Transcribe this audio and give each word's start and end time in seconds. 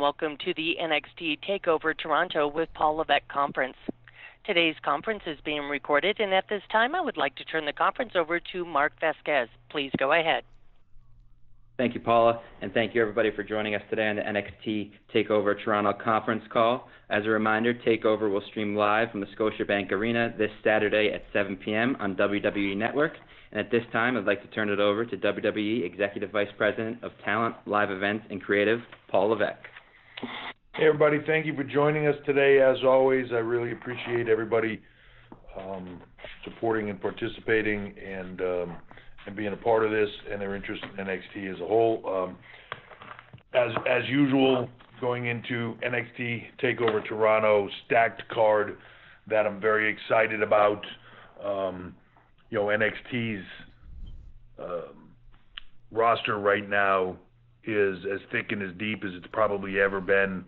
Welcome 0.00 0.36
to 0.44 0.54
the 0.54 0.76
NXT 0.80 1.38
TakeOver 1.48 1.92
Toronto 1.98 2.46
with 2.46 2.68
Paul 2.72 2.96
Levesque 2.96 3.26
Conference. 3.26 3.76
Today's 4.46 4.76
conference 4.84 5.22
is 5.26 5.38
being 5.44 5.62
recorded, 5.62 6.20
and 6.20 6.32
at 6.32 6.48
this 6.48 6.62
time, 6.70 6.94
I 6.94 7.00
would 7.00 7.16
like 7.16 7.34
to 7.36 7.44
turn 7.44 7.66
the 7.66 7.72
conference 7.72 8.12
over 8.14 8.38
to 8.52 8.64
Mark 8.64 8.92
Vasquez. 9.00 9.48
Please 9.70 9.90
go 9.98 10.12
ahead. 10.12 10.44
Thank 11.78 11.94
you, 11.94 12.00
Paula, 12.00 12.40
and 12.62 12.72
thank 12.72 12.94
you 12.94 13.02
everybody 13.02 13.30
for 13.34 13.42
joining 13.42 13.74
us 13.74 13.82
today 13.90 14.06
on 14.08 14.16
the 14.16 14.22
NXT 14.22 14.92
TakeOver 15.12 15.62
Toronto 15.64 15.92
conference 15.92 16.44
call. 16.52 16.88
As 17.10 17.24
a 17.26 17.30
reminder, 17.30 17.74
TakeOver 17.74 18.30
will 18.32 18.42
stream 18.50 18.76
live 18.76 19.10
from 19.10 19.20
the 19.20 19.26
Scotiabank 19.36 19.90
Arena 19.90 20.32
this 20.38 20.50
Saturday 20.62 21.10
at 21.12 21.24
7 21.32 21.56
p.m. 21.56 21.96
on 21.98 22.14
WWE 22.14 22.76
Network. 22.76 23.14
And 23.50 23.58
at 23.58 23.72
this 23.72 23.82
time, 23.92 24.16
I'd 24.16 24.26
like 24.26 24.42
to 24.42 24.48
turn 24.48 24.68
it 24.68 24.78
over 24.78 25.04
to 25.04 25.16
WWE 25.16 25.84
Executive 25.84 26.30
Vice 26.30 26.52
President 26.56 27.02
of 27.02 27.10
Talent, 27.24 27.56
Live 27.66 27.90
Events, 27.90 28.26
and 28.30 28.40
Creative, 28.40 28.80
Paul 29.08 29.30
Levesque. 29.30 29.66
Hey, 30.20 30.86
everybody. 30.86 31.18
Thank 31.26 31.46
you 31.46 31.54
for 31.54 31.62
joining 31.62 32.06
us 32.06 32.16
today. 32.26 32.60
As 32.60 32.78
always, 32.84 33.26
I 33.30 33.36
really 33.36 33.72
appreciate 33.72 34.28
everybody 34.28 34.80
um, 35.56 36.00
supporting 36.44 36.90
and 36.90 37.00
participating 37.00 37.94
and 38.04 38.40
um, 38.40 38.76
and 39.26 39.36
being 39.36 39.52
a 39.52 39.56
part 39.56 39.84
of 39.84 39.92
this 39.92 40.08
and 40.30 40.40
their 40.40 40.56
interest 40.56 40.82
in 40.84 41.04
NXT 41.04 41.54
as 41.54 41.60
a 41.60 41.66
whole. 41.66 42.02
Um, 42.06 42.36
as 43.54 43.70
as 43.88 44.08
usual, 44.08 44.68
going 45.00 45.26
into 45.26 45.76
NXT 45.86 46.46
Takeover 46.60 47.06
Toronto, 47.06 47.68
stacked 47.86 48.22
card 48.32 48.76
that 49.28 49.46
I'm 49.46 49.60
very 49.60 49.92
excited 49.92 50.42
about. 50.42 50.84
Um, 51.44 51.94
you 52.50 52.58
know, 52.58 52.66
NXT's 52.66 53.44
um, 54.58 55.10
roster 55.92 56.38
right 56.38 56.68
now 56.68 57.16
is 57.68 57.98
as 58.12 58.20
thick 58.32 58.50
and 58.50 58.62
as 58.62 58.74
deep 58.78 59.04
as 59.04 59.10
it's 59.14 59.26
probably 59.32 59.78
ever 59.78 60.00
been. 60.00 60.44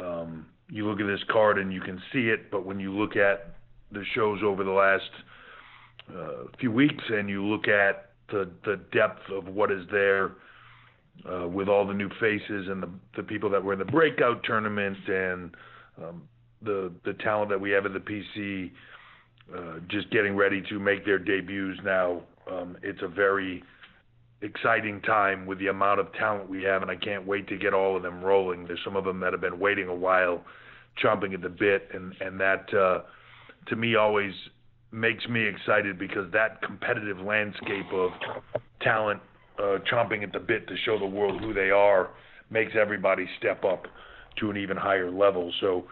Um, 0.00 0.46
you 0.68 0.88
look 0.88 1.00
at 1.00 1.06
this 1.06 1.22
card 1.30 1.58
and 1.58 1.72
you 1.72 1.80
can 1.80 2.00
see 2.12 2.28
it, 2.28 2.50
but 2.50 2.66
when 2.66 2.80
you 2.80 2.92
look 2.92 3.16
at 3.16 3.54
the 3.92 4.02
shows 4.14 4.40
over 4.44 4.64
the 4.64 4.70
last 4.70 5.10
uh, 6.14 6.44
few 6.58 6.72
weeks 6.72 7.04
and 7.08 7.28
you 7.28 7.44
look 7.44 7.68
at 7.68 8.10
the 8.30 8.50
the 8.64 8.80
depth 8.92 9.20
of 9.30 9.46
what 9.46 9.70
is 9.70 9.84
there 9.90 10.32
uh, 11.30 11.46
with 11.46 11.68
all 11.68 11.86
the 11.86 11.94
new 11.94 12.08
faces 12.20 12.68
and 12.68 12.82
the 12.82 12.88
the 13.16 13.22
people 13.22 13.50
that 13.50 13.62
were 13.62 13.74
in 13.74 13.78
the 13.78 13.84
breakout 13.84 14.42
tournament 14.44 14.96
and 15.06 15.54
um, 16.02 16.22
the 16.62 16.90
the 17.04 17.12
talent 17.14 17.50
that 17.50 17.60
we 17.60 17.70
have 17.70 17.86
at 17.86 17.92
the 17.92 18.00
PC 18.00 18.72
uh, 19.54 19.78
just 19.88 20.10
getting 20.10 20.34
ready 20.34 20.62
to 20.68 20.78
make 20.78 21.04
their 21.04 21.18
debuts 21.18 21.78
now. 21.84 22.22
Um, 22.50 22.76
it's 22.82 23.02
a 23.02 23.08
very 23.08 23.62
exciting 24.42 25.00
time 25.02 25.46
with 25.46 25.58
the 25.58 25.68
amount 25.68 26.00
of 26.00 26.12
talent 26.14 26.48
we 26.48 26.62
have, 26.64 26.82
and 26.82 26.90
I 26.90 26.96
can't 26.96 27.26
wait 27.26 27.48
to 27.48 27.56
get 27.56 27.72
all 27.72 27.96
of 27.96 28.02
them 28.02 28.22
rolling. 28.22 28.66
There's 28.66 28.80
some 28.84 28.96
of 28.96 29.04
them 29.04 29.20
that 29.20 29.32
have 29.32 29.40
been 29.40 29.58
waiting 29.58 29.88
a 29.88 29.94
while, 29.94 30.44
chomping 31.02 31.32
at 31.34 31.42
the 31.42 31.48
bit, 31.48 31.88
and 31.94 32.14
and 32.20 32.38
that 32.40 32.72
uh, 32.74 33.02
to 33.68 33.76
me 33.76 33.96
always 33.96 34.32
makes 34.90 35.26
me 35.26 35.46
excited 35.46 35.98
because 35.98 36.30
that 36.32 36.60
competitive 36.62 37.18
landscape 37.18 37.86
of 37.92 38.10
talent 38.82 39.20
uh, 39.58 39.78
chomping 39.90 40.22
at 40.22 40.32
the 40.32 40.38
bit 40.38 40.68
to 40.68 40.76
show 40.84 40.98
the 40.98 41.06
world 41.06 41.40
who 41.40 41.54
they 41.54 41.70
are 41.70 42.10
makes 42.50 42.72
everybody 42.78 43.26
step 43.38 43.64
up 43.64 43.86
to 44.38 44.50
an 44.50 44.56
even 44.56 44.76
higher 44.76 45.10
level. 45.10 45.52
So 45.60 45.84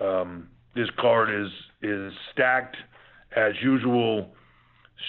um, 0.00 0.48
this 0.74 0.88
card 1.00 1.30
is 1.30 1.50
is 1.82 2.12
stacked 2.32 2.76
as 3.36 3.52
usual. 3.62 4.34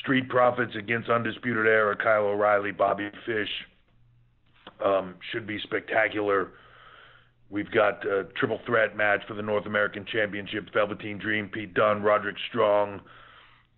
Street 0.01 0.29
Profits 0.29 0.73
against 0.75 1.09
Undisputed 1.09 1.65
Era, 1.65 1.95
Kyle 1.95 2.25
O'Reilly, 2.25 2.71
Bobby 2.71 3.09
Fish 3.25 3.49
um, 4.83 5.15
should 5.31 5.47
be 5.47 5.59
spectacular. 5.59 6.49
We've 7.49 7.71
got 7.71 8.05
a 8.05 8.25
triple 8.37 8.59
threat 8.65 8.97
match 8.97 9.21
for 9.27 9.35
the 9.35 9.41
North 9.41 9.65
American 9.65 10.05
Championship: 10.11 10.67
Velveteen 10.73 11.17
Dream, 11.17 11.49
Pete 11.49 11.73
Dunne, 11.73 12.01
Roderick 12.01 12.35
Strong. 12.49 13.01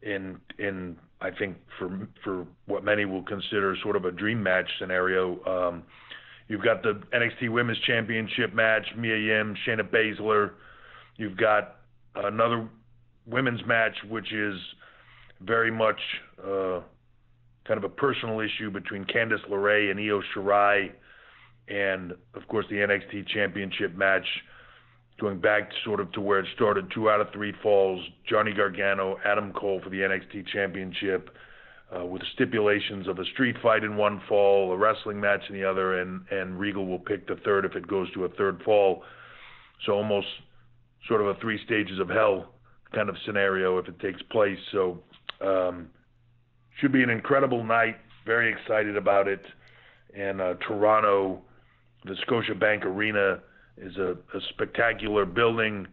In 0.01 0.39
in 0.57 0.95
I 1.21 1.31
think 1.31 1.57
for 1.77 2.07
for 2.23 2.45
what 2.65 2.83
many 2.83 3.05
will 3.05 3.23
consider 3.23 3.75
sort 3.83 3.95
of 3.95 4.05
a 4.05 4.11
dream 4.11 4.41
match 4.41 4.69
scenario. 4.79 5.43
Um, 5.45 5.83
you've 6.47 6.63
got 6.63 6.81
the 6.81 7.01
NXT 7.13 7.49
Women's 7.49 7.79
Championship 7.79 8.53
match: 8.53 8.85
Mia 8.95 9.17
Yim, 9.17 9.55
Shayna 9.67 9.81
Baszler. 9.81 10.51
You've 11.17 11.37
got 11.37 11.77
another 12.15 12.69
women's 13.25 13.65
match, 13.65 13.95
which 14.07 14.31
is 14.31 14.55
very 15.41 15.71
much 15.71 15.99
uh, 16.41 16.81
kind 17.67 17.77
of 17.77 17.83
a 17.83 17.89
personal 17.89 18.39
issue 18.39 18.71
between 18.71 19.05
Candice 19.05 19.45
LeRae 19.49 19.91
and 19.91 19.99
Io 19.99 20.21
Shirai, 20.33 20.91
and 21.67 22.13
of 22.33 22.47
course 22.47 22.65
the 22.69 22.77
NXT 22.77 23.27
Championship 23.27 23.95
match, 23.95 24.25
going 25.19 25.39
back 25.39 25.69
sort 25.83 25.99
of 25.99 26.11
to 26.13 26.21
where 26.21 26.39
it 26.39 26.47
started, 26.55 26.91
two 26.93 27.09
out 27.09 27.19
of 27.19 27.27
three 27.33 27.53
falls, 27.61 28.03
Johnny 28.29 28.53
Gargano, 28.53 29.17
Adam 29.25 29.51
Cole 29.53 29.81
for 29.83 29.89
the 29.89 29.97
NXT 29.97 30.47
Championship, 30.47 31.29
uh, 31.95 32.05
with 32.05 32.21
stipulations 32.33 33.07
of 33.07 33.19
a 33.19 33.25
street 33.33 33.55
fight 33.61 33.83
in 33.83 33.95
one 33.95 34.21
fall, 34.27 34.71
a 34.73 34.77
wrestling 34.77 35.19
match 35.19 35.41
in 35.49 35.55
the 35.55 35.63
other, 35.63 35.99
and 35.99 36.21
and 36.31 36.59
Regal 36.59 36.85
will 36.85 36.99
pick 36.99 37.27
the 37.27 37.37
third 37.45 37.65
if 37.65 37.75
it 37.75 37.87
goes 37.87 38.11
to 38.13 38.25
a 38.25 38.29
third 38.29 38.61
fall. 38.63 39.03
So 39.85 39.93
almost 39.93 40.27
sort 41.07 41.21
of 41.21 41.27
a 41.27 41.35
three 41.39 41.63
stages 41.65 41.99
of 41.99 42.09
hell 42.09 42.53
kind 42.93 43.09
of 43.09 43.15
scenario 43.25 43.77
if 43.77 43.87
it 43.87 43.99
takes 43.99 44.21
place. 44.23 44.57
So 44.71 45.01
um, 45.41 45.89
should 46.79 46.91
be 46.91 47.03
an 47.03 47.09
incredible 47.09 47.63
night. 47.63 47.97
Very 48.25 48.51
excited 48.51 48.97
about 48.97 49.27
it. 49.27 49.41
And 50.15 50.41
uh, 50.41 50.55
Toronto, 50.67 51.41
the 52.05 52.15
Scotiabank 52.27 52.83
Arena 52.85 53.39
is 53.77 53.95
a, 53.97 54.11
a 54.35 54.41
spectacular 54.49 55.25
building, 55.25 55.87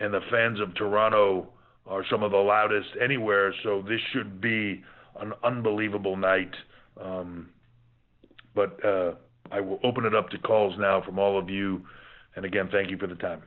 and 0.00 0.12
the 0.12 0.20
fans 0.30 0.60
of 0.60 0.74
Toronto 0.74 1.48
are 1.86 2.04
some 2.10 2.22
of 2.22 2.32
the 2.32 2.36
loudest 2.36 2.88
anywhere. 3.02 3.54
So 3.62 3.82
this 3.82 4.00
should 4.12 4.40
be 4.40 4.82
an 5.20 5.32
unbelievable 5.44 6.16
night. 6.16 6.54
Um, 7.00 7.50
but 8.54 8.84
uh, 8.84 9.12
I 9.50 9.60
will 9.60 9.78
open 9.84 10.04
it 10.04 10.14
up 10.14 10.30
to 10.30 10.38
calls 10.38 10.74
now 10.78 11.02
from 11.02 11.18
all 11.18 11.38
of 11.38 11.48
you. 11.48 11.82
And 12.34 12.44
again, 12.44 12.68
thank 12.70 12.90
you 12.90 12.98
for 12.98 13.06
the 13.06 13.14
time. 13.14 13.42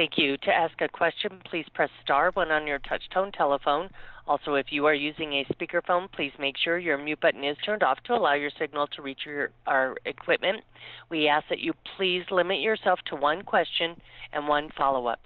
Thank 0.00 0.16
you. 0.16 0.38
To 0.38 0.50
ask 0.50 0.80
a 0.80 0.88
question, 0.88 1.42
please 1.44 1.66
press 1.74 1.90
star 2.02 2.30
one 2.32 2.50
on 2.50 2.66
your 2.66 2.78
touch 2.78 3.02
tone 3.12 3.30
telephone. 3.32 3.90
Also, 4.26 4.54
if 4.54 4.68
you 4.70 4.86
are 4.86 4.94
using 4.94 5.34
a 5.34 5.46
speakerphone, 5.52 6.10
please 6.10 6.32
make 6.38 6.56
sure 6.56 6.78
your 6.78 6.96
mute 6.96 7.20
button 7.20 7.44
is 7.44 7.58
turned 7.66 7.82
off 7.82 7.98
to 8.04 8.14
allow 8.14 8.32
your 8.32 8.48
signal 8.58 8.86
to 8.86 9.02
reach 9.02 9.26
your, 9.26 9.50
our 9.66 9.98
equipment. 10.06 10.64
We 11.10 11.28
ask 11.28 11.44
that 11.50 11.58
you 11.58 11.74
please 11.98 12.22
limit 12.30 12.60
yourself 12.60 12.98
to 13.10 13.14
one 13.14 13.42
question 13.42 13.94
and 14.32 14.48
one 14.48 14.70
follow 14.74 15.06
up. 15.06 15.20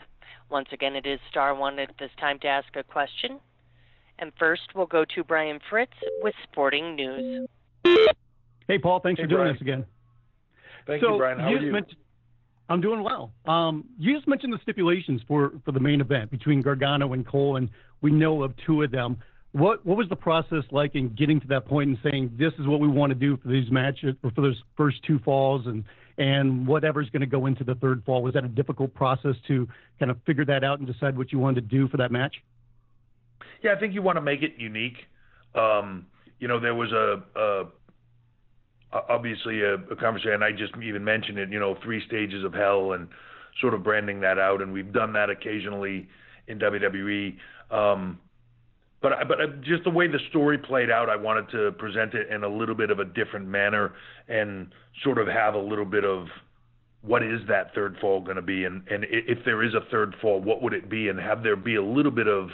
Once 0.50 0.66
again, 0.72 0.96
it 0.96 1.06
is 1.06 1.20
star 1.30 1.54
one 1.54 1.78
at 1.78 1.90
this 2.00 2.10
time 2.18 2.40
to 2.40 2.48
ask 2.48 2.66
a 2.74 2.82
question. 2.82 3.38
And 4.18 4.32
first, 4.40 4.62
we'll 4.74 4.86
go 4.86 5.04
to 5.14 5.22
Brian 5.22 5.60
Fritz 5.70 5.92
with 6.20 6.34
Sporting 6.50 6.96
News. 6.96 7.48
Hey, 8.66 8.78
Paul. 8.78 8.98
Thanks 8.98 9.20
Hey, 9.20 9.26
for 9.26 9.28
doing 9.28 9.40
Brian. 9.42 9.54
this 9.54 9.60
again. 9.62 9.86
Thank 10.88 11.00
so 11.00 11.12
you, 11.12 11.18
Brian. 11.18 11.38
How 11.38 11.50
you 11.50 11.58
are 11.58 11.60
you? 11.60 11.72
I'm 12.68 12.80
doing 12.80 13.02
well. 13.02 13.32
Um, 13.46 13.84
you 13.98 14.14
just 14.14 14.26
mentioned 14.26 14.52
the 14.52 14.58
stipulations 14.62 15.20
for, 15.28 15.52
for 15.64 15.72
the 15.72 15.80
main 15.80 16.00
event 16.00 16.30
between 16.30 16.62
Gargano 16.62 17.12
and 17.12 17.26
Cole, 17.26 17.56
and 17.56 17.68
we 18.00 18.10
know 18.10 18.42
of 18.42 18.54
two 18.66 18.82
of 18.82 18.90
them. 18.90 19.18
What 19.52 19.86
what 19.86 19.96
was 19.96 20.08
the 20.08 20.16
process 20.16 20.64
like 20.72 20.96
in 20.96 21.14
getting 21.14 21.40
to 21.40 21.46
that 21.48 21.66
point 21.66 21.88
and 21.88 21.98
saying 22.02 22.32
this 22.36 22.52
is 22.58 22.66
what 22.66 22.80
we 22.80 22.88
want 22.88 23.10
to 23.10 23.14
do 23.14 23.36
for 23.36 23.48
these 23.48 23.70
matches 23.70 24.16
or 24.24 24.32
for 24.32 24.40
those 24.40 24.60
first 24.76 24.96
two 25.06 25.20
falls 25.20 25.66
and 25.66 25.84
and 26.18 26.66
whatever's 26.66 27.08
going 27.10 27.20
to 27.20 27.26
go 27.26 27.46
into 27.46 27.62
the 27.62 27.74
third 27.76 28.02
fall? 28.04 28.22
Was 28.22 28.34
that 28.34 28.44
a 28.44 28.48
difficult 28.48 28.94
process 28.94 29.36
to 29.48 29.68
kind 29.98 30.10
of 30.10 30.16
figure 30.26 30.44
that 30.44 30.64
out 30.64 30.78
and 30.78 30.88
decide 30.88 31.16
what 31.16 31.32
you 31.32 31.38
wanted 31.38 31.68
to 31.68 31.76
do 31.76 31.88
for 31.88 31.98
that 31.98 32.10
match? 32.10 32.34
Yeah, 33.62 33.74
I 33.76 33.78
think 33.78 33.94
you 33.94 34.02
want 34.02 34.16
to 34.16 34.22
make 34.22 34.42
it 34.42 34.54
unique. 34.58 35.06
Um, 35.54 36.06
you 36.38 36.48
know, 36.48 36.58
there 36.58 36.74
was 36.74 36.90
a, 36.92 37.22
a 37.38 37.64
obviously 39.08 39.62
a, 39.62 39.74
a 39.74 39.96
conversation, 39.96 40.42
I 40.42 40.52
just 40.52 40.72
even 40.82 41.04
mentioned 41.04 41.38
it. 41.38 41.50
You 41.50 41.58
know, 41.60 41.76
three 41.82 42.04
stages 42.06 42.44
of 42.44 42.52
hell, 42.54 42.92
and 42.92 43.08
sort 43.60 43.74
of 43.74 43.82
branding 43.82 44.20
that 44.20 44.38
out, 44.38 44.60
and 44.62 44.72
we've 44.72 44.92
done 44.92 45.12
that 45.12 45.30
occasionally 45.30 46.08
in 46.48 46.58
WWE. 46.58 47.36
Um, 47.70 48.18
but 49.00 49.12
I- 49.12 49.24
but 49.24 49.40
I- 49.40 49.46
just 49.46 49.84
the 49.84 49.90
way 49.90 50.06
the 50.08 50.18
story 50.30 50.58
played 50.58 50.90
out, 50.90 51.08
I 51.08 51.16
wanted 51.16 51.48
to 51.50 51.72
present 51.72 52.14
it 52.14 52.28
in 52.28 52.42
a 52.42 52.48
little 52.48 52.74
bit 52.74 52.90
of 52.90 52.98
a 52.98 53.04
different 53.04 53.46
manner, 53.46 53.92
and 54.28 54.72
sort 55.02 55.18
of 55.18 55.28
have 55.28 55.54
a 55.54 55.58
little 55.58 55.84
bit 55.84 56.04
of 56.04 56.28
what 57.02 57.22
is 57.22 57.44
that 57.46 57.74
third 57.74 57.98
fall 58.00 58.20
going 58.20 58.36
to 58.36 58.42
be, 58.42 58.64
and 58.64 58.82
and 58.88 59.04
if 59.10 59.44
there 59.44 59.62
is 59.62 59.74
a 59.74 59.82
third 59.90 60.14
fall, 60.22 60.40
what 60.40 60.62
would 60.62 60.72
it 60.72 60.88
be, 60.88 61.08
and 61.08 61.20
have 61.20 61.42
there 61.42 61.54
be 61.56 61.74
a 61.74 61.82
little 61.82 62.12
bit 62.12 62.26
of 62.28 62.50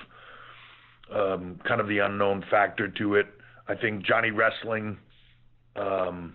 um, 1.12 1.58
kind 1.66 1.80
of 1.80 1.88
the 1.88 1.98
unknown 1.98 2.42
factor 2.50 2.86
to 2.88 3.16
it. 3.16 3.26
I 3.68 3.74
think 3.74 4.04
Johnny 4.04 4.30
Wrestling, 4.30 4.96
um, 5.76 6.34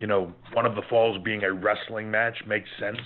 you 0.00 0.06
know, 0.06 0.32
one 0.52 0.66
of 0.66 0.74
the 0.74 0.82
falls 0.88 1.18
being 1.24 1.42
a 1.44 1.52
wrestling 1.52 2.10
match 2.10 2.36
makes 2.46 2.68
sense, 2.78 2.98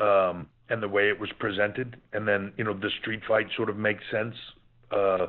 um, 0.00 0.46
and 0.68 0.82
the 0.82 0.88
way 0.88 1.08
it 1.08 1.18
was 1.18 1.30
presented, 1.38 1.96
and 2.12 2.26
then 2.26 2.52
you 2.56 2.64
know 2.64 2.74
the 2.74 2.90
street 3.00 3.20
fight 3.26 3.46
sort 3.56 3.68
of 3.68 3.76
makes 3.76 4.02
sense 4.10 4.34
uh, 4.90 5.26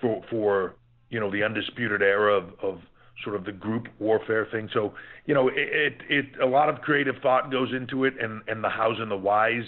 for 0.00 0.22
for 0.30 0.74
you 1.10 1.20
know 1.20 1.30
the 1.30 1.42
undisputed 1.42 2.02
era 2.02 2.36
of, 2.36 2.44
of 2.62 2.80
sort 3.22 3.36
of 3.36 3.44
the 3.44 3.52
group 3.52 3.86
warfare 3.98 4.48
thing. 4.50 4.68
So 4.72 4.94
you 5.26 5.34
know, 5.34 5.48
it, 5.48 5.54
it 5.56 5.94
it 6.08 6.26
a 6.42 6.46
lot 6.46 6.68
of 6.68 6.80
creative 6.80 7.16
thought 7.22 7.50
goes 7.50 7.72
into 7.72 8.04
it, 8.04 8.14
and 8.20 8.42
and 8.48 8.62
the 8.62 8.70
hows 8.70 8.96
and 8.98 9.10
the 9.10 9.16
whys, 9.16 9.64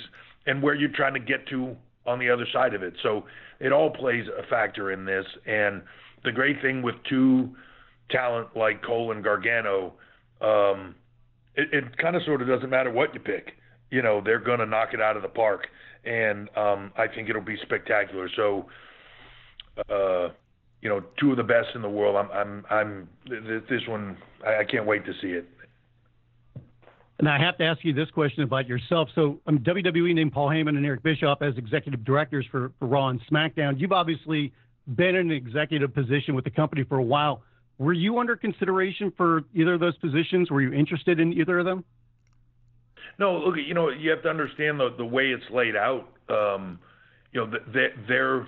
and 0.47 0.63
where 0.63 0.75
you're 0.75 0.93
trying 0.95 1.15
to 1.15 1.21
get 1.21 1.47
to 1.49 1.77
on 2.07 2.19
the 2.19 2.31
other 2.31 2.47
side 2.53 2.75
of 2.75 2.83
it. 2.83 2.95
So 3.03 3.25
it 3.61 3.73
all 3.73 3.91
plays 3.91 4.27
a 4.39 4.47
factor 4.49 4.93
in 4.93 5.05
this. 5.05 5.25
And 5.47 5.83
the 6.25 6.33
great 6.33 6.61
thing 6.61 6.83
with 6.83 6.95
two 7.09 7.55
talent 8.11 8.49
like 8.57 8.83
Cole 8.83 9.13
and 9.13 9.23
Gargano, 9.23 9.95
um, 10.41 10.95
it, 11.55 11.69
it 11.73 11.97
kind 11.99 12.17
of 12.17 12.23
sort 12.25 12.43
of 12.43 12.49
doesn't 12.49 12.71
matter 12.71 12.91
what 12.91 13.15
you 13.15 13.21
pick. 13.21 13.53
You 13.91 14.03
know, 14.03 14.21
they're 14.25 14.41
going 14.41 14.59
to 14.59 14.67
knock 14.67 14.89
it 14.93 15.01
out 15.01 15.17
of 15.17 15.23
the 15.23 15.29
park. 15.29 15.67
And 16.05 16.49
um, 16.57 16.93
I 16.99 17.07
think 17.07 17.31
it'll 17.31 17.41
be 17.43 17.57
spectacular. 17.63 18.29
So, 18.37 18.67
uh, 19.89 20.29
you 20.83 20.89
know, 20.91 21.03
two 21.19 21.31
of 21.31 21.37
the 21.39 21.43
best 21.43 21.69
in 21.75 21.83
the 21.83 21.89
world. 21.89 22.17
I'm, 22.17 22.31
I'm, 22.31 22.65
I'm. 22.71 23.09
th- 23.27 23.63
This 23.71 23.81
one, 23.89 24.17
I, 24.47 24.59
I 24.59 24.65
can't 24.65 24.87
wait 24.87 25.07
to 25.07 25.13
see 25.23 25.29
it. 25.29 25.49
And 27.19 27.29
I 27.29 27.39
have 27.39 27.57
to 27.59 27.65
ask 27.65 27.85
you 27.85 27.93
this 27.93 28.11
question 28.11 28.43
about 28.43 28.67
yourself. 28.67 29.09
So 29.15 29.39
um, 29.47 29.61
WWE 29.61 30.15
named 30.15 30.33
Paul 30.33 30.49
Heyman 30.49 30.77
and 30.77 30.85
Eric 30.85 31.03
Bischoff 31.03 31.41
as 31.43 31.57
executive 31.57 32.05
directors 32.05 32.45
for, 32.51 32.73
for 32.79 32.87
Raw 32.87 33.09
and 33.09 33.21
SmackDown. 33.31 33.79
You've 33.79 33.93
obviously 33.93 34.53
been 34.97 35.15
in 35.15 35.31
an 35.31 35.33
executive 35.33 35.95
position 35.95 36.35
with 36.35 36.45
the 36.45 36.51
company 36.51 36.85
for 36.85 36.99
a 36.99 37.03
while. 37.03 37.43
Were 37.79 37.93
you 37.93 38.19
under 38.19 38.37
consideration 38.37 39.13
for 39.17 39.43
either 39.55 39.75
of 39.75 39.81
those 39.81 39.97
positions? 39.97 40.51
Were 40.51 40.61
you 40.61 40.73
interested 40.73 41.19
in 41.19 41.33
either 41.33 41.59
of 41.59 41.65
them? 41.65 41.85
No, 43.19 43.39
look, 43.39 43.57
you 43.57 43.75
know, 43.75 43.91
you 43.91 44.11
have 44.11 44.23
to 44.23 44.29
understand 44.29 44.81
the 44.81 44.95
the 44.97 45.05
way 45.05 45.31
it's 45.31 45.45
laid 45.53 45.77
out. 45.77 46.09
Um, 46.29 46.79
you 47.33 47.41
know, 47.41 47.51
th- 47.51 47.63
their 47.73 47.91
their 48.09 48.47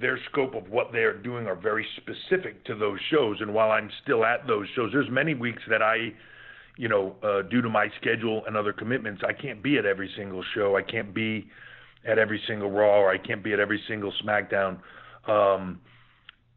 their 0.00 0.18
scope 0.30 0.54
of 0.54 0.68
what 0.68 0.92
they 0.92 1.00
are 1.00 1.16
doing 1.16 1.46
are 1.46 1.54
very 1.54 1.86
specific 1.96 2.64
to 2.64 2.74
those 2.74 2.98
shows. 3.10 3.38
And 3.40 3.52
while 3.54 3.70
I'm 3.70 3.90
still 4.02 4.24
at 4.24 4.46
those 4.46 4.66
shows, 4.74 4.90
there's 4.92 5.10
many 5.10 5.34
weeks 5.34 5.62
that 5.68 5.82
I, 5.82 6.12
you 6.76 6.88
know, 6.88 7.16
uh, 7.22 7.42
due 7.42 7.62
to 7.62 7.68
my 7.68 7.88
schedule 8.00 8.42
and 8.46 8.56
other 8.56 8.72
commitments, 8.72 9.22
I 9.26 9.32
can't 9.32 9.62
be 9.62 9.78
at 9.78 9.86
every 9.86 10.10
single 10.16 10.44
show. 10.54 10.76
I 10.76 10.82
can't 10.82 11.14
be 11.14 11.48
at 12.06 12.18
every 12.18 12.40
single 12.46 12.70
Raw, 12.70 13.00
or 13.00 13.10
I 13.10 13.18
can't 13.18 13.42
be 13.42 13.52
at 13.52 13.60
every 13.60 13.82
single 13.88 14.12
SmackDown. 14.24 14.78
Um, 15.26 15.80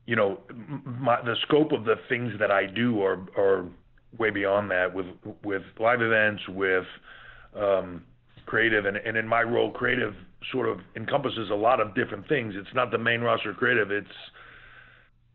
you 0.09 0.15
know, 0.15 0.39
my, 0.83 1.21
the 1.21 1.35
scope 1.43 1.71
of 1.71 1.85
the 1.85 1.93
things 2.09 2.33
that 2.39 2.49
I 2.49 2.65
do 2.65 3.03
are 3.03 3.19
are 3.37 3.67
way 4.17 4.31
beyond 4.31 4.71
that 4.71 4.91
with 4.91 5.05
with 5.43 5.61
live 5.79 6.01
events, 6.01 6.41
with 6.49 6.85
um, 7.55 8.01
creative, 8.47 8.85
and, 8.85 8.97
and 8.97 9.15
in 9.15 9.27
my 9.27 9.43
role, 9.43 9.69
creative 9.69 10.15
sort 10.51 10.67
of 10.67 10.79
encompasses 10.95 11.51
a 11.51 11.55
lot 11.55 11.79
of 11.79 11.93
different 11.93 12.27
things. 12.27 12.55
It's 12.57 12.73
not 12.73 12.89
the 12.89 12.97
main 12.97 13.21
roster 13.21 13.53
creative. 13.53 13.91
It's 13.91 14.07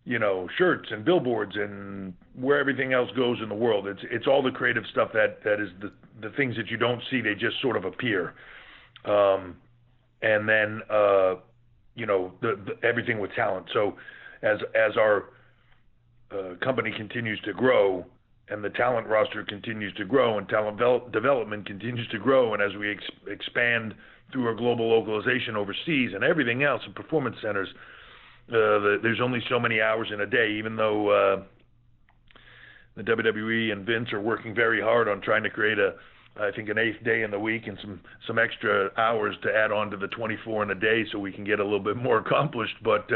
you 0.05 0.19
know 0.19 0.49
shirts 0.59 0.89
and 0.91 1.05
billboards 1.05 1.53
and 1.55 2.13
where 2.35 2.59
everything 2.59 2.93
else 2.93 3.11
goes 3.17 3.39
in 3.41 3.49
the 3.49 3.55
world. 3.55 3.87
It's 3.87 4.03
it's 4.11 4.27
all 4.27 4.43
the 4.43 4.51
creative 4.51 4.83
stuff 4.91 5.11
that 5.15 5.39
that 5.45 5.61
is 5.61 5.69
the 5.81 5.93
the 6.21 6.35
things 6.35 6.57
that 6.57 6.67
you 6.69 6.79
don't 6.79 7.01
see. 7.13 7.21
They 7.21 7.35
just 7.35 7.63
sort 7.63 7.77
of 7.77 7.85
appear. 7.85 8.35
Um, 9.05 9.57
and 10.21 10.49
then 10.49 10.81
uh, 10.91 11.35
you 11.95 12.07
know 12.07 12.33
the, 12.41 12.59
the 12.67 12.85
everything 12.85 13.21
with 13.21 13.31
talent. 13.37 13.67
So 13.73 13.95
as 14.43 14.59
as 14.75 14.97
our 14.97 15.31
uh, 16.31 16.55
company 16.63 16.93
continues 16.97 17.41
to 17.43 17.53
grow 17.53 18.05
and 18.49 18.63
the 18.63 18.71
talent 18.71 19.07
roster 19.07 19.45
continues 19.45 19.93
to 19.95 20.05
grow 20.05 20.39
and 20.39 20.49
talent 20.49 20.79
vel- 20.79 21.09
development 21.09 21.67
continues 21.67 22.07
to 22.09 22.19
grow 22.19 22.55
and 22.55 22.63
as 22.63 22.75
we 22.79 22.91
ex- 22.91 23.05
expand 23.27 23.95
through 24.33 24.47
our 24.47 24.55
global 24.55 24.89
localization 24.89 25.57
overseas 25.57 26.13
and 26.15 26.25
everything 26.25 26.63
else 26.63 26.83
in 26.87 26.93
performance 26.93 27.37
centers 27.43 27.69
uh, 28.49 28.53
the, 28.53 28.99
there's 29.03 29.21
only 29.23 29.41
so 29.49 29.59
many 29.59 29.81
hours 29.81 30.09
in 30.13 30.21
a 30.21 30.27
day 30.27 30.53
even 30.59 30.77
though 30.77 31.09
uh, 31.09 31.43
the 32.97 33.03
WWE 33.03 33.73
and 33.73 33.87
Vince 33.87 34.13
are 34.13 34.21
working 34.21 34.55
very 34.55 34.81
hard 34.81 35.09
on 35.09 35.21
trying 35.21 35.43
to 35.43 35.51
create 35.51 35.79
a 35.79 35.95
I 36.37 36.51
think 36.51 36.69
an 36.69 36.79
eighth 36.79 37.03
day 37.05 37.23
in 37.23 37.31
the 37.31 37.39
week 37.39 37.69
and 37.69 37.79
some 37.81 38.01
some 38.27 38.39
extra 38.39 38.91
hours 38.97 39.37
to 39.43 39.55
add 39.55 39.71
on 39.71 39.91
to 39.91 39.97
the 39.97 40.09
24 40.09 40.65
in 40.65 40.71
a 40.71 40.75
day 40.75 41.05
so 41.13 41.19
we 41.19 41.31
can 41.31 41.45
get 41.45 41.61
a 41.61 41.63
little 41.63 41.79
bit 41.79 41.97
more 41.97 42.19
accomplished. 42.19 42.75
But 42.83 43.11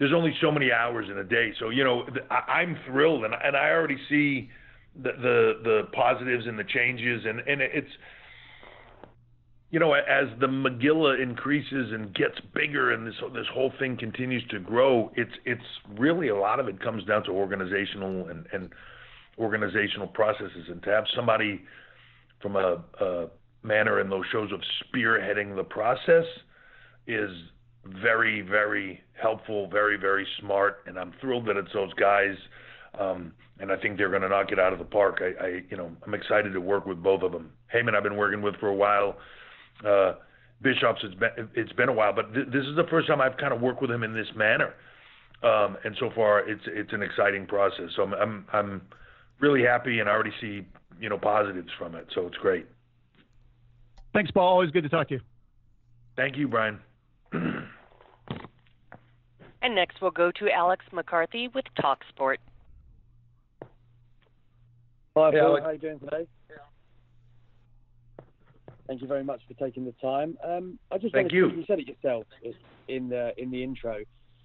there's 0.00 0.14
only 0.14 0.34
so 0.40 0.50
many 0.50 0.72
hours 0.72 1.06
in 1.08 1.18
a 1.18 1.24
day. 1.24 1.52
So 1.60 1.68
you 1.68 1.84
know, 1.84 2.04
I, 2.30 2.52
I'm 2.52 2.76
thrilled, 2.86 3.24
and 3.24 3.34
and 3.34 3.56
I 3.56 3.70
already 3.70 3.98
see 4.08 4.50
the 5.00 5.12
the, 5.12 5.52
the 5.62 5.82
positives 5.92 6.46
and 6.46 6.58
the 6.58 6.64
changes, 6.64 7.22
and 7.24 7.38
and 7.40 7.60
it's 7.60 7.90
you 9.70 9.78
know, 9.78 9.92
as 9.92 10.26
the 10.40 10.48
Megillah 10.48 11.22
increases 11.22 11.92
and 11.92 12.12
gets 12.14 12.40
bigger, 12.54 12.92
and 12.92 13.06
this 13.06 13.14
this 13.34 13.46
whole 13.52 13.72
thing 13.78 13.96
continues 13.96 14.42
to 14.48 14.58
grow, 14.58 15.12
it's 15.14 15.34
it's 15.44 15.62
really 15.96 16.28
a 16.28 16.36
lot 16.36 16.58
of 16.58 16.66
it 16.66 16.82
comes 16.82 17.04
down 17.04 17.22
to 17.24 17.30
organizational 17.30 18.28
and 18.28 18.46
and 18.52 18.70
organizational 19.38 20.08
processes, 20.08 20.66
and 20.68 20.82
to 20.82 20.90
have 20.90 21.04
somebody 21.14 21.60
from 22.40 22.56
a, 22.56 22.82
a 23.00 23.26
manner 23.62 24.00
in 24.00 24.08
those 24.08 24.24
shows 24.32 24.50
of 24.50 24.60
spearheading 24.82 25.54
the 25.54 25.62
process 25.62 26.24
is 27.06 27.30
very, 27.84 28.40
very 28.42 29.00
helpful, 29.20 29.68
very, 29.68 29.96
very 29.96 30.26
smart, 30.40 30.82
and 30.86 30.98
I'm 30.98 31.12
thrilled 31.20 31.46
that 31.46 31.56
it's 31.56 31.72
those 31.72 31.92
guys. 31.94 32.36
Um, 32.98 33.32
and 33.60 33.70
I 33.70 33.76
think 33.76 33.98
they're 33.98 34.10
going 34.10 34.22
to 34.22 34.28
knock 34.28 34.52
it 34.52 34.58
out 34.58 34.72
of 34.72 34.78
the 34.78 34.84
park. 34.84 35.20
I, 35.20 35.44
I, 35.44 35.48
you 35.70 35.76
know, 35.76 35.90
I'm 36.06 36.14
excited 36.14 36.52
to 36.52 36.60
work 36.60 36.86
with 36.86 37.02
both 37.02 37.22
of 37.22 37.32
them. 37.32 37.52
Heyman, 37.72 37.94
I've 37.94 38.02
been 38.02 38.16
working 38.16 38.42
with 38.42 38.56
for 38.56 38.68
a 38.68 38.74
while. 38.74 39.16
Uh, 39.84 40.14
Bischoff, 40.62 40.96
it's 41.02 41.14
been 41.14 41.48
it's 41.54 41.72
been 41.72 41.88
a 41.88 41.92
while, 41.92 42.12
but 42.12 42.34
th- 42.34 42.48
this 42.48 42.66
is 42.66 42.76
the 42.76 42.86
first 42.90 43.08
time 43.08 43.20
I've 43.20 43.36
kind 43.38 43.52
of 43.52 43.60
worked 43.60 43.80
with 43.80 43.90
him 43.90 44.02
in 44.02 44.12
this 44.12 44.26
manner. 44.36 44.74
Um, 45.42 45.78
and 45.84 45.96
so 45.98 46.10
far, 46.14 46.46
it's 46.46 46.62
it's 46.66 46.92
an 46.92 47.02
exciting 47.02 47.46
process. 47.46 47.90
So 47.96 48.02
I'm 48.02 48.14
I'm 48.14 48.46
I'm 48.52 48.82
really 49.40 49.62
happy, 49.62 50.00
and 50.00 50.08
I 50.08 50.12
already 50.12 50.32
see 50.40 50.66
you 51.00 51.08
know 51.08 51.16
positives 51.16 51.70
from 51.78 51.94
it. 51.94 52.06
So 52.14 52.26
it's 52.26 52.36
great. 52.36 52.66
Thanks, 54.12 54.30
Paul. 54.30 54.48
Always 54.48 54.70
good 54.70 54.82
to 54.82 54.90
talk 54.90 55.08
to 55.08 55.14
you. 55.14 55.20
Thank 56.16 56.36
you, 56.36 56.46
Brian. 56.46 56.80
And 59.62 59.74
next 59.74 60.00
we'll 60.00 60.10
go 60.10 60.30
to 60.38 60.50
Alex 60.50 60.84
McCarthy 60.92 61.48
with 61.48 61.66
TalkSport. 61.78 62.36
Hi, 65.16 65.30
Hey, 65.30 65.38
Alex. 65.38 65.62
How 65.62 65.68
are 65.68 65.72
you 65.74 65.78
doing 65.78 66.00
today? 66.00 66.26
Thank 68.86 69.02
you 69.02 69.06
very 69.06 69.22
much 69.22 69.40
for 69.46 69.54
taking 69.54 69.84
the 69.84 69.94
time. 70.02 70.36
Um, 70.42 70.78
I 70.90 70.98
just 70.98 71.14
Thank 71.14 71.32
you. 71.32 71.50
To, 71.50 71.56
you 71.56 71.64
said 71.66 71.78
it 71.78 71.86
yourself 71.86 72.24
in 72.88 73.08
the 73.08 73.32
in 73.40 73.50
the 73.50 73.62
intro. 73.62 73.98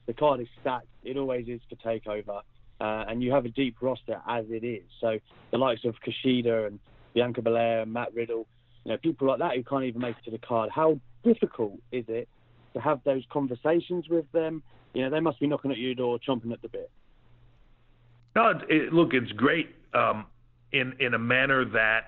The 0.05 0.13
card 0.13 0.39
is 0.41 0.47
stacked. 0.61 0.85
It 1.03 1.17
always 1.17 1.47
is 1.47 1.61
for 1.67 1.75
Takeover, 1.77 2.41
uh, 2.79 3.09
and 3.09 3.23
you 3.23 3.31
have 3.31 3.45
a 3.45 3.49
deep 3.49 3.77
roster 3.81 4.21
as 4.29 4.45
it 4.49 4.63
is. 4.63 4.83
So 5.01 5.17
the 5.51 5.57
likes 5.57 5.81
of 5.83 5.95
Kushida 6.05 6.67
and 6.67 6.79
Bianca 7.15 7.41
Belair, 7.41 7.81
and 7.81 7.93
Matt 7.93 8.13
Riddle, 8.13 8.45
you 8.83 8.91
know, 8.91 8.97
people 8.97 9.27
like 9.27 9.39
that 9.39 9.55
who 9.55 9.63
can't 9.63 9.85
even 9.85 10.01
make 10.01 10.15
it 10.17 10.25
to 10.25 10.31
the 10.31 10.37
card. 10.37 10.69
How 10.69 10.99
difficult 11.23 11.79
is 11.91 12.05
it 12.07 12.29
to 12.75 12.81
have 12.81 12.99
those 13.03 13.23
conversations 13.31 14.05
with 14.09 14.31
them? 14.31 14.61
You 14.93 15.03
know, 15.03 15.09
they 15.09 15.19
must 15.19 15.39
be 15.39 15.47
knocking 15.47 15.71
at 15.71 15.77
your 15.77 15.95
door, 15.95 16.19
chomping 16.25 16.53
at 16.53 16.61
the 16.61 16.69
bit. 16.69 16.91
No, 18.35 18.53
it, 18.69 18.93
look, 18.93 19.13
it's 19.13 19.31
great 19.31 19.69
um, 19.93 20.25
in 20.71 20.93
in 20.99 21.13
a 21.13 21.19
manner 21.19 21.65
that, 21.65 22.01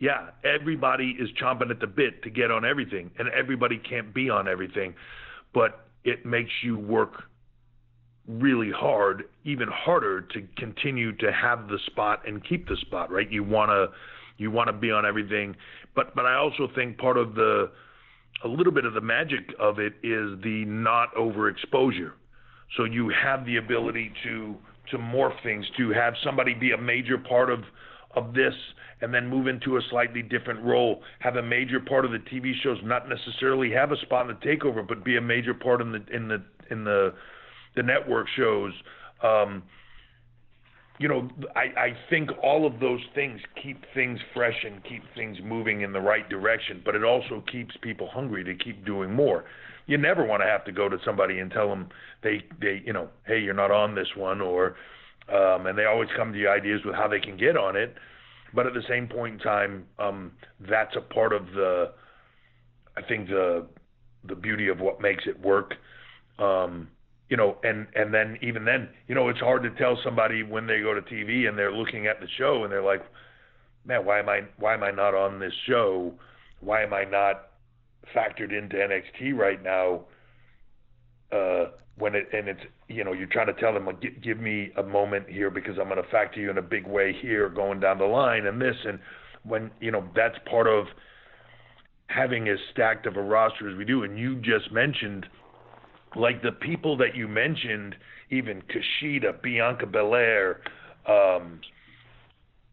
yeah, 0.00 0.30
everybody 0.44 1.16
is 1.18 1.28
chomping 1.40 1.70
at 1.70 1.80
the 1.80 1.86
bit 1.86 2.22
to 2.22 2.30
get 2.30 2.50
on 2.50 2.64
everything, 2.64 3.10
and 3.18 3.28
everybody 3.28 3.78
can't 3.78 4.12
be 4.12 4.28
on 4.30 4.48
everything, 4.48 4.94
but 5.54 5.86
it 6.04 6.24
makes 6.24 6.50
you 6.62 6.78
work 6.78 7.24
really 8.26 8.70
hard, 8.70 9.24
even 9.44 9.68
harder 9.68 10.20
to 10.20 10.46
continue 10.56 11.12
to 11.16 11.32
have 11.32 11.68
the 11.68 11.78
spot 11.86 12.26
and 12.26 12.46
keep 12.46 12.68
the 12.68 12.76
spot, 12.82 13.10
right? 13.10 13.30
You 13.30 13.44
want 13.44 13.70
to 13.70 13.88
you 14.36 14.50
want 14.50 14.68
to 14.68 14.72
be 14.72 14.90
on 14.90 15.04
everything, 15.04 15.56
but 15.94 16.14
but 16.14 16.24
I 16.24 16.34
also 16.34 16.68
think 16.74 16.98
part 16.98 17.16
of 17.16 17.34
the 17.34 17.70
a 18.44 18.48
little 18.48 18.72
bit 18.72 18.84
of 18.84 18.94
the 18.94 19.00
magic 19.00 19.52
of 19.58 19.78
it 19.78 19.94
is 20.02 20.40
the 20.42 20.64
not 20.66 21.14
overexposure. 21.14 22.12
So 22.76 22.84
you 22.84 23.10
have 23.10 23.44
the 23.46 23.56
ability 23.56 24.12
to 24.24 24.56
to 24.90 24.98
morph 24.98 25.42
things, 25.42 25.66
to 25.76 25.90
have 25.90 26.14
somebody 26.24 26.54
be 26.54 26.72
a 26.72 26.78
major 26.78 27.18
part 27.18 27.50
of 27.50 27.60
of 28.14 28.34
this 28.34 28.54
and 29.00 29.14
then 29.14 29.28
move 29.28 29.46
into 29.46 29.76
a 29.76 29.80
slightly 29.90 30.22
different 30.22 30.60
role, 30.64 31.02
have 31.20 31.36
a 31.36 31.42
major 31.42 31.78
part 31.78 32.04
of 32.04 32.10
the 32.10 32.18
TV 32.18 32.52
shows, 32.62 32.78
not 32.82 33.08
necessarily 33.08 33.70
have 33.70 33.92
a 33.92 33.96
spot 33.98 34.28
in 34.28 34.36
the 34.40 34.46
takeover, 34.46 34.86
but 34.86 35.04
be 35.04 35.16
a 35.16 35.20
major 35.20 35.54
part 35.54 35.80
in 35.80 35.92
the 35.92 36.04
in 36.12 36.28
the 36.28 36.42
in 36.70 36.84
the 36.84 37.14
the 37.76 37.82
network 37.82 38.26
shows. 38.36 38.72
Um, 39.22 39.62
you 40.98 41.06
know, 41.06 41.28
I, 41.54 41.80
I 41.80 41.96
think 42.10 42.30
all 42.42 42.66
of 42.66 42.80
those 42.80 43.00
things 43.14 43.40
keep 43.62 43.84
things 43.94 44.18
fresh 44.34 44.64
and 44.64 44.82
keep 44.82 45.02
things 45.14 45.38
moving 45.44 45.82
in 45.82 45.92
the 45.92 46.00
right 46.00 46.28
direction, 46.28 46.82
but 46.84 46.94
it 46.96 47.04
also 47.04 47.42
keeps 47.50 47.76
people 47.82 48.08
hungry 48.12 48.42
to 48.44 48.54
keep 48.54 48.84
doing 48.84 49.12
more. 49.12 49.44
You 49.86 49.96
never 49.96 50.24
want 50.24 50.42
to 50.42 50.46
have 50.46 50.64
to 50.64 50.72
go 50.72 50.88
to 50.88 50.98
somebody 51.04 51.38
and 51.38 51.50
tell 51.50 51.68
them 51.68 51.88
they, 52.22 52.42
they, 52.60 52.82
you 52.84 52.92
know, 52.92 53.08
hey, 53.26 53.38
you're 53.38 53.54
not 53.54 53.70
on 53.70 53.94
this 53.94 54.08
one, 54.16 54.40
or, 54.40 54.76
um, 55.32 55.66
and 55.66 55.78
they 55.78 55.84
always 55.84 56.08
come 56.16 56.32
to 56.32 56.38
you 56.38 56.48
ideas 56.48 56.80
with 56.84 56.94
how 56.94 57.06
they 57.06 57.20
can 57.20 57.36
get 57.36 57.56
on 57.56 57.76
it. 57.76 57.94
But 58.52 58.66
at 58.66 58.74
the 58.74 58.82
same 58.88 59.06
point 59.06 59.34
in 59.34 59.40
time, 59.40 59.86
um, 59.98 60.32
that's 60.68 60.96
a 60.96 61.00
part 61.00 61.32
of 61.32 61.46
the, 61.54 61.92
I 62.96 63.02
think 63.02 63.28
the, 63.28 63.66
the 64.26 64.34
beauty 64.34 64.68
of 64.68 64.80
what 64.80 65.00
makes 65.00 65.24
it 65.26 65.40
work. 65.40 65.74
Um, 66.38 66.88
you 67.28 67.36
know, 67.36 67.56
and 67.62 67.86
and 67.94 68.12
then 68.12 68.38
even 68.42 68.64
then, 68.64 68.88
you 69.06 69.14
know, 69.14 69.28
it's 69.28 69.40
hard 69.40 69.62
to 69.62 69.70
tell 69.70 69.98
somebody 70.02 70.42
when 70.42 70.66
they 70.66 70.80
go 70.80 70.94
to 70.94 71.02
TV 71.02 71.48
and 71.48 71.58
they're 71.58 71.72
looking 71.72 72.06
at 72.06 72.20
the 72.20 72.26
show 72.38 72.64
and 72.64 72.72
they're 72.72 72.82
like, 72.82 73.02
man, 73.84 74.04
why 74.04 74.18
am 74.18 74.28
I 74.28 74.40
why 74.58 74.74
am 74.74 74.82
I 74.82 74.90
not 74.90 75.14
on 75.14 75.38
this 75.38 75.52
show? 75.66 76.14
Why 76.60 76.82
am 76.82 76.94
I 76.94 77.04
not 77.04 77.48
factored 78.14 78.56
into 78.56 78.76
NXT 78.76 79.36
right 79.36 79.62
now? 79.62 80.02
Uh, 81.30 81.72
when 81.98 82.14
it 82.14 82.28
and 82.32 82.48
it's 82.48 82.60
you 82.88 83.04
know 83.04 83.12
you're 83.12 83.26
trying 83.26 83.48
to 83.48 83.60
tell 83.60 83.74
them 83.74 83.86
like, 83.86 84.00
give, 84.00 84.22
give 84.22 84.38
me 84.38 84.70
a 84.78 84.82
moment 84.82 85.28
here 85.28 85.50
because 85.50 85.76
I'm 85.78 85.88
going 85.88 86.02
to 86.02 86.10
factor 86.10 86.40
you 86.40 86.50
in 86.50 86.58
a 86.58 86.62
big 86.62 86.86
way 86.86 87.14
here 87.20 87.48
going 87.50 87.80
down 87.80 87.98
the 87.98 88.04
line 88.04 88.46
and 88.46 88.60
this 88.60 88.76
and 88.86 88.98
when 89.42 89.70
you 89.80 89.90
know 89.90 90.04
that's 90.14 90.36
part 90.48 90.66
of 90.66 90.86
having 92.06 92.48
as 92.48 92.58
stacked 92.72 93.04
of 93.04 93.16
a 93.16 93.22
roster 93.22 93.70
as 93.70 93.76
we 93.76 93.84
do 93.84 94.04
and 94.04 94.18
you 94.18 94.36
just 94.36 94.72
mentioned 94.72 95.26
like 96.16 96.42
the 96.42 96.52
people 96.52 96.96
that 96.98 97.14
you 97.14 97.28
mentioned, 97.28 97.94
even 98.30 98.62
Kushida, 98.62 99.40
Bianca 99.42 99.86
Belair, 99.86 100.60
um, 101.06 101.60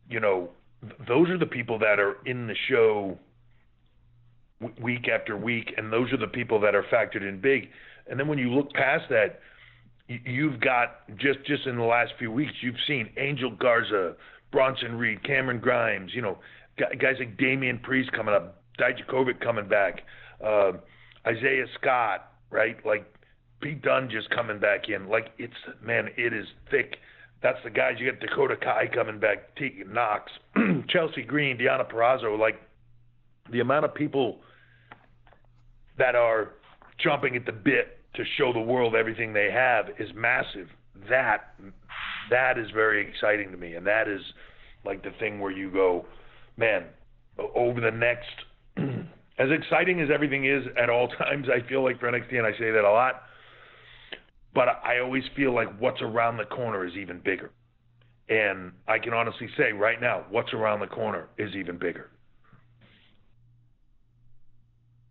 you 0.10 0.20
know, 0.20 0.50
those 1.08 1.30
are 1.30 1.38
the 1.38 1.46
people 1.46 1.80
that 1.80 2.00
are 2.00 2.18
in 2.26 2.48
the 2.48 2.56
show 2.70 3.18
week 4.82 5.08
after 5.08 5.36
week, 5.36 5.74
and 5.78 5.92
those 5.92 6.12
are 6.14 6.18
the 6.18 6.28
people 6.28 6.60
that 6.62 6.76
are 6.76 6.84
factored 6.84 7.28
in 7.28 7.40
big. 7.40 7.70
And 8.08 8.20
then 8.20 8.28
when 8.28 8.38
you 8.38 8.54
look 8.54 8.72
past 8.74 9.06
that, 9.10 9.40
you've 10.08 10.60
got 10.60 11.08
just 11.18 11.40
just 11.46 11.66
in 11.66 11.78
the 11.78 11.84
last 11.84 12.14
few 12.20 12.32
weeks, 12.32 12.54
you've 12.62 12.76
seen 12.88 13.10
Angel 13.18 13.50
Garza, 13.50 14.16
Bronson 14.52 14.96
Reed, 14.96 15.24
Cameron 15.24 15.60
Grimes, 15.60 16.12
you 16.14 16.22
know, 16.22 16.38
guys 16.78 17.16
like 17.20 17.38
Damian 17.38 17.80
Priest 17.80 18.12
coming 18.12 18.36
up, 18.36 18.62
Dijakovic 18.80 19.40
coming 19.42 19.68
back, 19.68 20.02
uh, 20.46 20.74
Isaiah 21.26 21.66
Scott, 21.80 22.34
right? 22.52 22.78
Like 22.86 23.12
Pete 23.62 23.82
Dunne 23.82 24.10
just 24.10 24.30
coming 24.30 24.60
back 24.60 24.90
in. 24.90 25.08
Like 25.08 25.32
it's 25.38 25.54
man, 25.84 26.10
it 26.18 26.34
is 26.34 26.46
thick. 26.70 26.98
That's 27.42 27.58
the 27.64 27.70
guys. 27.70 27.96
You 28.00 28.12
got 28.12 28.20
Dakota 28.20 28.56
Kai 28.56 28.88
coming 28.94 29.20
back, 29.20 29.56
Tegan 29.56 29.94
Knox, 29.94 30.32
Chelsea 30.90 31.22
Green, 31.24 31.58
Deonna 31.58 31.90
Purrazzo. 31.90 32.38
Like 32.40 32.60
the 33.52 33.60
amount 33.60 33.86
of 33.86 33.94
people 33.94 34.40
that 35.98 36.16
are 36.16 36.54
jumping 37.04 37.36
at 37.36 37.46
the 37.46 37.52
bit 37.52 38.00
to 38.16 38.24
show 38.38 38.54
the 38.54 38.60
world 38.60 38.96
everything 38.96 39.34
they 39.34 39.52
have 39.52 39.90
is 40.00 40.10
massive. 40.16 40.68
That 41.10 41.54
that 42.30 42.58
is 42.58 42.68
very 42.74 43.08
exciting 43.08 43.52
to 43.52 43.58
me, 43.58 43.76
and 43.76 43.86
that 43.86 44.08
is 44.08 44.22
like 44.86 45.04
the 45.04 45.12
thing 45.20 45.40
where 45.40 45.52
you 45.52 45.70
go, 45.70 46.06
man, 46.58 46.86
over 47.56 47.82
the 47.82 47.92
next. 47.92 48.30
as 49.38 49.50
exciting 49.52 50.02
as 50.02 50.10
everything 50.14 50.46
is 50.46 50.64
at 50.82 50.90
all 50.90 51.08
times, 51.20 51.48
I 51.50 51.68
feel 51.68 51.84
like 51.84 52.00
for 52.00 52.12
NXT, 52.12 52.38
and 52.38 52.48
I 52.48 52.52
say 52.54 52.72
that 52.72 52.84
a 52.84 52.92
lot 52.92 53.24
but 54.56 54.70
I 54.84 55.00
always 55.00 55.24
feel 55.36 55.54
like 55.54 55.68
what's 55.80 56.02
around 56.02 56.38
the 56.38 56.46
corner 56.46 56.86
is 56.88 56.96
even 56.96 57.20
bigger. 57.20 57.52
And 58.30 58.72
I 58.88 58.98
can 58.98 59.14
honestly 59.14 59.50
say 59.58 59.74
right 59.74 60.02
now, 60.02 60.26
what's 60.32 60.54
around 60.54 60.80
the 60.80 60.88
corner 60.88 61.28
is 61.38 61.54
even 61.54 61.78
bigger. 61.78 62.10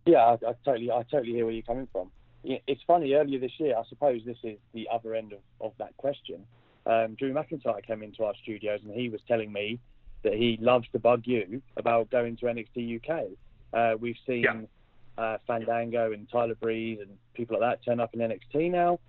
Yeah, 0.05 0.17
I, 0.17 0.33
I 0.33 0.53
totally, 0.65 0.91
I 0.91 1.03
totally 1.03 1.31
hear 1.31 1.45
where 1.45 1.53
you're 1.53 1.63
coming 1.63 1.87
from. 1.91 2.11
It's 2.43 2.81
funny. 2.85 3.13
Earlier 3.13 3.39
this 3.39 3.53
year, 3.57 3.75
I 3.77 3.83
suppose 3.87 4.21
this 4.25 4.37
is 4.43 4.57
the 4.73 4.87
other 4.91 5.15
end 5.15 5.31
of, 5.31 5.39
of 5.61 5.73
that 5.77 5.95
question. 5.97 6.45
Um, 6.85 7.15
Drew 7.17 7.33
McIntyre 7.33 7.83
came 7.85 8.03
into 8.03 8.23
our 8.23 8.33
studios 8.43 8.81
and 8.83 8.93
he 8.93 9.09
was 9.09 9.21
telling 9.27 9.51
me 9.51 9.79
that 10.23 10.33
he 10.33 10.57
loves 10.61 10.87
to 10.91 10.99
bug 10.99 11.23
you 11.25 11.61
about 11.77 12.11
going 12.11 12.35
to 12.37 12.45
NXT 12.45 12.97
UK. 12.97 13.25
Uh, 13.73 13.97
we've 13.99 14.17
seen 14.27 14.43
yeah. 14.43 15.23
uh, 15.23 15.37
Fandango 15.47 16.11
and 16.11 16.29
Tyler 16.29 16.55
Breeze 16.55 16.99
and 17.01 17.09
people 17.33 17.59
like 17.59 17.79
that 17.79 17.85
turn 17.85 17.99
up 17.99 18.13
in 18.13 18.19
NXT 18.19 18.71
now. 18.71 18.99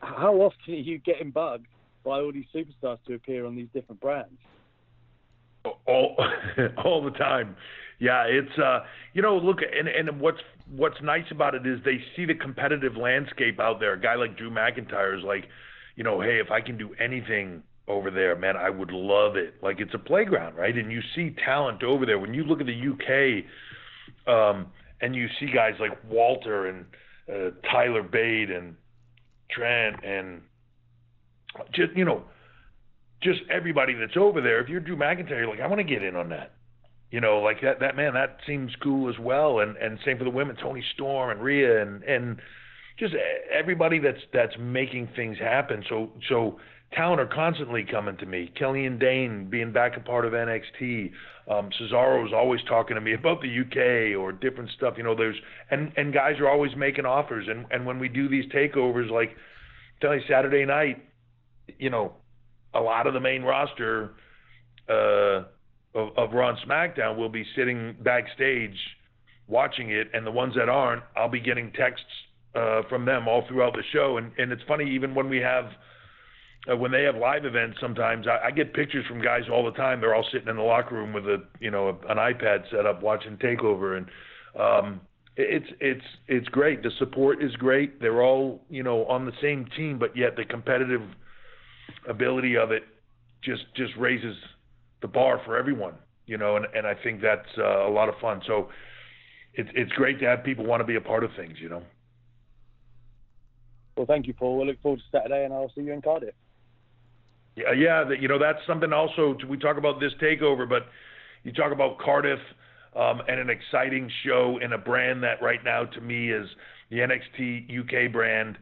How 0.00 0.34
often 0.34 0.74
are 0.74 0.76
you 0.76 0.98
getting 0.98 1.30
bugged 1.30 1.66
by 2.04 2.20
all 2.20 2.32
these 2.32 2.46
superstars 2.54 2.98
to 3.06 3.14
appear 3.14 3.46
on 3.46 3.56
these 3.56 3.68
different 3.74 4.00
brands? 4.00 4.38
All, 5.86 6.16
all 6.84 7.04
the 7.04 7.16
time. 7.18 7.56
Yeah, 7.98 8.24
it's 8.24 8.58
uh, 8.58 8.80
you 9.12 9.22
know, 9.22 9.36
look, 9.36 9.58
and 9.60 9.88
and 9.88 10.20
what's 10.20 10.38
what's 10.70 11.00
nice 11.02 11.24
about 11.30 11.54
it 11.54 11.66
is 11.66 11.80
they 11.84 11.98
see 12.14 12.24
the 12.24 12.34
competitive 12.34 12.96
landscape 12.96 13.58
out 13.58 13.80
there. 13.80 13.94
A 13.94 14.00
guy 14.00 14.14
like 14.14 14.36
Drew 14.36 14.50
McIntyre 14.50 15.18
is 15.18 15.24
like, 15.24 15.46
you 15.96 16.04
know, 16.04 16.20
hey, 16.20 16.38
if 16.38 16.50
I 16.50 16.60
can 16.60 16.78
do 16.78 16.94
anything 17.00 17.62
over 17.88 18.10
there, 18.10 18.36
man, 18.36 18.56
I 18.56 18.70
would 18.70 18.92
love 18.92 19.36
it. 19.36 19.54
Like 19.62 19.80
it's 19.80 19.94
a 19.94 19.98
playground, 19.98 20.54
right? 20.54 20.76
And 20.76 20.92
you 20.92 21.00
see 21.16 21.34
talent 21.44 21.82
over 21.82 22.06
there. 22.06 22.20
When 22.20 22.34
you 22.34 22.44
look 22.44 22.60
at 22.60 22.66
the 22.66 22.72
UK, 22.72 24.32
um, 24.32 24.66
and 25.00 25.14
you 25.14 25.26
see 25.40 25.46
guys 25.52 25.74
like 25.80 25.92
Walter 26.08 26.68
and 26.68 26.84
uh, 27.28 27.50
Tyler 27.70 28.02
Bate 28.02 28.50
and 28.50 28.76
Trent 29.50 30.04
and 30.04 30.42
just 31.74 31.96
you 31.96 32.04
know, 32.04 32.22
just 33.22 33.40
everybody 33.50 33.94
that's 33.94 34.16
over 34.16 34.40
there. 34.40 34.60
If 34.60 34.68
you're 34.68 34.80
Drew 34.80 34.96
McIntyre, 34.96 35.30
you're 35.30 35.48
like, 35.48 35.60
I 35.60 35.66
want 35.66 35.78
to 35.78 35.84
get 35.84 36.02
in 36.02 36.16
on 36.16 36.28
that. 36.30 36.52
You 37.10 37.20
know, 37.20 37.38
like 37.38 37.62
that 37.62 37.80
that 37.80 37.96
man, 37.96 38.14
that 38.14 38.38
seems 38.46 38.70
cool 38.82 39.08
as 39.08 39.18
well. 39.18 39.60
And 39.60 39.76
and 39.76 39.98
same 40.04 40.18
for 40.18 40.24
the 40.24 40.30
women, 40.30 40.56
Toni 40.56 40.84
Storm 40.94 41.30
and 41.30 41.40
Rhea 41.40 41.82
and 41.82 42.02
and 42.02 42.40
just 42.98 43.14
everybody 43.52 43.98
that's 43.98 44.20
that's 44.32 44.54
making 44.58 45.08
things 45.14 45.38
happen. 45.38 45.84
So 45.88 46.10
so 46.28 46.58
talent 46.92 47.20
are 47.20 47.26
constantly 47.26 47.84
coming 47.88 48.16
to 48.16 48.26
me. 48.26 48.50
Killian 48.58 48.98
Dain 48.98 49.48
being 49.48 49.72
back 49.72 49.96
a 49.96 50.00
part 50.00 50.24
of 50.24 50.32
NXT. 50.32 51.12
Um, 51.50 51.70
Cesaro 51.80 52.26
is 52.26 52.32
always 52.34 52.60
talking 52.68 52.94
to 52.94 53.00
me 53.00 53.14
about 53.14 53.40
the 53.40 53.60
UK 53.60 54.18
or 54.18 54.32
different 54.32 54.70
stuff. 54.76 54.94
You 54.96 55.04
know, 55.04 55.14
there's 55.14 55.36
and 55.70 55.92
and 55.96 56.12
guys 56.12 56.38
are 56.40 56.48
always 56.48 56.74
making 56.76 57.06
offers. 57.06 57.46
And 57.48 57.66
and 57.70 57.86
when 57.86 57.98
we 57.98 58.08
do 58.08 58.28
these 58.28 58.46
takeovers, 58.52 59.10
like 59.10 59.30
tell 60.00 60.14
you 60.14 60.22
Saturday 60.28 60.64
night, 60.64 61.02
you 61.78 61.90
know, 61.90 62.12
a 62.74 62.80
lot 62.80 63.06
of 63.06 63.14
the 63.14 63.20
main 63.20 63.42
roster 63.42 64.14
uh, 64.88 65.44
of, 65.94 66.16
of 66.16 66.32
Raw 66.32 66.54
SmackDown 66.66 67.16
will 67.16 67.28
be 67.28 67.44
sitting 67.56 67.96
backstage 68.00 68.76
watching 69.46 69.90
it, 69.90 70.08
and 70.12 70.26
the 70.26 70.30
ones 70.30 70.54
that 70.56 70.68
aren't, 70.68 71.02
I'll 71.16 71.30
be 71.30 71.40
getting 71.40 71.72
texts 71.72 72.04
uh, 72.54 72.82
from 72.88 73.04
them 73.04 73.28
all 73.28 73.44
throughout 73.48 73.74
the 73.74 73.82
show. 73.92 74.18
And 74.18 74.32
and 74.38 74.52
it's 74.52 74.62
funny 74.66 74.90
even 74.90 75.14
when 75.14 75.28
we 75.28 75.38
have 75.38 75.66
uh, 76.70 76.76
when 76.76 76.90
they 76.90 77.04
have 77.04 77.16
live 77.16 77.44
events, 77.44 77.78
sometimes 77.80 78.26
I, 78.26 78.48
I 78.48 78.50
get 78.50 78.74
pictures 78.74 79.06
from 79.06 79.22
guys 79.22 79.42
all 79.50 79.64
the 79.64 79.76
time. 79.76 80.00
They're 80.00 80.14
all 80.14 80.26
sitting 80.32 80.48
in 80.48 80.56
the 80.56 80.62
locker 80.62 80.94
room 80.94 81.12
with 81.12 81.24
a 81.24 81.42
you 81.60 81.70
know 81.70 81.88
an 82.08 82.16
iPad 82.16 82.70
set 82.70 82.86
up 82.86 83.02
watching 83.02 83.36
Takeover, 83.36 83.96
and 83.96 84.06
um, 84.58 85.00
it's 85.36 85.68
it's 85.80 86.04
it's 86.26 86.48
great. 86.48 86.82
The 86.82 86.90
support 86.98 87.42
is 87.42 87.54
great. 87.56 88.00
They're 88.00 88.22
all 88.22 88.62
you 88.68 88.82
know 88.82 89.04
on 89.06 89.24
the 89.24 89.32
same 89.40 89.66
team, 89.76 89.98
but 89.98 90.16
yet 90.16 90.36
the 90.36 90.44
competitive 90.44 91.02
ability 92.08 92.56
of 92.56 92.72
it 92.72 92.82
just 93.42 93.62
just 93.76 93.92
raises 93.96 94.36
the 95.00 95.08
bar 95.08 95.40
for 95.44 95.56
everyone. 95.56 95.94
You 96.26 96.38
know, 96.38 96.56
and 96.56 96.66
and 96.74 96.86
I 96.86 96.94
think 96.94 97.22
that's 97.22 97.48
uh, 97.56 97.88
a 97.88 97.90
lot 97.90 98.08
of 98.08 98.16
fun. 98.20 98.42
So 98.46 98.68
it's 99.54 99.70
it's 99.74 99.92
great 99.92 100.18
to 100.20 100.26
have 100.26 100.44
people 100.44 100.66
want 100.66 100.80
to 100.80 100.86
be 100.86 100.96
a 100.96 101.00
part 101.00 101.24
of 101.24 101.30
things. 101.36 101.54
You 101.60 101.68
know. 101.68 101.82
Well, 103.98 104.06
thank 104.06 104.28
you, 104.28 104.32
Paul. 104.32 104.56
We'll 104.56 104.68
look 104.68 104.80
forward 104.80 105.00
to 105.00 105.18
Saturday, 105.18 105.44
and 105.44 105.52
I'll 105.52 105.72
see 105.74 105.80
you 105.80 105.92
in 105.92 106.00
Cardiff. 106.00 106.34
Yeah, 107.56 107.72
yeah. 107.72 108.04
That, 108.04 108.22
you 108.22 108.28
know, 108.28 108.38
that's 108.38 108.64
something 108.64 108.92
also. 108.92 109.36
We 109.48 109.58
talk 109.58 109.76
about 109.76 109.98
this 109.98 110.12
takeover, 110.22 110.68
but 110.68 110.86
you 111.42 111.52
talk 111.52 111.72
about 111.72 111.98
Cardiff 111.98 112.38
um, 112.94 113.22
and 113.26 113.40
an 113.40 113.50
exciting 113.50 114.08
show 114.24 114.60
and 114.62 114.72
a 114.72 114.78
brand 114.78 115.24
that 115.24 115.42
right 115.42 115.58
now 115.64 115.84
to 115.84 116.00
me 116.00 116.30
is 116.30 116.48
the 116.90 116.98
NXT 116.98 118.06
UK 118.06 118.12
brand 118.12 118.56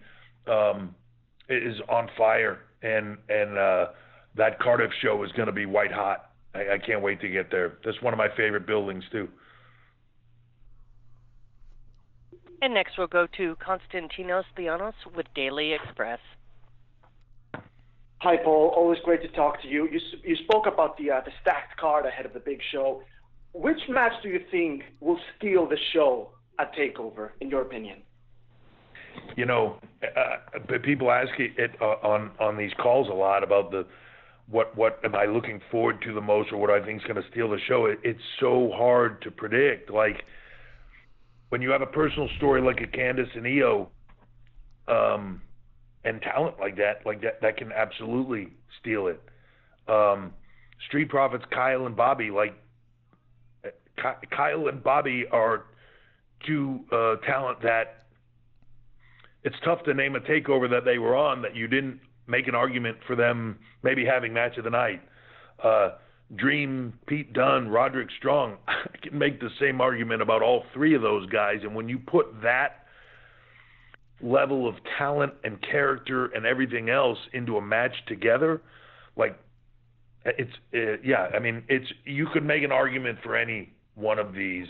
um, 0.46 0.94
is 1.50 1.76
on 1.90 2.08
fire, 2.16 2.60
and 2.82 3.18
and 3.28 3.58
uh, 3.58 3.86
that 4.36 4.58
Cardiff 4.58 4.90
show 5.02 5.22
is 5.22 5.30
going 5.32 5.48
to 5.48 5.52
be 5.52 5.66
white 5.66 5.92
hot. 5.92 6.30
I, 6.54 6.60
I 6.60 6.78
can't 6.78 7.02
wait 7.02 7.20
to 7.20 7.28
get 7.28 7.50
there. 7.50 7.74
That's 7.84 8.00
one 8.00 8.14
of 8.14 8.18
my 8.18 8.28
favorite 8.38 8.66
buildings 8.66 9.04
too. 9.12 9.28
And 12.66 12.74
next 12.74 12.98
we'll 12.98 13.06
go 13.06 13.28
to 13.36 13.56
Konstantinos 13.64 14.42
Leonos 14.58 14.94
with 15.14 15.26
Daily 15.36 15.72
Express. 15.72 16.18
Hi, 18.22 18.36
Paul. 18.42 18.72
Always 18.74 18.98
great 19.04 19.22
to 19.22 19.28
talk 19.28 19.62
to 19.62 19.68
you. 19.68 19.88
You, 19.88 20.00
you 20.24 20.34
spoke 20.48 20.66
about 20.66 20.98
the 20.98 21.12
uh, 21.12 21.20
the 21.24 21.30
stacked 21.40 21.76
card 21.78 22.06
ahead 22.06 22.26
of 22.26 22.32
the 22.32 22.40
big 22.40 22.58
show. 22.72 23.02
Which 23.52 23.78
match 23.88 24.14
do 24.20 24.30
you 24.30 24.40
think 24.50 24.82
will 24.98 25.20
steal 25.38 25.68
the 25.68 25.76
show 25.92 26.30
at 26.58 26.74
Takeover, 26.74 27.30
in 27.40 27.50
your 27.50 27.62
opinion? 27.62 28.02
You 29.36 29.46
know, 29.46 29.78
uh, 30.02 30.78
people 30.82 31.12
ask 31.12 31.38
it 31.38 31.70
uh, 31.80 31.84
on 31.84 32.32
on 32.40 32.56
these 32.56 32.72
calls 32.82 33.06
a 33.08 33.14
lot 33.14 33.44
about 33.44 33.70
the 33.70 33.86
what 34.50 34.76
what 34.76 34.98
am 35.04 35.14
I 35.14 35.26
looking 35.26 35.60
forward 35.70 36.02
to 36.02 36.12
the 36.12 36.20
most, 36.20 36.50
or 36.50 36.56
what 36.56 36.70
I 36.70 36.84
think 36.84 37.00
is 37.00 37.06
going 37.06 37.22
to 37.22 37.30
steal 37.30 37.48
the 37.48 37.60
show. 37.68 37.86
It, 37.86 38.00
it's 38.02 38.26
so 38.40 38.72
hard 38.74 39.22
to 39.22 39.30
predict. 39.30 39.88
Like 39.88 40.24
when 41.48 41.62
you 41.62 41.70
have 41.70 41.82
a 41.82 41.86
personal 41.86 42.28
story 42.36 42.60
like 42.60 42.80
a 42.80 42.86
Candice 42.86 43.34
and 43.36 43.46
Io, 43.46 43.88
um, 44.88 45.40
and 46.04 46.22
talent 46.22 46.58
like 46.60 46.76
that, 46.76 47.04
like 47.04 47.20
that, 47.22 47.40
that 47.42 47.56
can 47.56 47.72
absolutely 47.72 48.48
steal 48.80 49.08
it. 49.08 49.20
Um, 49.88 50.32
Street 50.86 51.08
Profits, 51.08 51.44
Kyle 51.52 51.86
and 51.86 51.96
Bobby, 51.96 52.30
like 52.30 52.54
Kyle 54.30 54.68
and 54.68 54.82
Bobby 54.82 55.24
are 55.32 55.64
two 56.46 56.80
uh, 56.92 57.16
talent 57.26 57.62
that 57.62 58.06
it's 59.42 59.56
tough 59.64 59.82
to 59.84 59.94
name 59.94 60.16
a 60.16 60.20
takeover 60.20 60.68
that 60.70 60.84
they 60.84 60.98
were 60.98 61.16
on 61.16 61.42
that 61.42 61.54
you 61.54 61.66
didn't 61.66 62.00
make 62.26 62.48
an 62.48 62.54
argument 62.54 62.98
for 63.06 63.16
them 63.16 63.58
maybe 63.82 64.04
having 64.04 64.32
match 64.32 64.56
of 64.58 64.64
the 64.64 64.70
night. 64.70 65.00
Uh, 65.62 65.90
Dream, 66.34 66.98
Pete 67.06 67.32
Dunne, 67.32 67.68
Roderick 67.68 68.08
Strong. 68.18 68.56
I 68.68 68.96
can 69.02 69.16
make 69.16 69.40
the 69.40 69.50
same 69.60 69.80
argument 69.80 70.22
about 70.22 70.42
all 70.42 70.64
three 70.74 70.94
of 70.94 71.02
those 71.02 71.28
guys. 71.30 71.58
And 71.62 71.74
when 71.74 71.88
you 71.88 71.98
put 71.98 72.26
that 72.42 72.86
level 74.20 74.68
of 74.68 74.74
talent 74.98 75.34
and 75.44 75.60
character 75.62 76.26
and 76.26 76.46
everything 76.46 76.90
else 76.90 77.18
into 77.32 77.56
a 77.58 77.60
match 77.60 77.94
together, 78.08 78.62
like 79.16 79.38
it's 80.24 80.52
uh, 80.74 81.00
yeah. 81.04 81.28
I 81.34 81.38
mean, 81.38 81.62
it's 81.68 81.86
you 82.04 82.26
could 82.32 82.44
make 82.44 82.64
an 82.64 82.72
argument 82.72 83.18
for 83.22 83.36
any 83.36 83.72
one 83.94 84.18
of 84.18 84.34
these 84.34 84.66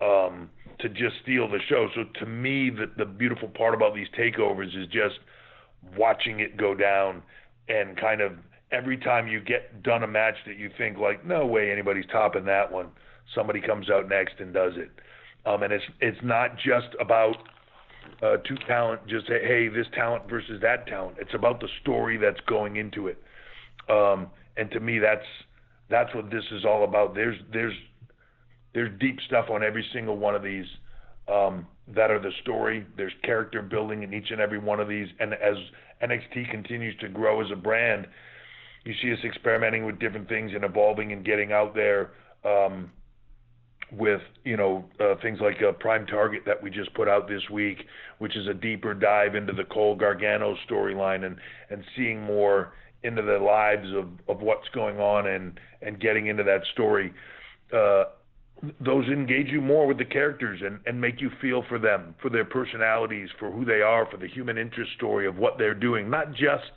um, 0.00 0.48
to 0.78 0.88
just 0.88 1.16
steal 1.22 1.48
the 1.48 1.58
show. 1.68 1.88
So 1.94 2.04
to 2.20 2.26
me, 2.26 2.70
the 2.70 2.90
the 2.96 3.04
beautiful 3.04 3.48
part 3.48 3.74
about 3.74 3.94
these 3.94 4.08
takeovers 4.18 4.68
is 4.68 4.86
just 4.86 5.18
watching 5.96 6.40
it 6.40 6.56
go 6.56 6.74
down 6.74 7.22
and 7.68 7.96
kind 7.98 8.20
of 8.20 8.32
every 8.72 8.96
time 8.96 9.26
you 9.26 9.40
get 9.40 9.82
done 9.82 10.02
a 10.02 10.06
match 10.06 10.36
that 10.46 10.56
you 10.56 10.70
think 10.78 10.98
like 10.98 11.24
no 11.24 11.46
way 11.46 11.70
anybody's 11.70 12.06
topping 12.12 12.44
that 12.44 12.70
one 12.70 12.88
somebody 13.34 13.60
comes 13.60 13.90
out 13.90 14.08
next 14.08 14.34
and 14.38 14.52
does 14.52 14.72
it. 14.76 14.90
Um, 15.46 15.62
and 15.62 15.72
it's 15.72 15.84
it's 16.00 16.18
not 16.22 16.56
just 16.56 16.88
about 17.00 17.36
uh, 18.22 18.36
two 18.46 18.56
talent 18.66 19.06
just 19.06 19.26
say 19.26 19.40
hey 19.42 19.68
this 19.68 19.86
talent 19.94 20.28
versus 20.28 20.60
that 20.62 20.86
talent. 20.86 21.16
It's 21.18 21.34
about 21.34 21.60
the 21.60 21.68
story 21.82 22.16
that's 22.16 22.40
going 22.46 22.76
into 22.76 23.08
it. 23.08 23.22
Um, 23.88 24.28
and 24.56 24.70
to 24.72 24.80
me 24.80 24.98
that's 24.98 25.26
that's 25.88 26.14
what 26.14 26.30
this 26.30 26.44
is 26.52 26.64
all 26.64 26.84
about. 26.84 27.14
There's 27.14 27.38
there's 27.52 27.74
there's 28.74 28.90
deep 29.00 29.18
stuff 29.26 29.46
on 29.50 29.62
every 29.62 29.84
single 29.92 30.16
one 30.16 30.34
of 30.34 30.42
these 30.42 30.66
um, 31.26 31.66
that 31.88 32.10
are 32.10 32.20
the 32.20 32.32
story. 32.42 32.86
There's 32.96 33.12
character 33.24 33.62
building 33.62 34.02
in 34.02 34.12
each 34.12 34.30
and 34.30 34.40
every 34.40 34.58
one 34.58 34.78
of 34.78 34.88
these, 34.88 35.08
and 35.18 35.32
as 35.34 35.56
NXT 36.02 36.50
continues 36.50 36.96
to 37.00 37.08
grow 37.08 37.40
as 37.40 37.50
a 37.50 37.56
brand, 37.56 38.06
you 38.84 38.94
see 39.02 39.12
us 39.12 39.18
experimenting 39.24 39.84
with 39.84 39.98
different 39.98 40.28
things 40.28 40.52
and 40.54 40.64
evolving 40.64 41.12
and 41.12 41.24
getting 41.24 41.52
out 41.52 41.74
there 41.74 42.12
um, 42.44 42.90
with 43.92 44.20
you 44.44 44.56
know 44.56 44.84
uh, 45.00 45.14
things 45.22 45.38
like 45.40 45.60
a 45.60 45.72
Prime 45.72 46.06
Target 46.06 46.42
that 46.46 46.62
we 46.62 46.70
just 46.70 46.92
put 46.94 47.08
out 47.08 47.28
this 47.28 47.42
week, 47.50 47.78
which 48.18 48.36
is 48.36 48.46
a 48.46 48.54
deeper 48.54 48.94
dive 48.94 49.34
into 49.34 49.52
the 49.52 49.64
Cole 49.64 49.96
Gargano 49.96 50.56
storyline 50.68 51.24
and 51.24 51.36
and 51.70 51.84
seeing 51.96 52.22
more 52.22 52.72
into 53.02 53.22
the 53.22 53.38
lives 53.38 53.88
of 53.94 54.08
of 54.28 54.42
what's 54.42 54.68
going 54.74 54.98
on 54.98 55.26
and 55.26 55.58
and 55.82 56.00
getting 56.00 56.28
into 56.28 56.42
that 56.44 56.60
story. 56.72 57.12
Uh, 57.74 58.04
those 58.78 59.06
engage 59.06 59.48
you 59.48 59.60
more 59.60 59.86
with 59.86 59.96
the 59.96 60.04
characters 60.04 60.60
and, 60.62 60.80
and 60.84 61.00
make 61.00 61.18
you 61.18 61.30
feel 61.40 61.64
for 61.66 61.78
them, 61.78 62.14
for 62.20 62.28
their 62.28 62.44
personalities, 62.44 63.30
for 63.38 63.50
who 63.50 63.64
they 63.64 63.80
are, 63.80 64.06
for 64.10 64.18
the 64.18 64.28
human 64.28 64.58
interest 64.58 64.90
story 64.96 65.26
of 65.26 65.38
what 65.38 65.56
they're 65.56 65.74
doing, 65.74 66.10
not 66.10 66.32
just 66.32 66.72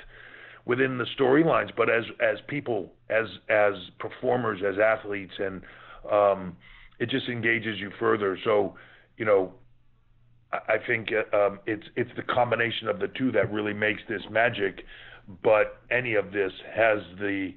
within 0.66 0.98
the 0.98 1.06
storylines, 1.20 1.72
but 1.76 1.90
as 1.90 2.04
as 2.22 2.38
people, 2.48 2.94
as 3.10 3.26
as 3.50 3.74
performers, 4.00 4.62
as 4.68 4.76
athletes, 4.80 5.34
and 5.40 5.62
um, 6.12 6.58
it 7.00 7.10
just 7.10 7.28
engages 7.28 7.80
you 7.80 7.92
further. 8.00 8.38
So, 8.44 8.76
you 9.18 9.26
know, 9.26 9.54
I, 10.52 10.74
I 10.74 10.78
think 10.88 11.10
uh, 11.12 11.36
um, 11.36 11.60
it's 11.66 11.86
it's 11.96 12.12
the 12.16 12.24
combination 12.24 12.88
of 12.88 13.00
the 13.00 13.08
two 13.10 13.32
that 13.34 13.52
really 13.52 13.74
makes 13.74 14.02
this 14.08 14.22
magic. 14.32 14.86
But 15.42 15.82
any 15.90 16.16
of 16.16 16.32
this 16.32 16.52
has 16.76 17.00
the 17.20 17.54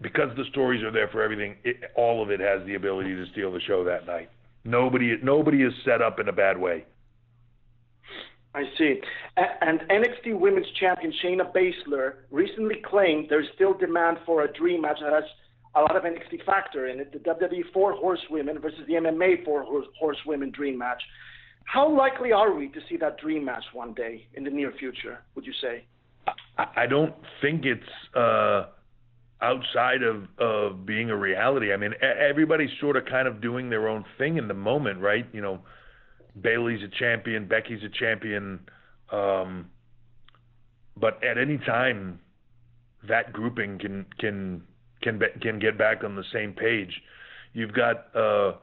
because 0.00 0.34
the 0.36 0.44
stories 0.50 0.82
are 0.82 0.90
there 0.90 1.08
for 1.08 1.22
everything, 1.22 1.56
it, 1.64 1.76
all 1.94 2.22
of 2.22 2.30
it 2.30 2.40
has 2.40 2.64
the 2.66 2.74
ability 2.74 3.14
to 3.14 3.26
steal 3.32 3.52
the 3.52 3.60
show 3.60 3.84
that 3.84 4.06
night. 4.06 4.30
Nobody, 4.64 5.16
nobody 5.22 5.62
is 5.62 5.72
set 5.84 6.00
up 6.00 6.18
in 6.18 6.28
a 6.28 6.32
bad 6.32 6.58
way. 6.58 6.84
I 8.54 8.62
see. 8.78 9.00
And 9.36 9.80
NXT 9.80 10.38
Women's 10.38 10.70
Champion 10.78 11.12
Shayna 11.24 11.52
Baszler 11.52 12.14
recently 12.30 12.76
claimed 12.84 13.26
there's 13.28 13.48
still 13.54 13.74
demand 13.74 14.18
for 14.24 14.44
a 14.44 14.52
dream 14.52 14.82
match 14.82 14.98
that 15.02 15.12
has 15.12 15.24
a 15.74 15.80
lot 15.80 15.96
of 15.96 16.04
NXT 16.04 16.44
factor 16.46 16.86
in 16.86 17.00
it, 17.00 17.12
the 17.12 17.18
WWE 17.18 17.72
Four 17.72 17.94
Horsewomen 17.94 18.60
versus 18.60 18.80
the 18.86 18.94
MMA 18.94 19.44
Four 19.44 19.66
Horsewomen 19.98 20.52
dream 20.52 20.78
match. 20.78 21.02
How 21.64 21.90
likely 21.90 22.30
are 22.30 22.54
we 22.54 22.68
to 22.68 22.80
see 22.88 22.96
that 22.98 23.18
dream 23.18 23.44
match 23.44 23.64
one 23.72 23.92
day 23.92 24.26
in 24.34 24.44
the 24.44 24.50
near 24.50 24.72
future, 24.78 25.18
would 25.34 25.46
you 25.46 25.54
say? 25.60 25.84
I 26.56 26.86
don't 26.86 27.14
think 27.42 27.64
it's 27.64 27.82
uh, 28.16 28.66
outside 29.42 30.02
of 30.02 30.28
of 30.38 30.86
being 30.86 31.10
a 31.10 31.16
reality. 31.16 31.72
I 31.72 31.76
mean, 31.76 31.92
everybody's 32.00 32.70
sort 32.80 32.96
of 32.96 33.04
kind 33.06 33.26
of 33.26 33.40
doing 33.40 33.68
their 33.68 33.88
own 33.88 34.04
thing 34.16 34.36
in 34.36 34.46
the 34.46 34.54
moment, 34.54 35.00
right? 35.00 35.26
You 35.32 35.42
know, 35.42 35.60
Bayley's 36.40 36.82
a 36.82 36.88
champion, 36.98 37.46
Becky's 37.46 37.82
a 37.84 37.88
champion, 37.88 38.60
um, 39.12 39.70
but 40.96 41.22
at 41.22 41.38
any 41.38 41.58
time, 41.58 42.20
that 43.08 43.32
grouping 43.32 43.78
can 43.78 44.06
can 44.18 44.62
can 45.02 45.18
be, 45.18 45.26
can 45.40 45.58
get 45.58 45.78
back 45.78 46.02
on 46.04 46.16
the 46.16 46.24
same 46.32 46.52
page. 46.52 47.02
You've 47.52 47.72
got 47.72 48.14
uh, 48.16 48.54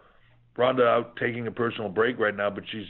Ronda 0.58 0.86
out 0.86 1.16
taking 1.18 1.48
a 1.48 1.52
personal 1.52 1.90
break 1.90 2.20
right 2.20 2.36
now, 2.36 2.50
but 2.50 2.64
she's 2.72 2.88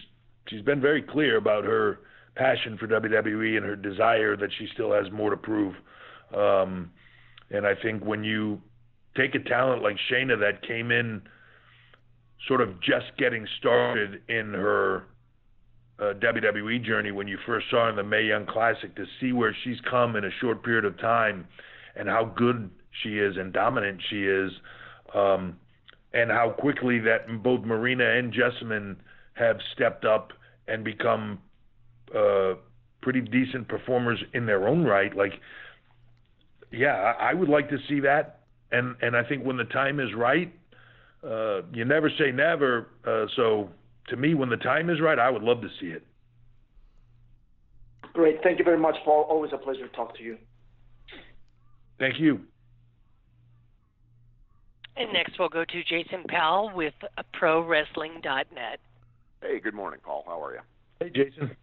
she's 0.47 0.61
been 0.61 0.81
very 0.81 1.01
clear 1.01 1.37
about 1.37 1.63
her 1.63 1.99
passion 2.35 2.77
for 2.77 2.87
WWE 2.87 3.57
and 3.57 3.65
her 3.65 3.75
desire 3.75 4.35
that 4.37 4.49
she 4.57 4.67
still 4.73 4.91
has 4.91 5.11
more 5.11 5.29
to 5.29 5.37
prove. 5.37 5.75
Um, 6.35 6.91
and 7.49 7.67
I 7.67 7.75
think 7.75 8.03
when 8.03 8.23
you 8.23 8.61
take 9.15 9.35
a 9.35 9.39
talent 9.39 9.83
like 9.83 9.97
Shayna 10.09 10.39
that 10.39 10.65
came 10.65 10.91
in 10.91 11.21
sort 12.47 12.61
of 12.61 12.79
just 12.81 13.05
getting 13.17 13.45
started 13.59 14.21
in 14.27 14.53
her 14.53 15.03
uh, 15.99 16.13
WWE 16.15 16.83
journey 16.83 17.11
when 17.11 17.27
you 17.27 17.37
first 17.45 17.67
saw 17.69 17.83
her 17.85 17.89
in 17.91 17.95
the 17.95 18.03
Mae 18.03 18.23
Young 18.23 18.45
Classic 18.45 18.95
to 18.95 19.05
see 19.19 19.31
where 19.33 19.55
she's 19.63 19.77
come 19.89 20.15
in 20.15 20.25
a 20.25 20.31
short 20.39 20.63
period 20.63 20.85
of 20.85 20.97
time 20.99 21.47
and 21.95 22.09
how 22.09 22.25
good 22.25 22.69
she 23.03 23.19
is 23.19 23.37
and 23.37 23.53
dominant 23.53 24.01
she 24.09 24.23
is, 24.23 24.51
um, 25.13 25.57
and 26.13 26.31
how 26.31 26.49
quickly 26.49 26.99
that 26.99 27.43
both 27.43 27.61
Marina 27.61 28.17
and 28.17 28.33
Jessamyn 28.33 28.95
have 29.33 29.57
stepped 29.73 30.03
up 30.03 30.33
and 30.67 30.83
become 30.83 31.39
uh, 32.15 32.53
pretty 33.01 33.21
decent 33.21 33.67
performers 33.67 34.19
in 34.33 34.45
their 34.45 34.67
own 34.67 34.83
right. 34.83 35.15
Like, 35.15 35.33
yeah, 36.71 37.13
I 37.19 37.33
would 37.33 37.49
like 37.49 37.69
to 37.69 37.77
see 37.87 37.99
that, 38.01 38.39
and 38.71 38.95
and 39.01 39.15
I 39.15 39.23
think 39.23 39.45
when 39.45 39.57
the 39.57 39.65
time 39.65 39.99
is 39.99 40.13
right, 40.15 40.53
uh, 41.23 41.61
you 41.73 41.85
never 41.85 42.09
say 42.17 42.31
never. 42.31 42.87
Uh, 43.05 43.25
so 43.35 43.69
to 44.07 44.15
me, 44.15 44.33
when 44.33 44.49
the 44.49 44.57
time 44.57 44.89
is 44.89 44.99
right, 44.99 45.19
I 45.19 45.29
would 45.29 45.43
love 45.43 45.61
to 45.61 45.69
see 45.79 45.87
it. 45.87 46.05
Great. 48.13 48.41
Thank 48.43 48.59
you 48.59 48.65
very 48.65 48.79
much, 48.79 48.95
Paul. 49.05 49.23
Always 49.29 49.51
a 49.53 49.57
pleasure 49.57 49.87
to 49.87 49.95
talk 49.95 50.15
to 50.17 50.23
you. 50.23 50.37
Thank 51.99 52.19
you. 52.19 52.41
And 54.97 55.13
next 55.13 55.39
we'll 55.39 55.49
go 55.49 55.63
to 55.63 55.83
Jason 55.83 56.23
Powell 56.27 56.71
with 56.75 56.93
ProWrestling.net. 57.39 58.79
Hey, 59.41 59.59
good 59.59 59.73
morning, 59.73 59.99
Paul. 60.03 60.23
How 60.27 60.43
are 60.43 60.53
you? 60.53 60.59
Hey, 60.99 61.09
Jason. 61.09 61.55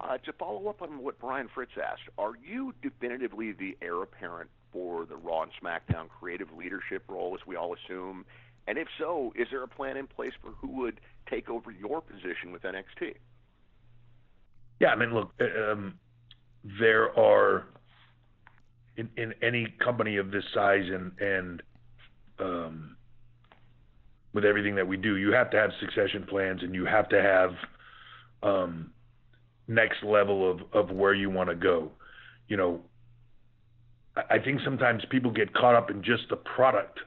Uh, 0.00 0.16
to 0.18 0.32
follow 0.32 0.68
up 0.68 0.80
on 0.80 1.02
what 1.02 1.18
Brian 1.18 1.48
Fritz 1.54 1.72
asked, 1.76 2.08
are 2.16 2.32
you 2.42 2.72
definitively 2.82 3.52
the 3.52 3.76
heir 3.82 4.02
apparent 4.02 4.48
for 4.72 5.04
the 5.04 5.16
Raw 5.16 5.42
and 5.42 5.52
SmackDown 5.62 6.08
creative 6.08 6.48
leadership 6.56 7.02
role, 7.08 7.36
as 7.38 7.46
we 7.46 7.56
all 7.56 7.74
assume? 7.74 8.24
And 8.66 8.78
if 8.78 8.88
so, 8.98 9.32
is 9.36 9.48
there 9.50 9.62
a 9.62 9.68
plan 9.68 9.96
in 9.96 10.06
place 10.06 10.32
for 10.42 10.50
who 10.52 10.68
would 10.80 11.00
take 11.28 11.48
over 11.48 11.70
your 11.70 12.00
position 12.00 12.52
with 12.52 12.62
NXT? 12.62 13.14
Yeah, 14.80 14.88
I 14.88 14.96
mean, 14.96 15.12
look, 15.12 15.30
um, 15.40 15.98
there 16.78 17.16
are 17.18 17.66
in, 18.96 19.08
in 19.16 19.34
any 19.42 19.66
company 19.82 20.16
of 20.16 20.30
this 20.30 20.44
size 20.54 20.84
and 20.86 21.12
and 21.20 21.62
um, 22.38 22.96
with 24.32 24.44
everything 24.44 24.74
that 24.76 24.86
we 24.86 24.96
do, 24.96 25.16
you 25.16 25.32
have 25.32 25.50
to 25.50 25.56
have 25.56 25.70
succession 25.80 26.24
plans 26.28 26.62
and 26.62 26.74
you 26.74 26.86
have 26.86 27.08
to 27.10 27.20
have 27.20 27.50
um, 28.42 28.92
next 29.68 30.02
level 30.02 30.50
of 30.50 30.60
of 30.72 30.90
where 30.94 31.14
you 31.14 31.30
want 31.30 31.48
to 31.48 31.54
go. 31.54 31.90
You 32.48 32.56
know, 32.56 32.80
I, 34.16 34.36
I 34.36 34.38
think 34.38 34.60
sometimes 34.64 35.02
people 35.10 35.30
get 35.30 35.52
caught 35.54 35.74
up 35.74 35.90
in 35.90 36.02
just 36.02 36.28
the 36.30 36.36
product 36.36 37.00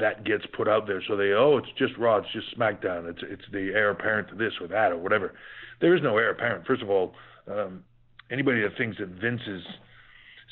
that 0.00 0.24
gets 0.24 0.44
put 0.56 0.68
out 0.68 0.86
there. 0.86 1.02
So 1.06 1.16
they, 1.16 1.32
oh, 1.32 1.58
it's 1.58 1.68
just 1.78 1.96
Raw, 1.96 2.18
it's 2.18 2.32
just 2.32 2.56
SmackDown, 2.58 3.08
it's 3.08 3.20
it's 3.22 3.44
the 3.52 3.70
heir 3.74 3.90
apparent 3.90 4.28
to 4.30 4.34
this 4.34 4.52
or 4.60 4.66
that 4.68 4.92
or 4.92 4.98
whatever. 4.98 5.34
There 5.80 5.94
is 5.94 6.02
no 6.02 6.16
heir 6.18 6.30
apparent. 6.30 6.66
First 6.66 6.82
of 6.82 6.90
all, 6.90 7.14
um, 7.50 7.84
anybody 8.30 8.62
that 8.62 8.76
thinks 8.76 8.98
that 8.98 9.08
Vince 9.08 9.42
is 9.46 9.62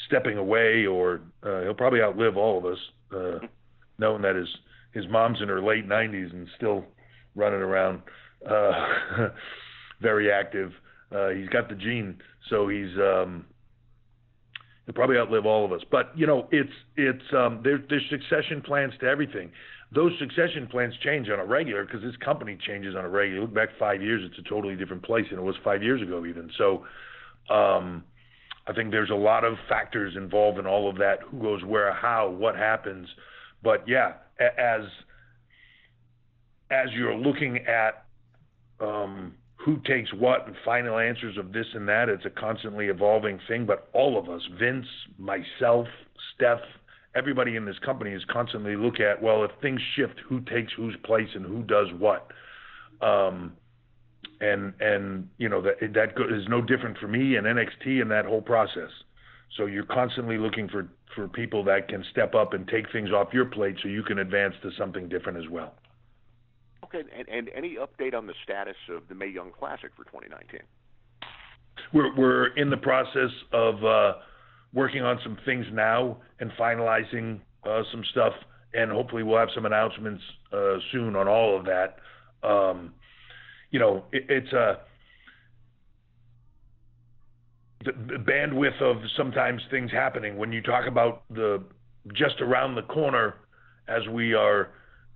stepping 0.06 0.38
away 0.38 0.86
or 0.86 1.20
uh, 1.42 1.62
he'll 1.62 1.74
probably 1.74 2.00
outlive 2.00 2.36
all 2.36 2.58
of 2.58 2.64
us, 2.64 2.78
uh, 3.14 3.46
knowing 3.98 4.22
that 4.22 4.36
his 4.36 4.48
his 4.92 5.04
mom's 5.10 5.42
in 5.42 5.48
her 5.48 5.60
late 5.60 5.88
90s 5.88 6.32
and 6.32 6.46
still 6.56 6.84
running 7.34 7.60
around, 7.60 8.00
uh, 8.48 9.28
very 10.00 10.30
active. 10.30 10.70
Uh, 11.10 11.30
he's 11.30 11.48
got 11.48 11.68
the 11.68 11.74
gene, 11.74 12.16
so 12.48 12.68
he's 12.68 12.96
um, 12.98 13.44
he'll 14.86 14.94
probably 14.94 15.16
outlive 15.16 15.46
all 15.46 15.64
of 15.64 15.72
us. 15.72 15.80
But 15.90 16.16
you 16.16 16.26
know, 16.26 16.48
it's 16.50 16.72
it's 16.96 17.24
um, 17.36 17.60
there, 17.62 17.82
there's 17.88 18.04
succession 18.10 18.62
plans 18.62 18.92
to 19.00 19.06
everything. 19.06 19.50
Those 19.94 20.12
succession 20.18 20.66
plans 20.66 20.94
change 21.02 21.28
on 21.28 21.38
a 21.38 21.44
regular 21.44 21.84
because 21.84 22.02
this 22.02 22.16
company 22.16 22.58
changes 22.66 22.96
on 22.96 23.04
a 23.04 23.08
regular. 23.08 23.42
Look 23.42 23.54
back 23.54 23.68
five 23.78 24.02
years; 24.02 24.22
it's 24.24 24.38
a 24.44 24.48
totally 24.48 24.76
different 24.76 25.04
place 25.04 25.26
than 25.30 25.38
it 25.38 25.42
was 25.42 25.56
five 25.62 25.82
years 25.82 26.02
ago, 26.02 26.26
even. 26.26 26.50
So, 26.58 26.84
um, 27.52 28.04
I 28.66 28.72
think 28.72 28.90
there's 28.90 29.10
a 29.10 29.14
lot 29.14 29.44
of 29.44 29.54
factors 29.68 30.14
involved 30.16 30.58
in 30.58 30.66
all 30.66 30.88
of 30.88 30.96
that. 30.98 31.20
Who 31.30 31.38
goes 31.38 31.64
where, 31.64 31.92
how, 31.92 32.30
what 32.30 32.56
happens. 32.56 33.08
But 33.62 33.86
yeah, 33.86 34.14
as 34.40 34.82
as 36.70 36.88
you're 36.92 37.14
looking 37.14 37.58
at 37.66 38.04
um, 38.80 39.34
who 39.64 39.78
takes 39.86 40.12
what 40.12 40.46
and 40.46 40.54
final 40.62 40.98
answers 40.98 41.38
of 41.38 41.52
this 41.52 41.66
and 41.74 41.88
that, 41.88 42.10
it's 42.10 42.26
a 42.26 42.30
constantly 42.30 42.86
evolving 42.86 43.40
thing. 43.48 43.64
But 43.64 43.88
all 43.94 44.18
of 44.18 44.28
us, 44.28 44.42
Vince, 44.58 44.86
myself, 45.18 45.86
Steph, 46.34 46.60
everybody 47.14 47.56
in 47.56 47.64
this 47.64 47.78
company 47.78 48.10
is 48.10 48.22
constantly 48.30 48.76
look 48.76 49.00
at 49.00 49.22
well, 49.22 49.42
if 49.42 49.50
things 49.62 49.80
shift, 49.96 50.20
who 50.28 50.40
takes 50.40 50.72
whose 50.76 50.96
place 51.04 51.28
and 51.34 51.46
who 51.46 51.62
does 51.62 51.88
what. 51.98 52.30
Um, 53.00 53.54
and 54.40 54.74
and 54.80 55.28
you 55.38 55.48
know 55.48 55.62
that 55.62 55.80
that 55.80 56.10
is 56.34 56.44
no 56.48 56.60
different 56.60 56.98
for 56.98 57.08
me 57.08 57.36
and 57.36 57.46
NXT 57.46 58.02
and 58.02 58.10
that 58.10 58.26
whole 58.26 58.42
process. 58.42 58.90
So 59.56 59.66
you're 59.66 59.86
constantly 59.86 60.36
looking 60.36 60.68
for 60.68 60.88
for 61.14 61.28
people 61.28 61.64
that 61.64 61.88
can 61.88 62.04
step 62.10 62.34
up 62.34 62.52
and 62.52 62.66
take 62.68 62.90
things 62.92 63.10
off 63.12 63.32
your 63.32 63.46
plate 63.46 63.76
so 63.82 63.88
you 63.88 64.02
can 64.02 64.18
advance 64.18 64.54
to 64.62 64.70
something 64.76 65.08
different 65.08 65.38
as 65.38 65.48
well. 65.48 65.74
Okay, 66.84 67.02
and, 67.16 67.28
and 67.28 67.50
any 67.56 67.76
update 67.76 68.14
on 68.14 68.26
the 68.26 68.34
status 68.42 68.76
of 68.94 69.08
the 69.08 69.14
Mae 69.14 69.28
Young 69.28 69.50
Classic 69.58 69.90
for 69.96 70.04
2019? 70.04 70.60
We're 71.94 72.14
we're 72.14 72.46
in 72.56 72.68
the 72.68 72.76
process 72.76 73.30
of 73.52 73.82
uh, 73.82 74.12
working 74.74 75.02
on 75.02 75.18
some 75.22 75.38
things 75.46 75.64
now 75.72 76.18
and 76.40 76.50
finalizing 76.60 77.40
uh, 77.64 77.82
some 77.90 78.04
stuff, 78.10 78.34
and 78.74 78.92
hopefully 78.92 79.22
we'll 79.22 79.38
have 79.38 79.48
some 79.54 79.64
announcements 79.64 80.22
uh, 80.52 80.76
soon 80.92 81.16
on 81.16 81.26
all 81.26 81.58
of 81.58 81.64
that. 81.64 81.96
Um, 82.46 82.92
you 83.70 83.78
know, 83.78 84.04
it, 84.12 84.24
it's 84.28 84.52
a 84.52 84.80
the, 87.84 87.92
the 87.92 88.18
bandwidth 88.18 88.80
of 88.82 88.98
sometimes 89.16 89.62
things 89.70 89.90
happening 89.90 90.36
when 90.36 90.52
you 90.52 90.60
talk 90.60 90.86
about 90.86 91.22
the 91.30 91.62
just 92.12 92.40
around 92.42 92.74
the 92.74 92.82
corner 92.82 93.36
as 93.88 94.06
we 94.08 94.34
are 94.34 94.70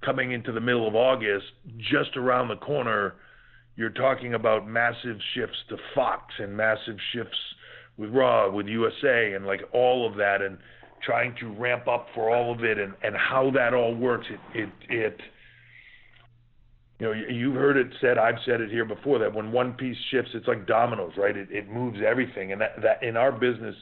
coming 0.05 0.33
into 0.33 0.53
the 0.53 0.61
middle 0.61 0.87
of 0.87 0.95
August, 0.95 1.47
just 1.79 2.17
around 2.17 2.49
the 2.49 2.57
corner, 2.57 3.15
you're 3.77 3.91
talking 3.91 4.35
about 4.35 4.69
massive 4.69 5.19
shifts 5.35 5.57
to 5.69 5.77
Fox 5.95 6.35
and 6.39 6.57
massive 6.57 6.97
shifts 7.13 7.39
with 7.97 8.11
Raw, 8.11 8.51
with 8.51 8.67
USA, 8.67 9.35
and 9.35 9.47
like 9.47 9.61
all 9.73 10.09
of 10.09 10.17
that, 10.17 10.43
and 10.43 10.59
trying 11.05 11.35
to 11.41 11.53
ramp 11.55 11.87
up 11.89 12.07
for 12.15 12.35
all 12.35 12.53
of 12.53 12.65
it, 12.65 12.79
and 12.79 12.95
and 13.03 13.17
how 13.17 13.51
that 13.55 13.75
all 13.75 13.95
works. 13.95 14.27
It 14.31 14.41
it 14.55 14.71
it. 14.89 15.21
You 17.01 17.07
know, 17.07 17.13
you've 17.13 17.55
heard 17.55 17.77
it 17.77 17.87
said. 18.01 18.19
I've 18.19 18.39
said 18.45 18.61
it 18.61 18.71
here 18.71 18.85
before 18.85 19.21
that 19.21 19.33
when 19.33 19.53
one 19.53 19.75
piece 19.75 19.97
shifts, 20.11 20.33
it's 20.35 20.49
like 20.49 20.67
dominoes, 20.67 21.13
right? 21.17 21.37
It 21.37 21.49
it 21.51 21.69
moves 21.71 21.99
everything, 22.05 22.53
and 22.53 22.61
that 22.61 22.83
that 22.83 23.03
in 23.03 23.17
our 23.17 23.31
business, 23.31 23.77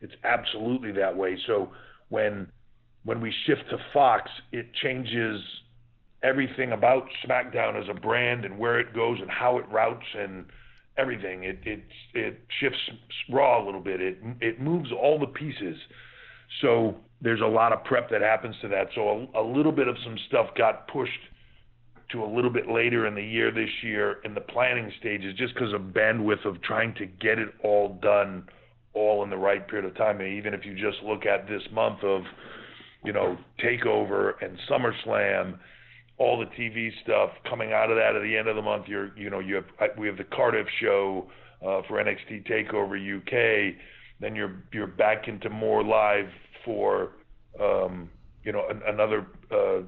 it's 0.00 0.14
absolutely 0.22 0.92
that 0.92 1.16
way. 1.16 1.36
So 1.46 1.70
when 2.08 2.46
when 3.04 3.20
we 3.20 3.32
shift 3.46 3.62
to 3.70 3.78
Fox, 3.92 4.30
it 4.52 4.72
changes 4.82 5.40
everything 6.22 6.72
about 6.72 7.06
SmackDown 7.26 7.80
as 7.80 7.88
a 7.88 7.98
brand 7.98 8.44
and 8.44 8.58
where 8.58 8.78
it 8.78 8.94
goes 8.94 9.18
and 9.20 9.30
how 9.30 9.58
it 9.58 9.64
routes 9.70 10.06
and 10.16 10.44
everything. 10.98 11.44
It 11.44 11.58
it 11.64 11.82
it 12.14 12.40
shifts 12.60 12.78
Raw 13.30 13.62
a 13.62 13.64
little 13.64 13.80
bit. 13.80 14.00
It 14.00 14.18
it 14.40 14.60
moves 14.60 14.90
all 14.92 15.18
the 15.18 15.26
pieces. 15.26 15.76
So 16.60 16.96
there's 17.22 17.40
a 17.40 17.46
lot 17.46 17.72
of 17.72 17.84
prep 17.84 18.10
that 18.10 18.22
happens 18.22 18.56
to 18.62 18.68
that. 18.68 18.88
So 18.94 19.28
a, 19.34 19.40
a 19.40 19.44
little 19.44 19.72
bit 19.72 19.88
of 19.88 19.96
some 20.04 20.18
stuff 20.28 20.48
got 20.56 20.88
pushed 20.88 21.10
to 22.12 22.24
a 22.24 22.26
little 22.26 22.50
bit 22.50 22.68
later 22.68 23.06
in 23.06 23.14
the 23.14 23.22
year 23.22 23.52
this 23.52 23.70
year 23.82 24.18
in 24.24 24.34
the 24.34 24.40
planning 24.40 24.92
stages 24.98 25.36
just 25.36 25.54
because 25.54 25.72
of 25.72 25.80
bandwidth 25.80 26.44
of 26.44 26.60
trying 26.62 26.92
to 26.94 27.06
get 27.06 27.38
it 27.38 27.48
all 27.62 27.98
done 28.02 28.48
all 28.94 29.22
in 29.22 29.30
the 29.30 29.36
right 29.36 29.66
period 29.68 29.88
of 29.88 29.96
time. 29.96 30.20
And 30.20 30.28
even 30.36 30.52
if 30.52 30.64
you 30.64 30.74
just 30.74 31.02
look 31.04 31.24
at 31.24 31.48
this 31.48 31.62
month 31.72 32.02
of, 32.02 32.22
you 33.04 33.12
know, 33.12 33.36
Takeover 33.62 34.32
and 34.42 34.58
SummerSlam 34.68 35.58
all 36.20 36.38
the 36.38 36.44
TV 36.62 36.90
stuff 37.02 37.30
coming 37.48 37.72
out 37.72 37.90
of 37.90 37.96
that 37.96 38.14
at 38.14 38.22
the 38.22 38.36
end 38.36 38.46
of 38.46 38.54
the 38.54 38.62
month. 38.62 38.86
You're, 38.86 39.16
you 39.16 39.30
know, 39.30 39.38
you 39.40 39.54
have 39.54 39.64
we 39.98 40.06
have 40.06 40.18
the 40.18 40.24
Cardiff 40.24 40.66
show 40.80 41.28
uh, 41.62 41.80
for 41.88 42.02
NXT 42.02 42.46
Takeover 42.46 42.94
UK. 43.00 43.74
Then 44.20 44.36
you're 44.36 44.62
you're 44.72 44.86
back 44.86 45.28
into 45.28 45.48
more 45.48 45.82
live 45.82 46.28
for, 46.62 47.12
um, 47.58 48.10
you 48.44 48.52
know, 48.52 48.68
an, 48.68 48.82
another 48.86 49.26
uh, 49.50 49.82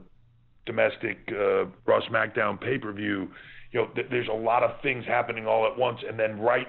domestic 0.64 1.18
uh, 1.30 1.66
Raw 1.84 2.00
SmackDown 2.10 2.58
pay 2.58 2.78
per 2.78 2.92
view. 2.92 3.28
You 3.72 3.82
know, 3.82 3.86
th- 3.94 4.06
there's 4.10 4.28
a 4.28 4.36
lot 4.36 4.62
of 4.62 4.80
things 4.80 5.04
happening 5.06 5.46
all 5.46 5.66
at 5.70 5.78
once, 5.78 5.98
and 6.08 6.18
then 6.18 6.40
right 6.40 6.68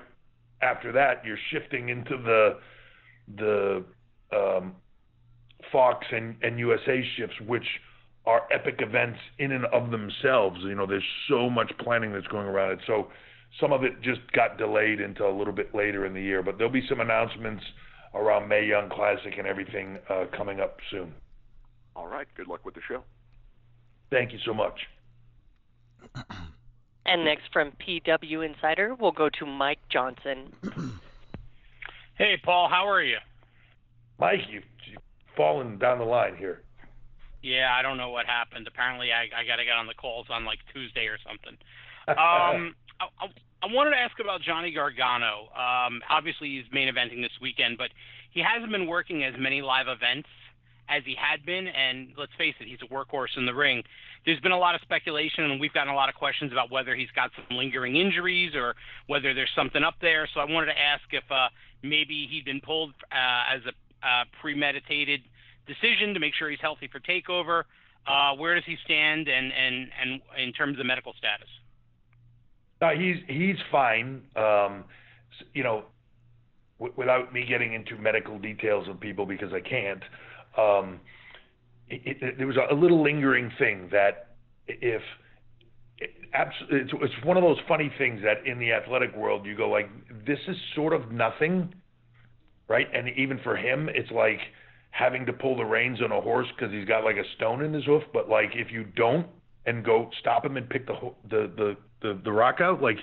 after 0.61 0.91
that, 0.91 1.23
you're 1.25 1.37
shifting 1.51 1.87
into 1.87 2.17
the 2.17 2.59
the 3.37 3.85
um, 4.35 4.75
Fox 5.73 6.05
and, 6.11 6.35
and 6.41 6.57
USA 6.57 7.03
shifts, 7.17 7.35
which 7.45 7.65
are 8.25 8.43
epic 8.53 8.75
events 8.79 9.19
in 9.39 9.51
and 9.51 9.65
of 9.65 9.91
themselves. 9.91 10.59
You 10.61 10.75
know, 10.75 10.85
there's 10.85 11.03
so 11.27 11.49
much 11.49 11.71
planning 11.79 12.13
that's 12.13 12.27
going 12.27 12.47
around 12.47 12.71
it. 12.71 12.79
So 12.87 13.07
some 13.59 13.73
of 13.73 13.83
it 13.83 14.01
just 14.01 14.21
got 14.31 14.57
delayed 14.57 15.01
until 15.01 15.29
a 15.29 15.37
little 15.37 15.51
bit 15.53 15.75
later 15.75 16.05
in 16.05 16.13
the 16.13 16.21
year. 16.21 16.41
But 16.41 16.57
there'll 16.57 16.71
be 16.71 16.87
some 16.87 17.01
announcements 17.01 17.63
around 18.13 18.47
Mae 18.47 18.65
Young 18.65 18.89
Classic 18.89 19.33
and 19.37 19.45
everything 19.45 19.97
uh, 20.09 20.25
coming 20.37 20.61
up 20.61 20.77
soon. 20.89 21.13
All 21.95 22.07
right. 22.07 22.27
Good 22.37 22.47
luck 22.47 22.63
with 22.63 22.75
the 22.75 22.81
show. 22.87 23.03
Thank 24.09 24.31
you 24.31 24.39
so 24.45 24.53
much. 24.53 24.79
And 27.05 27.25
next 27.25 27.51
from 27.51 27.73
PW 27.85 28.45
Insider, 28.45 28.95
we'll 28.95 29.11
go 29.11 29.27
to 29.37 29.45
Mike 29.45 29.79
Johnson. 29.89 30.53
Hey, 32.15 32.35
Paul, 32.43 32.69
how 32.69 32.87
are 32.87 33.01
you? 33.01 33.17
Mike, 34.19 34.41
you've, 34.47 34.63
you've 34.89 35.01
fallen 35.35 35.77
down 35.77 35.99
the 35.99 36.05
line 36.05 36.35
here. 36.37 36.61
Yeah, 37.41 37.75
I 37.77 37.81
don't 37.81 37.97
know 37.97 38.09
what 38.09 38.25
happened. 38.25 38.67
Apparently, 38.67 39.11
I 39.11 39.23
I 39.35 39.45
got 39.45 39.57
to 39.57 39.65
get 39.65 39.75
on 39.75 39.87
the 39.87 39.93
calls 39.93 40.27
on 40.29 40.45
like 40.45 40.59
Tuesday 40.73 41.07
or 41.07 41.17
something. 41.25 41.57
Um, 42.05 42.75
I, 42.99 43.31
I 43.63 43.71
wanted 43.71 43.91
to 43.91 43.95
ask 43.95 44.19
about 44.19 44.41
Johnny 44.41 44.73
Gargano. 44.73 45.47
Um, 45.55 46.01
obviously, 46.09 46.49
he's 46.49 46.65
main 46.73 46.93
eventing 46.93 47.21
this 47.21 47.31
weekend, 47.41 47.77
but 47.77 47.91
he 48.31 48.43
hasn't 48.43 48.73
been 48.73 48.87
working 48.87 49.23
as 49.23 49.33
many 49.39 49.61
live 49.61 49.87
events 49.87 50.27
as 50.89 51.01
he 51.05 51.15
had 51.15 51.45
been. 51.45 51.67
And 51.67 52.09
let's 52.17 52.33
face 52.37 52.55
it, 52.59 52.67
he's 52.67 52.79
a 52.83 52.93
workhorse 52.93 53.37
in 53.37 53.45
the 53.45 53.53
ring. 53.53 53.83
There's 54.25 54.39
been 54.41 54.51
a 54.51 54.57
lot 54.57 54.75
of 54.75 54.81
speculation, 54.81 55.45
and 55.45 55.61
we've 55.61 55.73
gotten 55.73 55.93
a 55.93 55.95
lot 55.95 56.09
of 56.09 56.15
questions 56.15 56.51
about 56.51 56.71
whether 56.71 56.93
he's 56.93 57.11
got 57.15 57.31
some 57.35 57.57
lingering 57.57 57.95
injuries 57.95 58.53
or 58.53 58.75
whether 59.07 59.33
there's 59.33 59.51
something 59.55 59.83
up 59.83 59.95
there. 60.01 60.27
So 60.33 60.41
I 60.41 60.45
wanted 60.45 60.67
to 60.67 60.79
ask 60.79 61.03
if 61.11 61.23
uh, 61.31 61.47
maybe 61.83 62.27
he'd 62.29 62.45
been 62.45 62.61
pulled 62.61 62.93
uh, 63.11 63.55
as 63.55 63.61
a 63.65 63.71
uh, 64.03 64.25
premeditated 64.41 65.21
decision 65.67 66.13
to 66.13 66.19
make 66.19 66.33
sure 66.35 66.49
he's 66.49 66.59
healthy 66.61 66.89
for 66.91 66.99
takeover. 66.99 67.63
Uh, 68.05 68.35
where 68.35 68.53
does 68.55 68.65
he 68.65 68.75
stand, 68.83 69.27
and 69.27 69.51
and 69.53 69.87
and 70.01 70.21
in 70.37 70.51
terms 70.51 70.79
of 70.79 70.85
medical 70.85 71.13
status? 71.17 71.47
Uh, 72.81 72.89
he's 72.91 73.15
he's 73.27 73.55
fine. 73.71 74.21
Um, 74.35 74.83
you 75.53 75.63
know, 75.63 75.85
w- 76.79 76.93
without 76.97 77.33
me 77.33 77.45
getting 77.47 77.73
into 77.73 77.95
medical 77.97 78.37
details 78.37 78.87
of 78.89 78.99
people 78.99 79.25
because 79.25 79.53
I 79.53 79.61
can't. 79.61 80.03
Um, 80.57 80.99
it, 81.87 82.21
it, 82.21 82.37
there 82.37 82.47
was 82.47 82.57
a 82.69 82.73
little 82.75 83.01
lingering 83.01 83.51
thing 83.57 83.89
that 83.91 84.35
if 84.67 85.01
it, 85.99 86.11
it's, 86.71 86.93
it's 86.93 87.25
one 87.25 87.37
of 87.37 87.43
those 87.43 87.57
funny 87.67 87.91
things 87.97 88.21
that 88.23 88.45
in 88.45 88.59
the 88.59 88.71
athletic 88.71 89.15
world 89.15 89.45
you 89.45 89.55
go 89.55 89.69
like 89.69 89.89
this 90.25 90.39
is 90.47 90.57
sort 90.75 90.93
of 90.93 91.11
nothing, 91.11 91.73
right? 92.73 92.87
And 92.91 93.07
even 93.15 93.39
for 93.43 93.55
him, 93.55 93.87
it's 93.93 94.09
like 94.09 94.39
having 94.89 95.27
to 95.27 95.33
pull 95.33 95.55
the 95.55 95.63
reins 95.63 96.01
on 96.01 96.11
a 96.11 96.19
horse 96.19 96.47
because 96.55 96.73
he's 96.73 96.87
got 96.87 97.03
like 97.03 97.17
a 97.17 97.23
stone 97.35 97.63
in 97.63 97.71
his 97.71 97.85
hoof. 97.85 98.01
But 98.11 98.29
like 98.29 98.49
if 98.55 98.71
you 98.71 98.83
don't 98.83 99.27
and 99.67 99.85
go 99.85 100.09
stop 100.19 100.43
him 100.43 100.57
and 100.57 100.67
pick 100.67 100.87
the 100.87 100.95
the 101.29 101.51
the 101.55 101.77
the, 102.01 102.19
the 102.23 102.31
rock 102.31 102.61
out, 102.61 102.81
like 102.81 102.97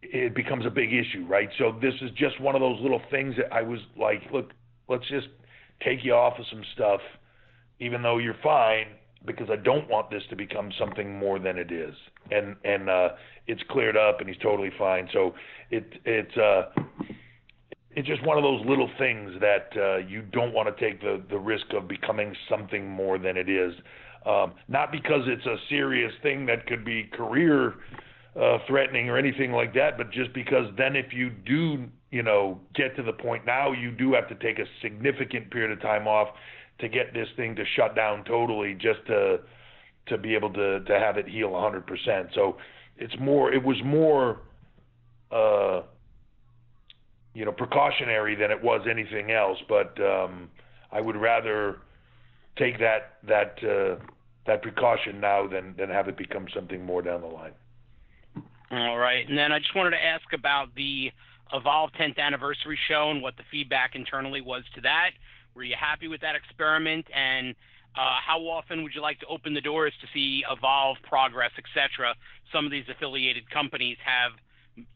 it 0.00 0.34
becomes 0.34 0.64
a 0.64 0.70
big 0.70 0.94
issue, 0.94 1.26
right? 1.28 1.50
So 1.58 1.78
this 1.82 1.92
is 2.00 2.10
just 2.16 2.40
one 2.40 2.54
of 2.54 2.62
those 2.62 2.80
little 2.80 3.02
things 3.10 3.34
that 3.36 3.52
I 3.52 3.60
was 3.60 3.80
like, 4.00 4.22
look, 4.32 4.52
let's 4.88 5.06
just 5.10 5.28
take 5.84 6.02
you 6.02 6.14
off 6.14 6.38
of 6.38 6.46
some 6.50 6.62
stuff, 6.74 7.00
even 7.80 8.00
though 8.00 8.16
you're 8.16 8.36
fine, 8.42 8.86
because 9.26 9.48
I 9.50 9.56
don't 9.56 9.90
want 9.90 10.10
this 10.10 10.22
to 10.30 10.36
become 10.36 10.70
something 10.78 11.18
more 11.18 11.38
than 11.38 11.58
it 11.58 11.70
is. 11.70 11.94
And 12.30 12.56
and 12.64 12.88
uh, 12.88 13.08
it's 13.46 13.62
cleared 13.68 13.98
up, 13.98 14.20
and 14.20 14.28
he's 14.28 14.38
totally 14.38 14.70
fine. 14.78 15.06
So 15.12 15.34
it 15.70 15.84
it's 16.06 16.36
uh, 16.38 16.70
it's 17.98 18.06
just 18.06 18.24
one 18.24 18.36
of 18.36 18.44
those 18.44 18.64
little 18.64 18.88
things 18.96 19.32
that 19.40 19.70
uh, 19.76 19.96
you 19.96 20.22
don't 20.22 20.52
want 20.52 20.74
to 20.74 20.84
take 20.84 21.00
the 21.00 21.20
the 21.28 21.38
risk 21.38 21.66
of 21.74 21.88
becoming 21.88 22.32
something 22.48 22.88
more 22.88 23.18
than 23.18 23.36
it 23.36 23.48
is. 23.48 23.74
Um, 24.24 24.52
not 24.68 24.92
because 24.92 25.22
it's 25.26 25.44
a 25.46 25.56
serious 25.68 26.12
thing 26.22 26.46
that 26.46 26.66
could 26.66 26.84
be 26.84 27.10
career 27.12 27.74
uh, 28.40 28.58
threatening 28.68 29.08
or 29.08 29.18
anything 29.18 29.50
like 29.50 29.74
that, 29.74 29.98
but 29.98 30.12
just 30.12 30.32
because 30.32 30.66
then 30.76 30.94
if 30.94 31.12
you 31.12 31.30
do, 31.30 31.86
you 32.12 32.22
know, 32.22 32.60
get 32.76 32.94
to 32.96 33.02
the 33.02 33.12
point 33.12 33.44
now, 33.44 33.72
you 33.72 33.90
do 33.90 34.12
have 34.12 34.28
to 34.28 34.34
take 34.36 34.60
a 34.60 34.66
significant 34.80 35.50
period 35.50 35.72
of 35.72 35.80
time 35.80 36.06
off 36.06 36.28
to 36.78 36.88
get 36.88 37.12
this 37.12 37.26
thing 37.36 37.56
to 37.56 37.64
shut 37.74 37.96
down 37.96 38.22
totally, 38.24 38.74
just 38.74 39.04
to 39.08 39.40
to 40.06 40.16
be 40.16 40.36
able 40.36 40.52
to 40.52 40.84
to 40.84 40.98
have 41.00 41.16
it 41.16 41.26
heal 41.26 41.50
100%. 41.50 42.32
So 42.32 42.58
it's 42.96 43.14
more, 43.18 43.52
it 43.52 43.64
was 43.64 43.76
more, 43.84 44.40
uh, 45.32 45.82
you 47.38 47.44
know, 47.44 47.52
precautionary 47.52 48.34
than 48.34 48.50
it 48.50 48.60
was 48.60 48.80
anything 48.90 49.30
else. 49.30 49.58
But 49.68 49.96
um, 50.00 50.50
I 50.90 51.00
would 51.00 51.14
rather 51.14 51.78
take 52.56 52.80
that 52.80 53.18
that 53.28 53.62
uh, 53.62 54.02
that 54.44 54.60
precaution 54.60 55.20
now 55.20 55.46
than 55.46 55.76
than 55.78 55.88
have 55.88 56.08
it 56.08 56.16
become 56.16 56.46
something 56.52 56.84
more 56.84 57.00
down 57.00 57.20
the 57.20 57.28
line. 57.28 57.52
All 58.72 58.98
right. 58.98 59.26
And 59.28 59.38
then 59.38 59.52
I 59.52 59.60
just 59.60 59.74
wanted 59.76 59.90
to 59.90 60.04
ask 60.04 60.24
about 60.34 60.74
the 60.74 61.12
Evolve 61.54 61.90
10th 61.98 62.18
anniversary 62.18 62.78
show 62.88 63.10
and 63.10 63.22
what 63.22 63.36
the 63.36 63.44
feedback 63.50 63.94
internally 63.94 64.40
was 64.40 64.64
to 64.74 64.80
that. 64.80 65.10
Were 65.54 65.62
you 65.62 65.76
happy 65.78 66.08
with 66.08 66.20
that 66.20 66.34
experiment? 66.34 67.06
And 67.14 67.54
uh, 67.96 68.18
how 68.26 68.40
often 68.40 68.82
would 68.82 68.94
you 68.94 69.00
like 69.00 69.20
to 69.20 69.26
open 69.26 69.54
the 69.54 69.62
doors 69.62 69.94
to 70.02 70.06
see 70.12 70.42
Evolve, 70.50 70.98
Progress, 71.08 71.52
etc.? 71.56 72.14
Some 72.52 72.66
of 72.66 72.70
these 72.72 72.84
affiliated 72.90 73.48
companies 73.48 73.96
have 74.04 74.32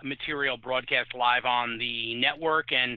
material 0.02 0.56
broadcast 0.56 1.14
live 1.14 1.44
on 1.44 1.78
the 1.78 2.14
network, 2.14 2.72
and 2.72 2.92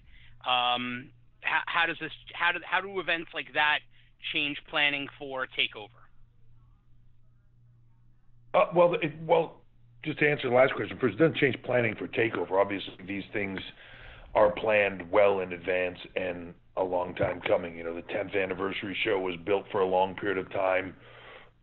um, 0.47 1.09
how, 1.41 1.61
how, 1.65 1.85
does 1.85 1.97
this? 1.99 2.11
How 2.33 2.51
do 2.51 2.59
how 2.63 2.81
do 2.81 2.99
events 2.99 3.29
like 3.33 3.47
that 3.53 3.79
change 4.33 4.57
planning 4.69 5.07
for 5.19 5.45
Takeover? 5.45 5.89
Uh, 8.55 8.67
well, 8.73 8.93
it, 8.93 9.11
well, 9.25 9.61
just 10.05 10.19
to 10.19 10.29
answer 10.29 10.49
the 10.49 10.55
last 10.55 10.73
question 10.75 10.97
first, 10.99 11.15
it 11.15 11.17
doesn't 11.17 11.37
change 11.37 11.57
planning 11.63 11.95
for 11.95 12.07
takeover. 12.07 12.61
Obviously, 12.61 12.93
these 13.05 13.23
things 13.33 13.59
are 14.33 14.51
planned 14.51 15.11
well 15.11 15.41
in 15.41 15.51
advance 15.51 15.97
and 16.15 16.53
a 16.77 16.83
long 16.83 17.15
time 17.15 17.41
coming. 17.41 17.75
You 17.77 17.83
know, 17.83 17.95
the 17.95 18.01
10th 18.03 18.41
anniversary 18.41 18.95
show 19.03 19.19
was 19.19 19.35
built 19.45 19.65
for 19.71 19.81
a 19.81 19.85
long 19.85 20.15
period 20.15 20.37
of 20.37 20.49
time. 20.51 20.95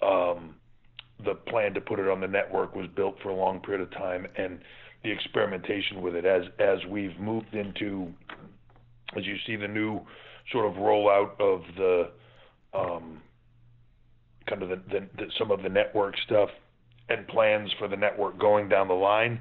Um, 0.02 0.56
the 1.24 1.34
plan 1.34 1.72
to 1.74 1.80
put 1.80 1.98
it 1.98 2.08
on 2.08 2.20
the 2.20 2.28
network 2.28 2.74
was 2.74 2.88
built 2.94 3.16
for 3.22 3.28
a 3.28 3.34
long 3.34 3.60
period 3.60 3.80
of 3.80 3.90
time, 3.92 4.26
and 4.36 4.58
the 5.04 5.10
experimentation 5.10 6.00
with 6.00 6.14
it 6.14 6.24
as 6.24 6.42
as 6.58 6.78
we've 6.88 7.18
moved 7.18 7.54
into, 7.54 8.08
as 9.16 9.26
you 9.26 9.36
see 9.46 9.56
the 9.56 9.68
new 9.68 10.00
sort 10.50 10.66
of 10.66 10.74
rollout 10.74 11.38
of 11.40 11.62
the 11.76 12.10
um, 12.74 13.20
kind 14.48 14.62
of 14.62 14.68
the, 14.68 15.06
some 15.38 15.50
of 15.50 15.62
the 15.62 15.68
network 15.68 16.14
stuff 16.24 16.48
and 17.08 17.26
plans 17.28 17.70
for 17.78 17.88
the 17.88 17.96
network 17.96 18.38
going 18.38 18.68
down 18.68 18.88
the 18.88 18.94
line. 18.94 19.40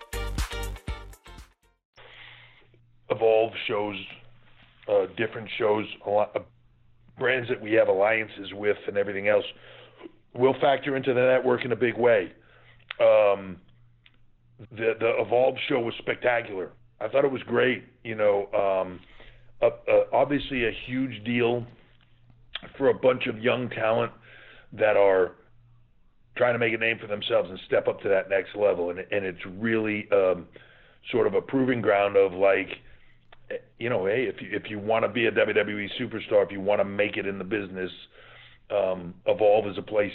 Evolve 3.11 3.51
shows 3.67 3.95
uh, 4.89 5.05
different 5.17 5.49
shows, 5.57 5.85
a 6.05 6.09
lot 6.09 6.35
of 6.35 6.43
brands 7.19 7.47
that 7.49 7.61
we 7.61 7.73
have 7.73 7.87
alliances 7.87 8.51
with, 8.53 8.77
and 8.87 8.97
everything 8.97 9.27
else 9.27 9.45
will 10.33 10.55
factor 10.61 10.95
into 10.95 11.13
the 11.13 11.21
network 11.21 11.65
in 11.65 11.71
a 11.71 11.75
big 11.75 11.97
way. 11.97 12.31
Um, 12.99 13.57
the 14.71 14.93
the 14.99 15.13
Evolve 15.19 15.55
show 15.67 15.79
was 15.79 15.93
spectacular. 15.99 16.71
I 16.99 17.07
thought 17.07 17.25
it 17.25 17.31
was 17.31 17.43
great. 17.43 17.83
You 18.03 18.15
know, 18.15 18.47
um, 18.53 18.99
uh, 19.61 19.69
uh, 19.91 20.03
obviously 20.13 20.65
a 20.65 20.71
huge 20.87 21.23
deal 21.23 21.65
for 22.77 22.89
a 22.89 22.93
bunch 22.93 23.27
of 23.27 23.39
young 23.39 23.69
talent 23.69 24.11
that 24.73 24.97
are 24.97 25.33
trying 26.37 26.53
to 26.53 26.59
make 26.59 26.73
a 26.73 26.77
name 26.77 26.97
for 26.99 27.07
themselves 27.07 27.49
and 27.49 27.59
step 27.67 27.87
up 27.87 28.01
to 28.01 28.09
that 28.09 28.29
next 28.29 28.55
level. 28.55 28.89
And, 28.91 28.99
and 28.99 29.25
it's 29.25 29.45
really 29.57 30.07
um, 30.11 30.47
sort 31.11 31.27
of 31.27 31.33
a 31.33 31.41
proving 31.41 31.81
ground 31.81 32.15
of 32.15 32.31
like, 32.33 32.69
you 33.77 33.89
know, 33.89 34.05
hey, 34.05 34.23
if 34.23 34.41
you 34.41 34.49
if 34.51 34.69
you 34.69 34.79
want 34.79 35.03
to 35.03 35.09
be 35.09 35.25
a 35.25 35.31
WWE 35.31 35.87
superstar, 35.99 36.45
if 36.45 36.51
you 36.51 36.61
want 36.61 36.79
to 36.79 36.85
make 36.85 37.17
it 37.17 37.25
in 37.25 37.37
the 37.37 37.43
business, 37.43 37.91
um, 38.69 39.13
Evolve 39.25 39.67
is 39.67 39.77
a 39.77 39.81
place 39.81 40.11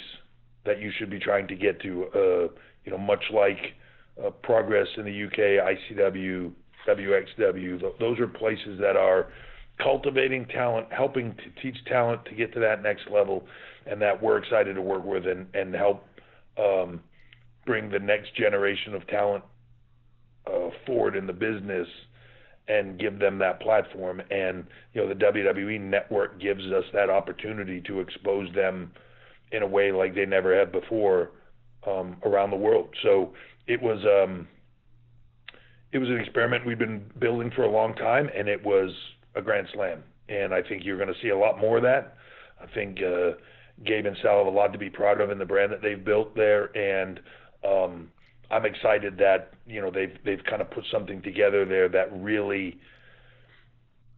that 0.65 0.79
you 0.79 0.91
should 0.97 1.09
be 1.09 1.19
trying 1.19 1.47
to 1.47 1.55
get 1.55 1.81
to. 1.81 2.05
Uh, 2.13 2.53
you 2.85 2.91
know, 2.91 2.97
much 2.97 3.23
like 3.33 3.57
uh, 4.23 4.29
Progress 4.29 4.87
in 4.97 5.05
the 5.05 5.23
UK, 5.25 5.97
ICW, 5.97 6.51
WXW, 6.87 7.79
th- 7.79 7.93
those 7.99 8.19
are 8.19 8.27
places 8.27 8.79
that 8.79 8.95
are 8.95 9.27
cultivating 9.81 10.45
talent, 10.47 10.87
helping 10.91 11.35
to 11.35 11.61
teach 11.61 11.75
talent 11.85 12.23
to 12.25 12.33
get 12.33 12.53
to 12.53 12.59
that 12.59 12.81
next 12.81 13.03
level, 13.11 13.45
and 13.85 14.01
that 14.01 14.21
we're 14.21 14.37
excited 14.37 14.73
to 14.75 14.81
work 14.81 15.03
with 15.03 15.27
and, 15.27 15.47
and 15.53 15.75
help 15.75 16.05
um, 16.57 17.01
bring 17.65 17.89
the 17.89 17.99
next 17.99 18.35
generation 18.35 18.95
of 18.95 19.05
talent 19.07 19.43
uh, 20.47 20.69
forward 20.85 21.15
in 21.15 21.27
the 21.27 21.33
business 21.33 21.87
and 22.67 22.99
give 22.99 23.19
them 23.19 23.37
that 23.39 23.61
platform. 23.61 24.21
And 24.29 24.65
you 24.93 25.01
know, 25.01 25.07
the 25.07 25.15
WWE 25.15 25.79
network 25.81 26.39
gives 26.39 26.65
us 26.65 26.83
that 26.93 27.09
opportunity 27.09 27.81
to 27.81 27.99
expose 27.99 28.53
them 28.53 28.91
in 29.51 29.63
a 29.63 29.67
way 29.67 29.91
like 29.91 30.13
they 30.13 30.25
never 30.25 30.57
have 30.57 30.71
before 30.71 31.31
um, 31.87 32.17
around 32.25 32.51
the 32.51 32.57
world. 32.57 32.89
So 33.03 33.33
it 33.67 33.81
was 33.81 33.99
um, 34.05 34.47
it 35.91 35.99
was 35.99 36.09
an 36.09 36.19
experiment 36.19 36.65
we've 36.65 36.79
been 36.79 37.09
building 37.19 37.51
for 37.55 37.63
a 37.63 37.71
long 37.71 37.95
time, 37.95 38.29
and 38.35 38.47
it 38.47 38.63
was 38.63 38.91
a 39.35 39.41
grand 39.41 39.67
slam. 39.73 40.03
And 40.29 40.53
I 40.53 40.61
think 40.61 40.83
you're 40.83 40.97
going 40.97 41.13
to 41.13 41.21
see 41.21 41.29
a 41.29 41.37
lot 41.37 41.59
more 41.59 41.77
of 41.77 41.83
that. 41.83 42.17
I 42.61 42.65
think 42.73 42.97
uh, 43.01 43.31
Gabe 43.85 44.05
and 44.05 44.17
Sal 44.21 44.39
have 44.39 44.47
a 44.47 44.55
lot 44.55 44.73
to 44.73 44.79
be 44.79 44.89
proud 44.89 45.21
of 45.21 45.31
in 45.31 45.37
the 45.37 45.45
brand 45.45 45.71
that 45.71 45.81
they've 45.81 46.03
built 46.03 46.35
there, 46.35 46.75
and 46.75 47.19
um, 47.63 48.11
I'm 48.49 48.65
excited 48.65 49.17
that 49.17 49.53
you 49.65 49.81
know 49.81 49.91
they've 49.91 50.17
they've 50.25 50.43
kind 50.49 50.61
of 50.61 50.71
put 50.71 50.85
something 50.91 51.21
together 51.21 51.65
there 51.65 51.89
that 51.89 52.07
really 52.13 52.79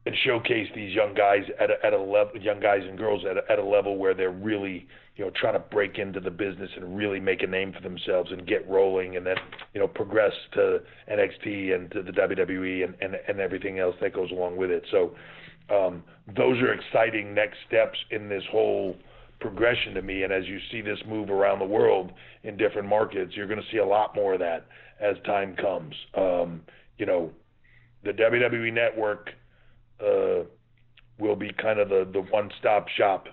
and 0.05 0.15
showcase 0.25 0.67
these 0.73 0.95
young 0.95 1.13
guys 1.13 1.43
at 1.59 1.69
a, 1.69 1.85
at 1.85 1.93
a 1.93 2.01
level, 2.01 2.31
young 2.41 2.59
guys 2.59 2.81
and 2.87 2.97
girls 2.97 3.23
at 3.29 3.37
a, 3.37 3.51
at 3.51 3.59
a 3.59 3.63
level 3.63 3.97
where 3.97 4.13
they're 4.13 4.31
really 4.31 4.87
you 5.15 5.25
know 5.25 5.31
trying 5.35 5.53
to 5.53 5.59
break 5.59 5.97
into 5.97 6.19
the 6.19 6.31
business 6.31 6.69
and 6.75 6.97
really 6.97 7.19
make 7.19 7.43
a 7.43 7.47
name 7.47 7.73
for 7.73 7.81
themselves 7.81 8.31
and 8.31 8.47
get 8.47 8.67
rolling, 8.69 9.17
and 9.17 9.25
then 9.25 9.35
you 9.73 9.79
know 9.79 9.87
progress 9.87 10.33
to 10.53 10.79
NXT 11.11 11.75
and 11.75 11.91
to 11.91 12.01
the 12.01 12.11
WWE 12.11 12.85
and 12.85 12.95
and, 13.01 13.15
and 13.27 13.39
everything 13.39 13.79
else 13.79 13.95
that 14.01 14.13
goes 14.13 14.31
along 14.31 14.57
with 14.57 14.71
it. 14.71 14.83
So 14.89 15.15
um, 15.69 16.03
those 16.35 16.59
are 16.61 16.73
exciting 16.73 17.33
next 17.33 17.57
steps 17.67 17.99
in 18.11 18.29
this 18.29 18.43
whole 18.51 18.95
progression 19.39 19.93
to 19.93 20.01
me. 20.01 20.23
And 20.23 20.33
as 20.33 20.45
you 20.45 20.59
see 20.71 20.81
this 20.81 20.99
move 21.07 21.29
around 21.29 21.59
the 21.59 21.65
world 21.65 22.11
in 22.43 22.57
different 22.57 22.87
markets, 22.87 23.33
you're 23.35 23.47
going 23.47 23.59
to 23.59 23.71
see 23.71 23.77
a 23.77 23.85
lot 23.85 24.15
more 24.15 24.33
of 24.33 24.39
that 24.39 24.65
as 24.99 25.15
time 25.25 25.55
comes. 25.55 25.95
Um, 26.15 26.61
you 26.97 27.05
know, 27.05 27.31
the 28.03 28.11
WWE 28.11 28.73
Network 28.73 29.29
uh, 30.01 30.43
will 31.17 31.35
be 31.35 31.51
kind 31.61 31.79
of 31.79 31.89
the, 31.89 32.07
the 32.11 32.21
one-stop 32.21 32.87
shop 32.97 33.27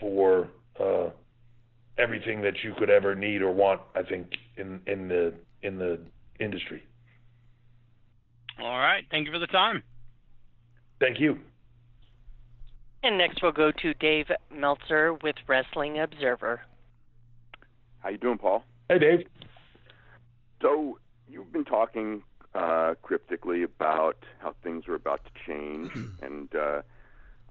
for 0.00 0.48
uh, 0.80 1.10
everything 1.98 2.42
that 2.42 2.54
you 2.62 2.74
could 2.78 2.90
ever 2.90 3.14
need 3.14 3.42
or 3.42 3.52
want. 3.52 3.80
I 3.94 4.02
think 4.02 4.28
in 4.56 4.80
in 4.86 5.08
the 5.08 5.34
in 5.62 5.78
the 5.78 6.00
industry. 6.40 6.82
All 8.60 8.78
right. 8.78 9.04
Thank 9.10 9.26
you 9.26 9.32
for 9.32 9.38
the 9.38 9.46
time. 9.46 9.82
Thank 11.00 11.18
you. 11.18 11.38
And 13.04 13.18
next 13.18 13.42
we'll 13.42 13.52
go 13.52 13.72
to 13.72 13.94
Dave 13.94 14.30
Meltzer 14.54 15.14
with 15.14 15.34
Wrestling 15.48 15.98
Observer. 15.98 16.60
How 17.98 18.10
you 18.10 18.18
doing, 18.18 18.38
Paul? 18.38 18.64
Hey, 18.88 18.98
Dave. 18.98 19.26
So 20.60 20.98
you've 21.28 21.52
been 21.52 21.64
talking 21.64 22.22
uh, 22.54 22.94
cryptically 23.02 23.64
about 23.64 24.18
how 24.38 24.54
things 24.62 24.86
are 24.86 24.94
about 24.94 25.20
to 25.24 25.30
change, 25.46 25.90
and 26.22 26.54
uh, 26.54 26.82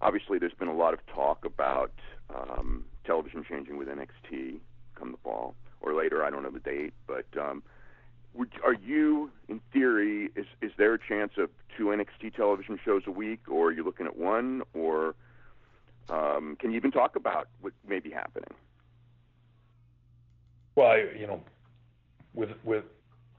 obviously 0.02 0.40
there's 0.40 0.54
been 0.54 0.70
a 0.70 0.76
lot 0.76 0.94
of 0.94 1.06
talk 1.08 1.44
about 1.44 1.92
um, 2.34 2.86
television 3.06 3.44
changing 3.48 3.78
with 3.78 3.90
NXT 3.90 4.60
come 4.96 5.12
the 5.12 5.18
fall 5.24 5.56
or 5.82 5.94
later. 5.94 6.24
I 6.24 6.30
don't 6.30 6.44
know 6.44 6.52
the 6.52 6.60
date, 6.60 6.94
but 7.08 7.26
um, 7.38 7.62
would, 8.34 8.52
are 8.64 8.74
you, 8.74 9.32
in 9.50 9.60
theory, 9.74 10.30
is 10.36 10.46
is 10.62 10.72
there 10.78 10.94
a 10.94 11.00
chance 11.00 11.34
of 11.38 11.50
two 11.78 11.86
NXT 11.86 12.36
television 12.36 12.80
shows 12.86 13.02
a 13.06 13.12
week, 13.12 13.42
or 13.50 13.68
are 13.68 13.72
you 13.74 13.84
looking 13.84 14.06
at 14.06 14.16
one, 14.16 14.62
or 14.74 15.16
um, 16.10 16.58
can 16.60 16.72
you 16.72 16.78
even 16.78 16.92
talk 16.92 17.16
about 17.16 17.48
what 17.62 17.74
may 17.88 18.00
be 18.00 18.12
happening? 18.12 18.50
Well, 20.76 20.88
I, 20.88 21.06
you 21.18 21.28
know, 21.28 21.42
with 22.34 22.50
with 22.64 22.84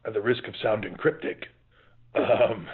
at 0.05 0.12
the 0.12 0.20
risk 0.20 0.46
of 0.46 0.55
sounding 0.62 0.94
cryptic, 0.94 1.46
um, 2.14 2.66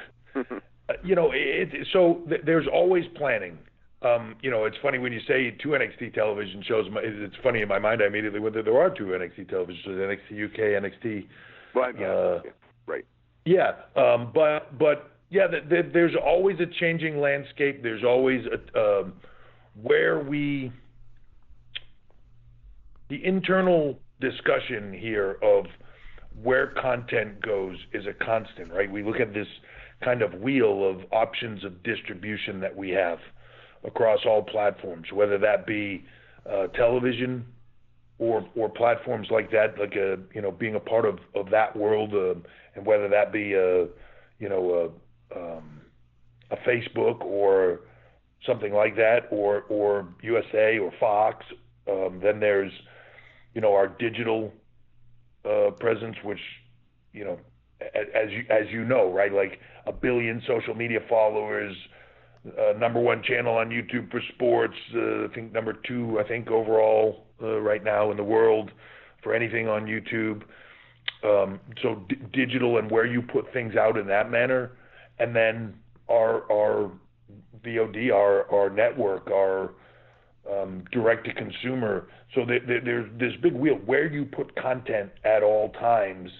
you 1.04 1.14
know, 1.14 1.30
it, 1.32 1.86
so 1.92 2.22
th- 2.28 2.42
there's 2.44 2.66
always 2.72 3.04
planning. 3.16 3.58
Um, 4.00 4.36
you 4.42 4.50
know, 4.50 4.64
it's 4.64 4.76
funny 4.80 4.98
when 4.98 5.12
you 5.12 5.20
say 5.26 5.56
two 5.60 5.70
NXT 5.70 6.14
television 6.14 6.62
shows. 6.66 6.86
It's 7.02 7.34
funny 7.42 7.62
in 7.62 7.68
my 7.68 7.80
mind. 7.80 8.00
I 8.00 8.06
immediately 8.06 8.38
whether 8.38 8.62
there 8.62 8.80
are 8.80 8.90
two 8.90 9.06
NXT 9.06 9.48
television 9.48 9.82
shows: 9.84 9.96
NXT 9.96 10.44
UK, 10.44 10.82
NXT. 10.82 11.26
Well, 11.74 11.92
yeah, 11.98 12.06
uh, 12.06 12.42
right. 12.86 13.04
Yeah, 13.44 13.72
um, 13.96 14.30
but 14.32 14.78
but 14.78 15.10
yeah, 15.30 15.46
the, 15.46 15.60
the, 15.68 15.90
there's 15.92 16.14
always 16.14 16.58
a 16.60 16.66
changing 16.80 17.20
landscape. 17.20 17.82
There's 17.82 18.04
always 18.04 18.44
a, 18.46 18.78
um, 18.80 19.14
where 19.82 20.20
we 20.20 20.72
the 23.08 23.24
internal 23.24 23.98
discussion 24.20 24.92
here 24.92 25.38
of 25.42 25.64
where 26.42 26.68
content 26.80 27.40
goes 27.40 27.76
is 27.92 28.04
a 28.06 28.24
constant, 28.24 28.70
right? 28.72 28.90
We 28.90 29.02
look 29.02 29.20
at 29.20 29.32
this 29.32 29.46
kind 30.04 30.22
of 30.22 30.34
wheel 30.34 30.88
of 30.88 31.00
options 31.12 31.64
of 31.64 31.82
distribution 31.82 32.60
that 32.60 32.76
we 32.76 32.90
have 32.90 33.18
across 33.84 34.20
all 34.26 34.42
platforms, 34.42 35.06
whether 35.12 35.38
that 35.38 35.66
be 35.66 36.04
uh, 36.50 36.68
television 36.68 37.44
or 38.18 38.46
or 38.56 38.68
platforms 38.68 39.28
like 39.30 39.50
that, 39.52 39.78
like 39.78 39.94
a 39.94 40.18
you 40.34 40.42
know 40.42 40.50
being 40.50 40.74
a 40.74 40.80
part 40.80 41.04
of 41.04 41.18
of 41.34 41.50
that 41.50 41.76
world, 41.76 42.14
uh, 42.14 42.34
and 42.74 42.84
whether 42.84 43.08
that 43.08 43.32
be 43.32 43.54
a 43.54 43.86
you 44.38 44.48
know 44.48 44.92
a 45.34 45.38
um, 45.38 45.80
a 46.50 46.56
Facebook 46.68 47.20
or 47.20 47.80
something 48.46 48.72
like 48.72 48.96
that, 48.96 49.28
or 49.30 49.62
or 49.68 50.08
USA 50.22 50.78
or 50.78 50.92
Fox. 50.98 51.44
Um, 51.88 52.20
then 52.22 52.40
there's 52.40 52.72
you 53.54 53.60
know 53.60 53.74
our 53.74 53.88
digital 53.88 54.52
uh, 55.44 55.70
presence, 55.78 56.16
which 56.22 56.40
you 57.12 57.24
know 57.24 57.38
as 57.80 58.30
you 58.30 58.44
as 58.50 58.66
you 58.70 58.84
know, 58.84 59.12
right, 59.12 59.32
like 59.32 59.60
a 59.86 59.92
billion 59.92 60.42
social 60.46 60.74
media 60.74 61.00
followers. 61.08 61.76
Uh, 62.46 62.72
number 62.78 63.00
one 63.00 63.22
channel 63.22 63.56
on 63.56 63.68
YouTube 63.68 64.10
for 64.10 64.22
sports. 64.34 64.74
Uh, 64.94 65.24
I 65.24 65.28
think 65.34 65.52
number 65.52 65.74
two, 65.86 66.18
I 66.20 66.26
think 66.26 66.48
overall 66.48 67.26
uh, 67.42 67.60
right 67.60 67.82
now 67.82 68.10
in 68.10 68.16
the 68.16 68.24
world 68.24 68.70
for 69.22 69.34
anything 69.34 69.68
on 69.68 69.86
YouTube. 69.86 70.42
Um, 71.24 71.60
so 71.82 72.04
d- 72.08 72.16
digital 72.32 72.78
and 72.78 72.90
where 72.90 73.06
you 73.06 73.22
put 73.22 73.52
things 73.52 73.74
out 73.76 73.96
in 73.98 74.06
that 74.06 74.30
manner, 74.30 74.72
and 75.18 75.34
then 75.34 75.74
our 76.08 76.50
our 76.50 76.90
VOD, 77.64 78.12
our 78.12 78.50
our 78.52 78.70
network, 78.70 79.30
our 79.30 79.72
um, 80.50 80.84
direct 80.92 81.26
to 81.26 81.34
consumer. 81.34 82.08
So 82.34 82.44
there, 82.46 82.60
there, 82.66 82.80
there's 82.80 83.10
this 83.18 83.32
big 83.42 83.54
wheel 83.54 83.74
where 83.86 84.06
you 84.06 84.24
put 84.24 84.54
content 84.56 85.10
at 85.24 85.42
all 85.42 85.70
times 85.72 86.30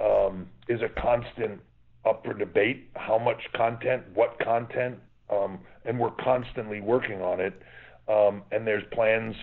um, 0.00 0.48
is 0.68 0.80
a 0.82 1.00
constant 1.00 1.60
up 2.08 2.24
for 2.24 2.34
debate. 2.34 2.88
How 2.96 3.18
much 3.18 3.40
content, 3.54 4.02
what 4.14 4.38
content, 4.38 4.98
um, 5.30 5.58
and 5.84 5.98
we're 5.98 6.12
constantly 6.22 6.80
working 6.80 7.20
on 7.20 7.40
it. 7.40 7.60
Um, 8.08 8.42
and 8.50 8.66
there's 8.66 8.82
plans, 8.92 9.34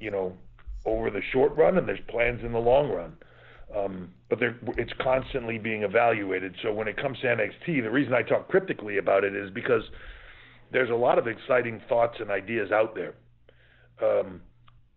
you 0.00 0.10
know, 0.10 0.34
over 0.86 1.10
the 1.10 1.20
short 1.32 1.56
run, 1.56 1.78
and 1.78 1.88
there's 1.88 2.00
plans 2.08 2.42
in 2.44 2.52
the 2.52 2.58
long 2.58 2.90
run. 2.90 3.16
Um, 3.76 4.10
but 4.30 4.38
it's 4.78 4.92
constantly 5.02 5.58
being 5.58 5.82
evaluated. 5.82 6.54
So 6.62 6.72
when 6.72 6.86
it 6.86 6.96
comes 6.96 7.18
to 7.20 7.26
NXT, 7.26 7.82
the 7.82 7.90
reason 7.90 8.14
I 8.14 8.22
talk 8.22 8.48
cryptically 8.48 8.98
about 8.98 9.24
it 9.24 9.34
is 9.34 9.50
because 9.50 9.82
there's 10.74 10.90
a 10.90 10.94
lot 10.94 11.18
of 11.18 11.28
exciting 11.28 11.80
thoughts 11.88 12.16
and 12.18 12.30
ideas 12.30 12.72
out 12.72 12.96
there. 12.96 13.14
Um, 14.02 14.42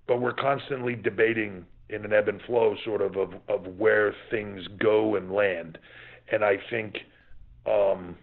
but 0.08 0.20
we're 0.20 0.34
constantly 0.34 0.96
debating 0.96 1.66
in 1.90 2.04
an 2.04 2.12
ebb 2.12 2.28
and 2.28 2.42
flow 2.42 2.76
sort 2.84 3.02
of 3.02 3.16
of, 3.16 3.34
of 3.48 3.78
where 3.78 4.14
things 4.32 4.64
go 4.80 5.16
and 5.16 5.32
land. 5.32 5.78
And 6.32 6.44
I 6.44 6.56
think, 6.72 6.96
um, 7.68 8.18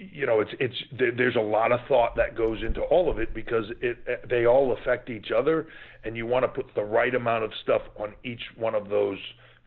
you 0.00 0.26
know, 0.26 0.40
it's 0.40 0.50
it's 0.58 0.74
there's 1.16 1.36
a 1.36 1.40
lot 1.40 1.70
of 1.70 1.78
thought 1.86 2.16
that 2.16 2.36
goes 2.36 2.58
into 2.66 2.80
all 2.82 3.08
of 3.08 3.20
it 3.20 3.32
because 3.32 3.66
it 3.80 4.28
they 4.28 4.46
all 4.46 4.72
affect 4.72 5.08
each 5.08 5.30
other, 5.30 5.68
and 6.02 6.16
you 6.16 6.26
want 6.26 6.42
to 6.42 6.48
put 6.48 6.74
the 6.74 6.82
right 6.82 7.14
amount 7.14 7.44
of 7.44 7.52
stuff 7.62 7.82
on 7.96 8.12
each 8.24 8.42
one 8.56 8.74
of 8.74 8.88
those 8.88 9.18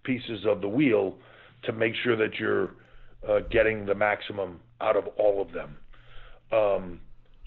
pieces 0.04 0.46
of 0.46 0.60
the 0.60 0.68
wheel 0.68 1.16
to 1.64 1.72
make 1.72 1.94
sure 2.04 2.18
that 2.18 2.36
you're 2.38 2.72
uh, 3.28 3.40
getting 3.50 3.86
the 3.86 3.96
maximum 3.96 4.60
out 4.82 4.96
of 4.96 5.08
all 5.18 5.42
of 5.42 5.52
them. 5.52 5.78
Um, 6.52 7.02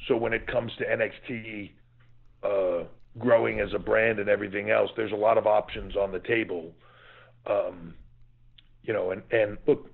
so 0.09 0.17
when 0.17 0.33
it 0.33 0.47
comes 0.47 0.73
to 0.79 0.85
NXT 0.85 1.71
uh, 2.43 2.85
growing 3.19 3.61
as 3.61 3.69
a 3.75 3.79
brand 3.79 4.19
and 4.19 4.29
everything 4.29 4.71
else, 4.71 4.91
there's 4.97 5.13
a 5.13 5.17
lot 5.17 5.39
of 5.39 5.47
options 5.47 5.97
on 5.97 6.13
the 6.13 6.21
table. 6.21 6.73
Um, 7.47 7.95
you 8.83 8.93
know, 8.93 9.11
and 9.11 9.23
and 9.31 9.59
look, 9.67 9.91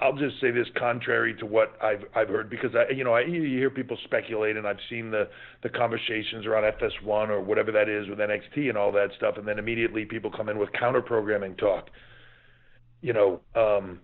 I'll 0.00 0.16
just 0.16 0.40
say 0.40 0.50
this 0.50 0.68
contrary 0.78 1.34
to 1.36 1.46
what 1.46 1.76
I've 1.82 2.04
I've 2.14 2.28
heard 2.28 2.48
because 2.48 2.70
I 2.74 2.92
you 2.92 3.02
know 3.04 3.14
I 3.14 3.22
you 3.22 3.42
hear 3.42 3.70
people 3.70 3.96
speculate 4.04 4.56
and 4.56 4.66
I've 4.66 4.78
seen 4.88 5.10
the 5.10 5.28
the 5.62 5.68
conversations 5.68 6.46
around 6.46 6.72
FS1 6.74 7.28
or 7.30 7.40
whatever 7.40 7.72
that 7.72 7.88
is 7.88 8.08
with 8.08 8.18
NXT 8.18 8.68
and 8.68 8.78
all 8.78 8.92
that 8.92 9.08
stuff 9.16 9.36
and 9.38 9.48
then 9.48 9.58
immediately 9.58 10.04
people 10.04 10.30
come 10.30 10.48
in 10.48 10.58
with 10.58 10.72
counter 10.72 11.02
programming 11.02 11.56
talk. 11.56 11.88
You 13.00 13.12
know, 13.12 13.40
um, 13.56 14.00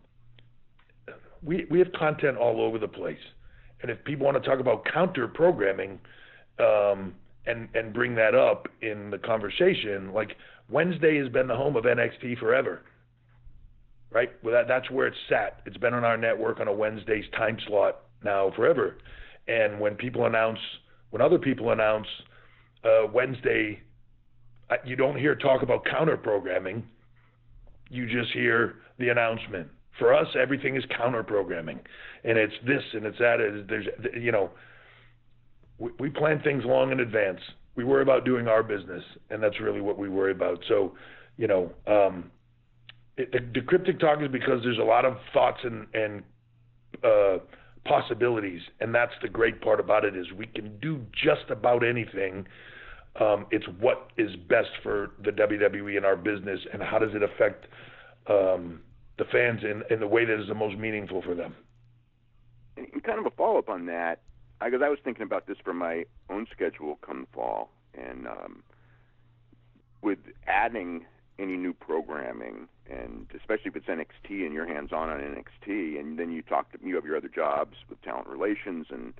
we 1.43 1.67
we 1.71 1.79
have 1.81 1.93
content 1.93 2.37
all 2.39 2.61
over 2.61 2.79
the 2.79 2.89
place. 2.89 3.19
And 3.83 3.91
if 3.91 4.03
people 4.05 4.27
want 4.27 4.43
to 4.43 4.49
talk 4.49 4.61
about 4.61 4.85
counter 4.93 5.29
programming 5.29 6.01
um, 6.59 7.15
and 7.47 7.69
and 7.75 7.93
bring 7.95 8.15
that 8.17 8.35
up 8.35 8.69
in 8.83 9.11
the 9.11 9.19
conversation, 9.19 10.13
like 10.13 10.37
Wednesday 10.71 11.19
has 11.19 11.29
been 11.31 11.47
the 11.49 11.57
home 11.57 11.77
of 11.77 11.85
NXT 11.85 12.39
forever. 12.39 12.83
right? 14.11 14.31
Well, 14.43 14.55
that, 14.55 14.69
that's 14.69 14.91
where 14.91 15.07
it's 15.07 15.17
sat. 15.29 15.61
It's 15.67 15.77
been 15.77 15.95
on 15.95 16.05
our 16.05 16.17
network 16.17 16.61
on 16.61 16.69
a 16.69 16.73
Wednesday's 16.73 17.25
time 17.37 17.59
slot 17.67 18.01
now 18.25 18.53
forever. 18.57 18.99
And 19.49 19.81
when 19.81 19.95
people 19.95 20.27
announce, 20.27 20.59
when 21.11 21.23
other 21.23 21.39
people 21.39 21.71
announce 21.73 22.07
uh, 22.85 23.07
Wednesday, 23.13 23.81
you 24.85 24.97
don't 24.97 25.19
hear 25.19 25.35
talk 25.35 25.63
about 25.63 25.85
counter 25.85 26.17
programming. 26.17 26.85
You 27.91 28.07
just 28.07 28.33
hear 28.33 28.77
the 28.99 29.09
announcement. 29.11 29.69
For 29.99 30.15
us, 30.15 30.29
everything 30.41 30.77
is 30.77 30.85
counter 30.97 31.23
programming, 31.23 31.81
and 32.25 32.39
it's 32.39 32.55
this 32.67 32.83
and 32.95 33.05
it's 33.05 33.19
that. 33.19 33.65
There's, 33.69 33.87
you 34.15 34.31
know, 34.31 34.51
we, 35.79 35.91
we 35.99 36.11
plan 36.11 36.41
things 36.43 36.65
long 36.65 36.93
in 36.93 37.01
advance. 37.01 37.41
We 37.75 37.85
worry 37.85 38.03
about 38.03 38.25
doing 38.25 38.49
our 38.49 38.63
business, 38.63 39.03
and 39.31 39.43
that's 39.43 39.61
really 39.61 39.81
what 39.81 39.99
we 39.99 40.09
worry 40.09 40.33
about. 40.33 40.59
So, 40.69 40.95
you 41.37 41.47
know, 41.47 41.73
um, 41.87 42.31
it, 43.17 43.33
the, 43.33 43.61
the 43.61 43.67
cryptic 43.67 43.99
talk 43.99 44.21
is 44.23 44.29
because 44.31 44.63
there's 44.63 44.79
a 44.79 44.85
lot 44.85 45.05
of 45.05 45.17
thoughts 45.33 45.59
and 45.65 45.87
and 45.95 46.23
uh, 47.05 47.39
possibilities, 47.85 48.61
and 48.81 48.95
that's 48.95 49.13
the 49.23 49.29
great 49.29 49.61
part 49.61 49.81
about 49.81 50.05
it 50.05 50.17
is 50.17 50.27
we 50.37 50.47
can 50.47 50.79
do 50.81 51.05
just 51.13 51.51
about 51.51 51.85
anything. 51.85 52.47
Um, 53.21 53.47
it's 53.51 53.67
what 53.81 54.11
is 54.17 54.31
best 54.49 54.69
for 54.83 55.11
the 55.25 55.31
WWE 55.31 55.97
and 55.97 56.07
our 56.07 56.17
business, 56.17 56.61
and 56.73 56.83
how 56.83 56.99
does 56.99 57.11
it 57.15 57.23
affect 57.23 57.67
um, 58.29 58.81
the 59.19 59.25
fans 59.25 59.63
in, 59.63 59.83
in 59.91 60.01
the 60.01 60.07
way 60.07 60.25
that 60.25 60.41
is 60.41 60.49
the 60.49 60.55
most 60.55 60.79
meaningful 60.79 61.23
for 61.23 61.35
them. 61.35 61.55
And 62.77 63.03
kind 63.03 63.19
of 63.19 63.27
a 63.27 63.31
follow 63.31 63.59
up 63.59 63.69
on 63.69 63.87
that, 63.87 64.21
because 64.65 64.81
I, 64.83 64.87
I 64.87 64.89
was 64.89 65.01
thinking 65.03 65.25
about 65.25 65.47
this 65.47 65.59
for 65.63 65.75
my 65.75 66.05
own 66.31 66.47
schedule 66.53 66.99
come 67.03 67.27
fall, 67.33 67.71
and 67.95 68.27
um, 68.29 68.63
with 70.03 70.19
adding 70.47 71.05
any 71.39 71.57
new 71.57 71.73
programming, 71.73 72.69
and 72.89 73.27
especially 73.37 73.71
if 73.71 73.77
it's 73.77 73.87
NXT 73.87 74.45
and 74.45 74.53
you're 74.53 74.67
hands 74.67 74.93
on 74.93 75.09
on 75.09 75.21
NXT, 75.21 75.99
and 75.99 76.19
then 76.19 76.31
you 76.33 76.43
talk 76.43 76.71
to 76.73 76.79
you 76.83 76.95
have 76.95 77.05
your 77.05 77.17
other 77.17 77.29
jobs 77.29 77.77
with 77.89 78.01
talent 78.03 78.29
relations 78.29 78.87
and 78.91 79.15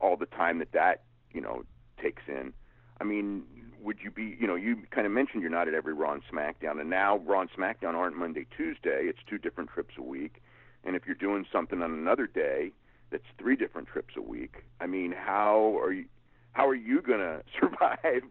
all 0.00 0.16
the 0.16 0.26
time 0.26 0.58
that 0.58 0.72
that 0.72 1.02
you 1.32 1.40
know 1.40 1.64
takes 2.00 2.22
in. 2.28 2.52
I 3.00 3.04
mean, 3.04 3.44
would 3.84 3.98
you 4.02 4.10
be, 4.10 4.36
you 4.40 4.46
know, 4.46 4.54
you 4.54 4.78
kind 4.90 5.06
of 5.06 5.12
mentioned 5.12 5.42
you're 5.42 5.50
not 5.50 5.68
at 5.68 5.74
every 5.74 5.92
Raw 5.92 6.14
and 6.14 6.22
SmackDown, 6.32 6.80
and 6.80 6.88
now 6.88 7.18
Raw 7.18 7.42
and 7.42 7.50
SmackDown 7.52 7.94
aren't 7.94 8.16
Monday, 8.16 8.46
Tuesday. 8.56 9.02
It's 9.04 9.18
two 9.28 9.38
different 9.38 9.70
trips 9.70 9.94
a 9.98 10.02
week. 10.02 10.42
And 10.84 10.96
if 10.96 11.02
you're 11.06 11.14
doing 11.14 11.46
something 11.52 11.82
on 11.82 11.92
another 11.92 12.26
day, 12.26 12.72
that's 13.10 13.24
three 13.38 13.56
different 13.56 13.88
trips 13.88 14.14
a 14.16 14.22
week. 14.22 14.64
I 14.80 14.86
mean, 14.86 15.12
how 15.12 15.78
are 15.78 15.92
you? 15.92 16.06
How 16.52 16.68
are 16.68 16.74
you 16.74 17.02
going 17.02 17.18
to 17.20 17.42
survive? 17.60 18.22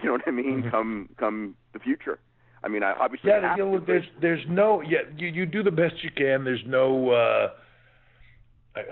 You 0.00 0.04
know 0.04 0.12
what 0.12 0.22
I 0.26 0.30
mean? 0.30 0.62
Mm-hmm. 0.62 0.70
Come 0.70 1.08
come 1.18 1.54
the 1.72 1.78
future. 1.78 2.18
I 2.62 2.68
mean, 2.68 2.82
I 2.82 2.92
obviously 2.92 3.30
yeah. 3.30 3.56
You 3.56 3.64
know, 3.64 3.80
there's 3.84 4.04
there's 4.20 4.44
no 4.48 4.80
yeah. 4.80 4.98
You 5.16 5.28
you 5.28 5.46
do 5.46 5.62
the 5.62 5.70
best 5.70 5.94
you 6.02 6.10
can. 6.16 6.44
There's 6.44 6.64
no. 6.66 7.10
uh 7.10 7.48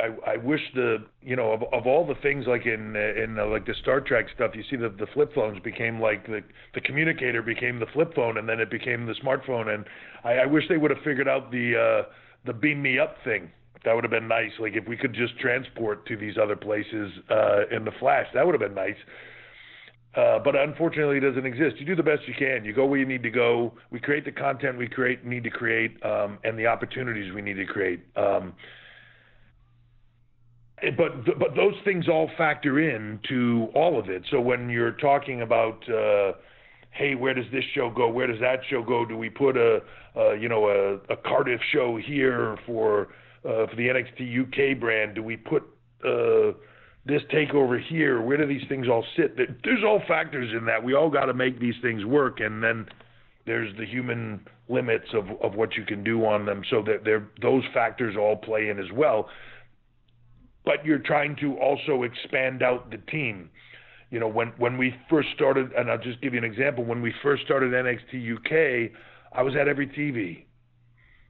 I, 0.02 0.32
I 0.32 0.36
wish 0.36 0.60
the 0.74 1.04
you 1.22 1.36
know 1.36 1.52
of, 1.52 1.62
of 1.72 1.86
all 1.86 2.06
the 2.06 2.14
things 2.22 2.46
like 2.46 2.66
in 2.66 2.96
in 2.96 3.38
uh, 3.38 3.46
like 3.46 3.66
the 3.66 3.74
Star 3.80 4.00
Trek 4.00 4.26
stuff 4.34 4.52
you 4.54 4.62
see 4.70 4.76
that 4.76 4.98
the 4.98 5.06
flip 5.14 5.34
phones 5.34 5.58
became 5.60 6.00
like 6.00 6.26
the 6.26 6.40
the 6.74 6.80
communicator 6.80 7.42
became 7.42 7.78
the 7.78 7.86
flip 7.92 8.14
phone 8.14 8.38
and 8.38 8.48
then 8.48 8.60
it 8.60 8.70
became 8.70 9.06
the 9.06 9.14
smartphone 9.14 9.74
and 9.74 9.84
I, 10.24 10.34
I 10.34 10.46
wish 10.46 10.64
they 10.68 10.76
would 10.76 10.90
have 10.90 11.02
figured 11.04 11.28
out 11.28 11.50
the 11.50 11.76
uh, 12.06 12.12
the 12.44 12.52
beam 12.52 12.82
me 12.82 12.98
up 12.98 13.16
thing 13.24 13.50
that 13.84 13.94
would 13.94 14.04
have 14.04 14.10
been 14.10 14.28
nice 14.28 14.52
like 14.58 14.74
if 14.74 14.86
we 14.88 14.96
could 14.96 15.14
just 15.14 15.38
transport 15.38 16.06
to 16.06 16.16
these 16.16 16.34
other 16.42 16.56
places 16.56 17.12
uh, 17.30 17.66
in 17.70 17.84
the 17.84 17.92
Flash 17.98 18.26
that 18.34 18.44
would 18.44 18.54
have 18.54 18.62
been 18.62 18.74
nice 18.74 18.98
uh, 20.16 20.38
but 20.38 20.56
unfortunately, 20.56 21.18
it 21.18 21.20
doesn't 21.20 21.44
exist. 21.44 21.76
You 21.78 21.84
do 21.84 21.94
the 21.94 22.02
best 22.02 22.22
you 22.26 22.32
can. 22.32 22.64
You 22.64 22.72
go 22.72 22.86
where 22.86 22.98
you 22.98 23.04
need 23.04 23.22
to 23.22 23.30
go. 23.30 23.74
We 23.90 24.00
create 24.00 24.24
the 24.24 24.32
content 24.32 24.78
we 24.78 24.88
create 24.88 25.26
need 25.26 25.44
to 25.44 25.50
create, 25.50 26.02
um, 26.02 26.38
and 26.42 26.58
the 26.58 26.66
opportunities 26.66 27.34
we 27.34 27.42
need 27.42 27.58
to 27.58 27.66
create. 27.66 28.00
Um, 28.16 28.54
but 30.96 31.24
but 31.38 31.54
those 31.54 31.74
things 31.84 32.08
all 32.08 32.30
factor 32.36 32.78
in 32.80 33.18
to 33.28 33.68
all 33.74 33.98
of 33.98 34.10
it. 34.10 34.22
So 34.30 34.40
when 34.40 34.68
you're 34.68 34.92
talking 34.92 35.42
about, 35.42 35.82
uh, 35.88 36.32
hey, 36.90 37.14
where 37.14 37.32
does 37.32 37.46
this 37.50 37.64
show 37.74 37.90
go? 37.90 38.08
Where 38.10 38.26
does 38.26 38.40
that 38.40 38.60
show 38.68 38.82
go? 38.82 39.04
Do 39.06 39.16
we 39.16 39.30
put 39.30 39.56
a, 39.56 39.80
a 40.14 40.36
you 40.36 40.48
know 40.48 40.68
a, 40.68 41.12
a 41.12 41.16
Cardiff 41.16 41.60
show 41.72 41.96
here 41.96 42.58
for 42.66 43.08
uh, 43.44 43.66
for 43.68 43.76
the 43.76 43.88
NXT 43.88 44.74
UK 44.74 44.78
brand? 44.78 45.14
Do 45.14 45.22
we 45.22 45.38
put 45.38 45.62
uh, 46.04 46.52
this 47.06 47.22
takeover 47.32 47.82
here? 47.82 48.20
Where 48.20 48.36
do 48.36 48.46
these 48.46 48.68
things 48.68 48.86
all 48.86 49.04
sit? 49.16 49.36
There's 49.36 49.84
all 49.84 50.02
factors 50.06 50.52
in 50.56 50.66
that. 50.66 50.84
We 50.84 50.94
all 50.94 51.08
got 51.08 51.26
to 51.26 51.34
make 51.34 51.58
these 51.58 51.76
things 51.80 52.04
work, 52.04 52.40
and 52.40 52.62
then 52.62 52.86
there's 53.46 53.74
the 53.78 53.86
human 53.86 54.46
limits 54.68 55.06
of 55.14 55.24
of 55.40 55.54
what 55.54 55.74
you 55.74 55.84
can 55.84 56.04
do 56.04 56.26
on 56.26 56.44
them. 56.44 56.64
So 56.68 56.82
that 56.82 57.02
there 57.04 57.26
those 57.40 57.62
factors 57.72 58.14
all 58.14 58.36
play 58.36 58.68
in 58.68 58.78
as 58.78 58.92
well 58.92 59.30
but 60.66 60.84
you're 60.84 60.98
trying 60.98 61.36
to 61.36 61.56
also 61.56 62.02
expand 62.02 62.62
out 62.62 62.90
the 62.90 62.98
team. 63.10 63.48
You 64.10 64.20
know, 64.20 64.28
when 64.28 64.48
when 64.58 64.76
we 64.76 64.94
first 65.08 65.28
started, 65.34 65.72
and 65.72 65.90
I'll 65.90 65.98
just 65.98 66.20
give 66.20 66.34
you 66.34 66.38
an 66.38 66.44
example. 66.44 66.84
When 66.84 67.00
we 67.00 67.14
first 67.22 67.44
started 67.44 67.72
NXT 67.72 68.36
UK, 68.36 68.92
I 69.32 69.42
was 69.42 69.54
at 69.58 69.68
every 69.68 69.86
TV. 69.86 70.44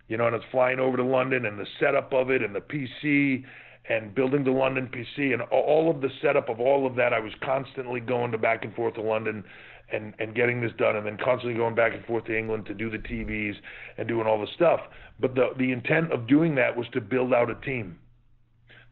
You 0.09 0.17
know, 0.17 0.27
and 0.27 0.35
it's 0.35 0.45
flying 0.51 0.79
over 0.79 0.97
to 0.97 1.05
London 1.05 1.47
and 1.47 1.59
the 1.59 1.67
setup 1.81 2.13
of 2.13 2.31
it 2.31 2.43
and 2.43 2.55
the 2.55 2.61
PC 2.61 3.45
and 3.89 4.15
building 4.15 4.45
the 4.45 4.51
London 4.51 4.89
PC 4.93 5.33
and 5.33 5.43
all 5.43 5.91
of 5.91 6.01
the 6.01 6.09
setup 6.23 6.49
of 6.49 6.61
all 6.61 6.87
of 6.87 6.97
that. 6.97 7.13
I 7.13 7.21
was 7.21 7.33
constantly 7.43 8.01
going 8.01 8.33
to 8.33 8.39
back 8.39 8.65
and 8.65 8.75
forth 8.75 8.95
to 8.95 9.03
London 9.03 9.45
and 9.93 10.15
and 10.19 10.35
getting 10.35 10.61
this 10.61 10.73
done, 10.79 10.97
and 10.97 11.07
then 11.07 11.19
constantly 11.23 11.55
going 11.55 11.75
back 11.75 11.95
and 11.95 12.05
forth 12.05 12.25
to 12.27 12.37
England 12.37 12.67
to 12.67 12.75
do 12.75 12.91
the 12.91 12.99
TVs 12.99 13.55
and 13.99 14.09
doing 14.09 14.27
all 14.27 14.41
the 14.41 14.53
stuff. 14.55 14.81
But 15.21 15.35
the 15.35 15.51
the 15.59 15.73
intent 15.73 16.13
of 16.13 16.27
doing 16.27 16.55
that 16.57 16.77
was 16.77 16.87
to 16.93 17.01
build 17.01 17.33
out 17.33 17.51
a 17.51 17.55
team 17.57 17.99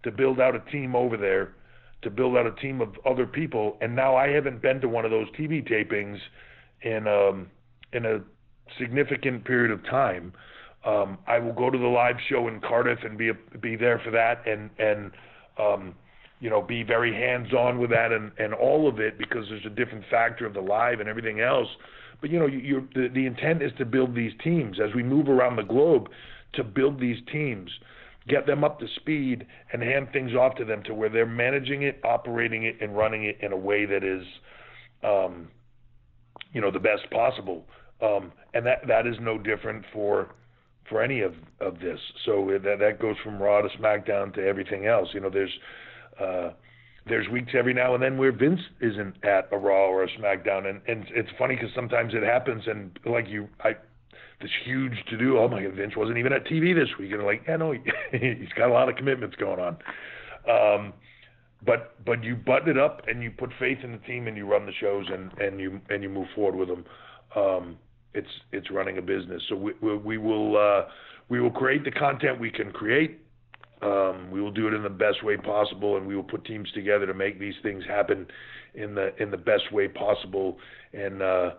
to 0.05 0.13
build 0.13 0.41
out 0.41 0.55
a 0.55 0.61
team 0.71 0.95
over 0.95 1.17
there, 1.17 1.55
to 2.03 2.11
build 2.11 2.37
out 2.37 2.47
a 2.47 2.53
team 2.53 2.81
of 2.81 2.95
other 3.05 3.27
people. 3.27 3.77
And 3.81 3.97
now 3.97 4.15
I 4.15 4.29
haven't 4.29 4.63
been 4.63 4.81
to 4.81 4.89
one 4.89 5.05
of 5.05 5.11
those 5.11 5.27
TV 5.39 5.67
tapings 5.69 6.19
in 6.83 7.09
um, 7.09 7.49
in 7.93 8.07
a 8.07 8.21
significant 8.79 9.45
period 9.45 9.71
of 9.71 9.85
time. 9.85 10.33
Um, 10.85 11.19
I 11.27 11.39
will 11.39 11.55
go 11.55 11.71
to 11.71 11.79
the 11.79 11.87
live 11.87 12.17
show 12.29 12.49
in 12.49 12.61
Cardiff 12.61 12.99
and 13.05 13.17
be 13.17 13.31
a, 13.31 13.59
be 13.59 13.75
there 13.75 14.01
for 14.05 14.11
that, 14.11 14.47
and 14.47 14.71
and 14.79 15.11
um, 15.59 15.95
you 16.41 16.51
know 16.51 16.61
be 16.63 16.83
very 16.83 17.13
hands 17.13 17.53
on 17.53 17.79
with 17.79 17.91
that 17.91 18.13
and 18.13 18.31
and 18.39 18.53
all 18.53 18.87
of 18.87 19.01
it 19.01 19.19
because 19.19 19.47
there's 19.49 19.67
a 19.67 19.75
different 19.75 20.05
factor 20.11 20.47
of 20.47 20.55
the 20.55 20.61
live 20.61 21.01
and 21.01 21.09
everything 21.09 21.41
else. 21.41 21.69
But 22.21 22.31
you 22.31 22.39
know, 22.39 22.47
you, 22.47 22.89
the, 22.95 23.09
the 23.13 23.27
intent 23.27 23.63
is 23.63 23.73
to 23.79 23.85
build 23.85 24.15
these 24.15 24.33
teams 24.43 24.79
as 24.81 24.95
we 24.95 25.03
move 25.03 25.29
around 25.29 25.57
the 25.57 25.63
globe 25.63 26.09
to 26.55 26.65
build 26.65 27.01
these 27.01 27.19
teams 27.31 27.71
get 28.29 28.47
them 28.47 28.65
up 28.65 28.79
to 28.81 28.87
speed, 28.97 29.47
and 29.73 29.83
hand 29.83 30.09
things 30.13 30.33
off 30.35 30.55
to 30.57 30.65
them 30.65 30.83
to 30.85 30.95
where 30.95 31.09
they're 31.09 31.27
managing 31.27 31.83
it, 31.83 32.01
operating 32.05 32.65
it, 32.65 32.77
and 32.81 32.97
running 32.97 33.25
it 33.25 33.39
in 33.41 33.53
a 33.53 33.57
way 33.57 33.85
that 33.85 34.03
is, 34.03 34.25
um, 35.03 35.49
you 36.53 36.61
know, 36.61 36.71
the 36.71 36.79
best 36.79 37.11
possible. 37.11 37.67
Um, 38.01 38.33
and 38.55 38.67
that 38.67 38.87
that 38.87 39.07
is 39.07 39.17
no 39.21 39.39
different 39.39 39.85
for 39.93 40.35
for 40.89 41.03
any 41.03 41.21
of 41.21 41.35
of 41.61 41.79
this. 41.81 41.99
So 42.25 42.59
that 42.63 42.79
that 42.81 43.01
goes 43.01 43.17
from 43.23 43.41
Raw 43.41 43.63
to 43.63 43.69
SmackDown 43.79 44.35
to 44.35 44.47
everything 44.47 44.87
else. 44.87 45.09
You 45.13 45.21
know, 45.21 45.31
there's 45.31 45.53
uh, 46.21 46.51
there's 47.07 47.29
weeks 47.29 47.53
every 47.57 47.75
now 47.75 47.95
and 47.95 48.03
then 48.03 48.17
where 48.17 48.33
Vince 48.33 48.61
isn't 48.81 49.23
at 49.25 49.49
a 49.53 49.59
Raw 49.59 49.89
or 49.89 50.05
a 50.05 50.09
SmackDown, 50.19 50.67
and 50.67 50.81
and 50.87 51.07
it's 51.15 51.29
funny 51.39 51.57
because 51.57 51.71
sometimes 51.75 52.15
it 52.15 52.23
happens, 52.23 52.63
and 52.67 52.99
like 53.05 53.29
you, 53.29 53.49
I 53.61 53.73
this 54.41 54.51
huge 54.65 55.05
to 55.11 55.17
do. 55.17 55.39
Oh 55.39 55.49
my 55.49 55.63
God, 55.63 55.75
Vince 55.75 55.97
wasn't 55.97 56.19
even 56.19 56.33
at 56.33 56.45
TV 56.45 56.75
this 56.75 56.89
week, 56.99 57.13
and 57.13 57.25
like, 57.25 57.43
yeah, 57.47 57.57
no, 57.57 57.73
he's 58.13 58.53
got 58.57 58.69
a 58.69 58.73
lot 58.73 58.89
of 58.89 58.97
commitments 58.97 59.37
going 59.37 59.61
on. 59.61 59.77
Um, 60.49 60.93
but 61.65 62.05
but 62.05 62.23
you 62.23 62.37
button 62.37 62.69
it 62.69 62.79
up 62.79 63.03
and 63.09 63.23
you 63.23 63.31
put 63.31 63.51
faith 63.59 63.79
in 63.83 63.93
the 63.93 63.99
team 63.99 64.27
and 64.27 64.37
you 64.37 64.47
run 64.47 64.67
the 64.67 64.73
shows 64.81 65.07
and 65.11 65.33
and 65.39 65.61
you 65.61 65.81
and 65.89 66.03
you 66.03 66.09
move 66.09 66.29
forward 66.35 66.57
with 66.57 66.69
them. 66.69 66.85
Um, 67.35 67.79
it's 68.13 68.29
it's 68.53 68.71
running 68.71 68.99
a 68.99 69.03
business. 69.03 69.43
So 69.49 69.57
we 69.57 69.73
we, 69.81 69.97
we 69.97 70.19
will 70.19 70.57
uh, 70.57 70.89
we 71.29 71.41
will 71.41 71.51
create 71.51 71.85
the 71.85 71.91
content 71.91 72.41
we 72.41 72.51
can 72.51 72.73
create. 72.73 73.21
Um, 73.83 74.31
we 74.31 74.41
will 74.41 74.51
do 74.51 74.67
it 74.67 74.73
in 74.73 74.83
the 74.83 74.89
best 74.89 75.23
way 75.23 75.37
possible, 75.37 75.97
and 75.97 76.07
we 76.07 76.17
will 76.17 76.23
put 76.23 76.45
teams 76.45 76.71
together 76.73 77.07
to 77.07 77.15
make 77.15 77.39
these 77.39 77.55
things 77.63 77.85
happen 77.87 78.27
in 78.75 78.95
the 78.95 79.15
in 79.23 79.31
the 79.31 79.37
best 79.37 79.73
way 79.73 79.89
possible. 79.89 80.59
And 80.93 81.23
uh, 81.23 81.51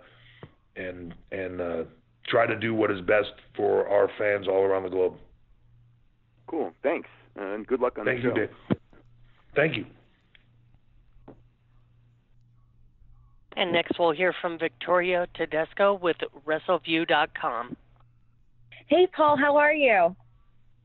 and 0.75 1.13
and 1.31 1.61
uh, 1.61 1.83
try 2.27 2.45
to 2.45 2.55
do 2.55 2.73
what 2.73 2.91
is 2.91 3.01
best 3.01 3.31
for 3.55 3.87
our 3.87 4.09
fans 4.17 4.47
all 4.47 4.63
around 4.63 4.83
the 4.83 4.89
globe. 4.89 5.13
Cool. 6.47 6.71
Thanks. 6.83 7.09
And 7.35 7.65
good 7.67 7.81
luck 7.81 7.97
on 7.97 8.05
Thank 8.05 8.21
the 8.21 8.29
show. 8.29 8.35
You, 8.35 8.47
Dave. 8.47 8.79
Thank 9.55 9.77
you. 9.77 9.85
And 13.57 13.71
next 13.71 13.97
we'll 13.97 14.11
hear 14.11 14.33
from 14.41 14.59
Victoria 14.59 15.27
Tedesco 15.33 15.93
with 15.93 16.17
WrestleView.com. 16.45 17.77
Hey, 18.87 19.07
Paul, 19.15 19.37
how 19.37 19.55
are 19.57 19.73
you? 19.73 20.15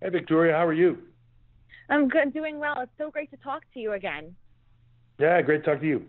Hey, 0.01 0.09
Victoria, 0.09 0.55
how 0.55 0.67
are 0.67 0.73
you? 0.73 0.99
I'm 1.89 2.09
good, 2.09 2.33
doing 2.33 2.59
well. 2.61 2.81
It's 2.81 2.93
so 2.97 3.11
great 3.11 3.31
to 3.33 3.37
talk 3.39 3.63
to 3.75 3.81
you 3.81 3.93
again. 3.93 4.35
Yeah, 5.19 5.43
great 5.43 5.65
to 5.65 5.71
talk 5.71 5.81
to 5.81 5.87
you. 5.87 6.05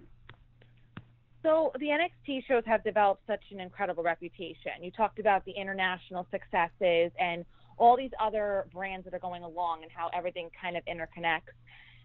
So 1.43 1.71
the 1.79 1.87
NXT 1.87 2.45
shows 2.47 2.63
have 2.65 2.83
developed 2.83 3.23
such 3.25 3.41
an 3.51 3.59
incredible 3.59 4.03
reputation. 4.03 4.71
You 4.81 4.91
talked 4.91 5.19
about 5.19 5.43
the 5.45 5.51
international 5.51 6.27
successes 6.29 7.11
and 7.19 7.45
all 7.77 7.97
these 7.97 8.11
other 8.21 8.67
brands 8.71 9.05
that 9.05 9.13
are 9.13 9.19
going 9.19 9.43
along 9.43 9.81
and 9.81 9.91
how 9.91 10.09
everything 10.13 10.49
kind 10.61 10.77
of 10.77 10.83
interconnects. 10.85 11.53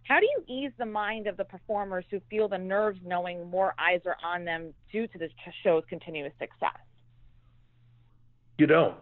How 0.05 0.21
do 0.21 0.27
you 0.27 0.45
ease 0.47 0.73
the 0.79 0.87
mind 0.87 1.27
of 1.27 1.37
the 1.37 1.45
performers 1.45 2.05
who 2.11 2.21
feel 2.31 2.49
the 2.49 2.57
nerves 2.57 2.99
knowing 3.05 3.47
more 3.51 3.75
eyes 3.79 4.01
are 4.07 4.17
on 4.25 4.45
them 4.45 4.73
due 4.91 5.07
to 5.09 5.19
the 5.19 5.29
show's 5.63 5.83
continuous 5.89 6.33
success? 6.39 6.79
You 8.57 8.67
don't. 8.67 8.95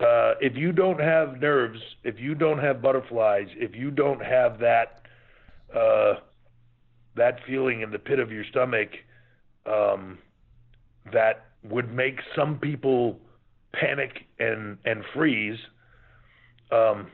Uh, 0.00 0.34
if 0.40 0.56
you 0.56 0.72
don't 0.72 1.00
have 1.00 1.40
nerves, 1.40 1.78
if 2.04 2.18
you 2.18 2.34
don't 2.34 2.58
have 2.58 2.80
butterflies, 2.80 3.48
if 3.56 3.74
you 3.74 3.90
don't 3.90 4.22
have 4.24 4.58
that 4.58 5.02
uh, 5.74 6.14
that 7.14 7.38
feeling 7.46 7.82
in 7.82 7.90
the 7.90 7.98
pit 7.98 8.18
of 8.18 8.32
your 8.32 8.44
stomach 8.50 8.88
um, 9.66 10.18
that 11.12 11.46
would 11.68 11.92
make 11.92 12.16
some 12.36 12.58
people 12.58 13.18
panic 13.72 14.26
and 14.38 14.78
and 14.84 15.02
freeze, 15.14 15.58
um, 16.70 17.08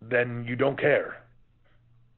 then 0.00 0.44
you 0.48 0.56
don't 0.56 0.78
care. 0.78 1.22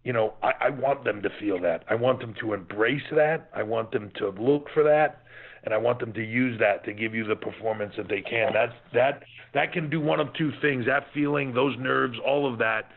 You 0.04 0.14
know, 0.14 0.34
I, 0.42 0.52
I 0.60 0.70
want 0.70 1.04
them 1.04 1.20
to 1.22 1.28
feel 1.38 1.60
that. 1.60 1.84
I 1.88 1.94
want 1.94 2.20
them 2.20 2.34
to 2.40 2.54
embrace 2.54 3.02
that. 3.14 3.50
I 3.54 3.62
want 3.62 3.92
them 3.92 4.10
to 4.16 4.30
look 4.30 4.68
for 4.72 4.82
that, 4.82 5.22
and 5.64 5.74
I 5.74 5.76
want 5.76 5.98
them 5.98 6.12
to 6.14 6.24
use 6.24 6.58
that 6.58 6.84
to 6.86 6.94
give 6.94 7.14
you 7.14 7.24
the 7.24 7.36
performance 7.36 7.92
that 7.98 8.08
they 8.08 8.22
can. 8.22 8.52
That's 8.54 8.72
that 8.94 9.22
that 9.52 9.72
can 9.72 9.90
do 9.90 10.00
one 10.00 10.20
of 10.20 10.28
two 10.34 10.52
things. 10.62 10.86
That 10.86 11.04
feeling, 11.12 11.52
those 11.52 11.76
nerves, 11.78 12.16
all 12.26 12.50
of 12.50 12.58
that 12.58 12.90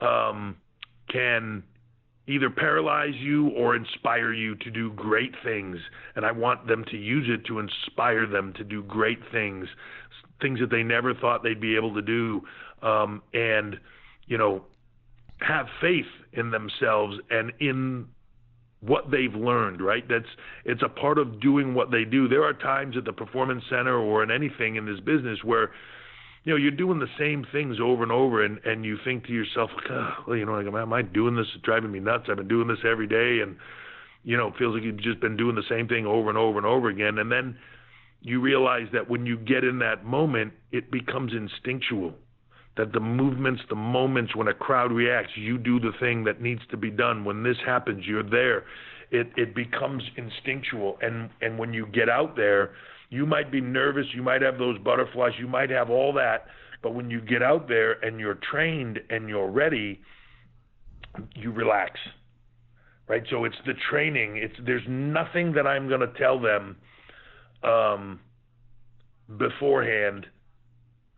um, 0.00 0.56
can 1.10 1.62
either 2.26 2.48
paralyze 2.50 3.14
you 3.16 3.48
or 3.50 3.76
inspire 3.76 4.32
you 4.32 4.54
to 4.56 4.70
do 4.70 4.92
great 4.92 5.34
things. 5.44 5.76
And 6.16 6.24
I 6.24 6.32
want 6.32 6.66
them 6.66 6.84
to 6.90 6.96
use 6.96 7.28
it 7.28 7.46
to 7.46 7.58
inspire 7.58 8.26
them 8.26 8.52
to 8.54 8.64
do 8.64 8.82
great 8.82 9.18
things, 9.30 9.66
things 10.40 10.60
that 10.60 10.70
they 10.70 10.82
never 10.82 11.14
thought 11.14 11.42
they'd 11.42 11.60
be 11.60 11.76
able 11.76 11.94
to 11.94 12.02
do. 12.02 12.42
Um, 12.82 13.22
and, 13.32 13.78
you 14.26 14.38
know, 14.38 14.64
have 15.40 15.66
faith 15.80 16.06
in 16.32 16.50
themselves 16.50 17.16
and 17.30 17.52
in 17.60 18.06
what 18.80 19.10
they've 19.10 19.34
learned, 19.34 19.80
right? 19.80 20.06
That's 20.08 20.28
it's 20.64 20.82
a 20.82 20.88
part 20.88 21.18
of 21.18 21.40
doing 21.40 21.74
what 21.74 21.90
they 21.90 22.04
do. 22.04 22.28
There 22.28 22.44
are 22.44 22.52
times 22.52 22.96
at 22.96 23.04
the 23.04 23.12
performance 23.12 23.64
center 23.70 23.96
or 23.96 24.22
in 24.22 24.30
anything 24.30 24.76
in 24.76 24.84
this 24.84 25.00
business 25.00 25.38
where 25.42 25.70
you 26.44 26.52
know, 26.52 26.56
you're 26.56 26.70
doing 26.70 26.98
the 26.98 27.08
same 27.18 27.46
things 27.52 27.78
over 27.82 28.02
and 28.02 28.12
over, 28.12 28.44
and 28.44 28.58
and 28.64 28.84
you 28.84 28.98
think 29.04 29.26
to 29.26 29.32
yourself, 29.32 29.70
well, 30.26 30.36
you 30.36 30.44
know, 30.44 30.52
like, 30.52 30.66
am 30.66 30.92
I 30.92 31.02
doing 31.02 31.36
this? 31.36 31.46
It's 31.54 31.64
driving 31.64 31.90
me 31.90 32.00
nuts. 32.00 32.24
I've 32.28 32.36
been 32.36 32.48
doing 32.48 32.68
this 32.68 32.84
every 32.84 33.06
day, 33.06 33.40
and 33.42 33.56
you 34.24 34.36
know, 34.36 34.48
it 34.48 34.54
feels 34.58 34.74
like 34.74 34.82
you've 34.82 35.02
just 35.02 35.20
been 35.20 35.36
doing 35.36 35.54
the 35.54 35.62
same 35.68 35.88
thing 35.88 36.06
over 36.06 36.28
and 36.28 36.38
over 36.38 36.58
and 36.58 36.66
over 36.66 36.88
again. 36.88 37.18
And 37.18 37.32
then 37.32 37.56
you 38.20 38.40
realize 38.40 38.86
that 38.92 39.08
when 39.08 39.26
you 39.26 39.36
get 39.36 39.64
in 39.64 39.78
that 39.80 40.04
moment, 40.04 40.52
it 40.72 40.90
becomes 40.90 41.32
instinctual. 41.32 42.14
That 42.76 42.92
the 42.92 43.00
movements, 43.00 43.62
the 43.68 43.76
moments 43.76 44.34
when 44.34 44.48
a 44.48 44.54
crowd 44.54 44.92
reacts, 44.92 45.32
you 45.36 45.58
do 45.58 45.78
the 45.78 45.92
thing 46.00 46.24
that 46.24 46.40
needs 46.40 46.62
to 46.70 46.76
be 46.76 46.90
done. 46.90 47.24
When 47.24 47.42
this 47.42 47.56
happens, 47.64 48.04
you're 48.06 48.28
there. 48.28 48.64
It 49.10 49.28
it 49.36 49.54
becomes 49.54 50.02
instinctual, 50.16 50.98
and 51.00 51.30
and 51.40 51.58
when 51.58 51.72
you 51.72 51.86
get 51.86 52.10
out 52.10 52.36
there 52.36 52.72
you 53.14 53.26
might 53.26 53.50
be 53.50 53.60
nervous, 53.60 54.06
you 54.12 54.22
might 54.22 54.42
have 54.42 54.58
those 54.58 54.78
butterflies, 54.78 55.32
you 55.38 55.46
might 55.46 55.70
have 55.70 55.88
all 55.88 56.12
that, 56.14 56.46
but 56.82 56.94
when 56.94 57.10
you 57.10 57.20
get 57.20 57.42
out 57.42 57.68
there 57.68 57.92
and 58.04 58.20
you're 58.20 58.38
trained 58.50 58.98
and 59.08 59.28
you're 59.28 59.50
ready, 59.50 60.00
you 61.34 61.50
relax. 61.52 61.98
Right? 63.08 63.22
So 63.30 63.44
it's 63.44 63.56
the 63.66 63.74
training. 63.90 64.38
It's 64.38 64.54
there's 64.64 64.82
nothing 64.88 65.52
that 65.52 65.66
I'm 65.66 65.88
going 65.88 66.00
to 66.00 66.12
tell 66.18 66.40
them 66.40 66.76
um, 67.62 68.20
beforehand 69.38 70.26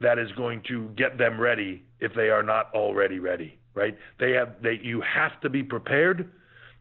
that 0.00 0.18
is 0.18 0.30
going 0.36 0.62
to 0.68 0.88
get 0.96 1.16
them 1.16 1.40
ready 1.40 1.84
if 2.00 2.12
they 2.14 2.28
are 2.28 2.42
not 2.42 2.70
already 2.74 3.18
ready. 3.18 3.58
Right? 3.74 3.96
They 4.20 4.32
have 4.32 4.56
they 4.62 4.78
you 4.82 5.02
have 5.02 5.40
to 5.42 5.48
be 5.48 5.62
prepared. 5.62 6.30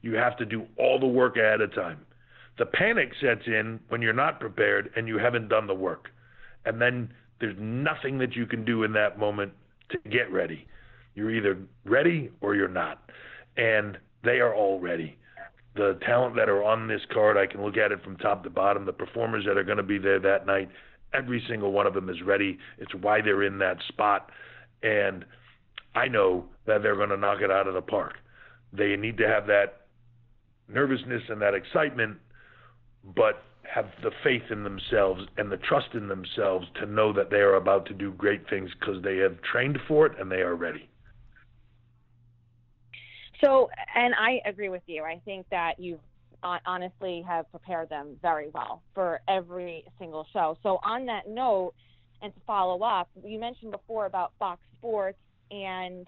You 0.01 0.15
have 0.15 0.37
to 0.37 0.45
do 0.45 0.65
all 0.77 0.99
the 0.99 1.07
work 1.07 1.37
ahead 1.37 1.61
of 1.61 1.73
time. 1.73 2.05
The 2.57 2.65
panic 2.65 3.11
sets 3.21 3.47
in 3.47 3.79
when 3.89 4.01
you're 4.01 4.13
not 4.13 4.39
prepared 4.39 4.91
and 4.95 5.07
you 5.07 5.17
haven't 5.17 5.49
done 5.49 5.67
the 5.67 5.73
work. 5.73 6.09
And 6.65 6.81
then 6.81 7.13
there's 7.39 7.57
nothing 7.59 8.17
that 8.19 8.35
you 8.35 8.45
can 8.45 8.63
do 8.63 8.83
in 8.83 8.93
that 8.93 9.19
moment 9.19 9.51
to 9.89 9.97
get 10.09 10.31
ready. 10.31 10.67
You're 11.15 11.31
either 11.31 11.57
ready 11.85 12.31
or 12.41 12.55
you're 12.55 12.67
not. 12.67 13.09
And 13.57 13.97
they 14.23 14.39
are 14.39 14.53
all 14.53 14.79
ready. 14.79 15.17
The 15.75 15.99
talent 16.05 16.35
that 16.37 16.47
are 16.47 16.63
on 16.63 16.87
this 16.87 17.01
card, 17.13 17.37
I 17.37 17.45
can 17.45 17.61
look 17.63 17.77
at 17.77 17.91
it 17.91 18.01
from 18.03 18.15
top 18.17 18.43
to 18.43 18.49
bottom. 18.49 18.85
The 18.85 18.93
performers 18.93 19.43
that 19.45 19.57
are 19.57 19.63
going 19.63 19.77
to 19.77 19.83
be 19.83 19.97
there 19.97 20.19
that 20.19 20.45
night, 20.45 20.69
every 21.13 21.43
single 21.49 21.73
one 21.73 21.85
of 21.85 21.93
them 21.93 22.09
is 22.09 22.21
ready. 22.23 22.57
It's 22.77 22.93
why 22.95 23.21
they're 23.21 23.43
in 23.43 23.57
that 23.59 23.77
spot. 23.89 24.31
And 24.81 25.25
I 25.93 26.07
know 26.07 26.45
that 26.65 26.81
they're 26.81 26.95
going 26.95 27.09
to 27.09 27.17
knock 27.17 27.41
it 27.41 27.51
out 27.51 27.67
of 27.67 27.73
the 27.73 27.81
park. 27.81 28.13
They 28.71 28.95
need 28.95 29.17
to 29.17 29.27
have 29.27 29.47
that 29.47 29.81
nervousness 30.69 31.23
and 31.29 31.41
that 31.41 31.53
excitement 31.53 32.17
but 33.15 33.43
have 33.73 33.87
the 34.03 34.11
faith 34.23 34.43
in 34.51 34.63
themselves 34.63 35.23
and 35.37 35.51
the 35.51 35.57
trust 35.57 35.87
in 35.93 36.07
themselves 36.07 36.67
to 36.79 36.85
know 36.85 37.11
that 37.11 37.29
they 37.29 37.37
are 37.37 37.55
about 37.55 37.85
to 37.87 37.93
do 37.93 38.11
great 38.11 38.47
things 38.49 38.69
because 38.79 39.01
they 39.03 39.17
have 39.17 39.35
trained 39.41 39.77
for 39.87 40.05
it 40.05 40.13
and 40.19 40.31
they 40.31 40.41
are 40.41 40.55
ready. 40.55 40.87
So, 43.43 43.69
and 43.95 44.13
I 44.15 44.39
agree 44.47 44.69
with 44.69 44.83
you. 44.87 45.03
I 45.03 45.21
think 45.25 45.45
that 45.51 45.79
you 45.79 45.99
honestly 46.65 47.23
have 47.27 47.49
prepared 47.51 47.89
them 47.89 48.17
very 48.21 48.49
well 48.53 48.81
for 48.93 49.19
every 49.27 49.83
single 49.99 50.25
show. 50.31 50.57
So, 50.63 50.79
on 50.83 51.05
that 51.07 51.27
note, 51.27 51.73
and 52.21 52.33
to 52.33 52.39
follow 52.47 52.83
up, 52.83 53.09
you 53.23 53.39
mentioned 53.39 53.71
before 53.71 54.05
about 54.05 54.31
Fox 54.39 54.61
Sports 54.79 55.17
and 55.51 56.07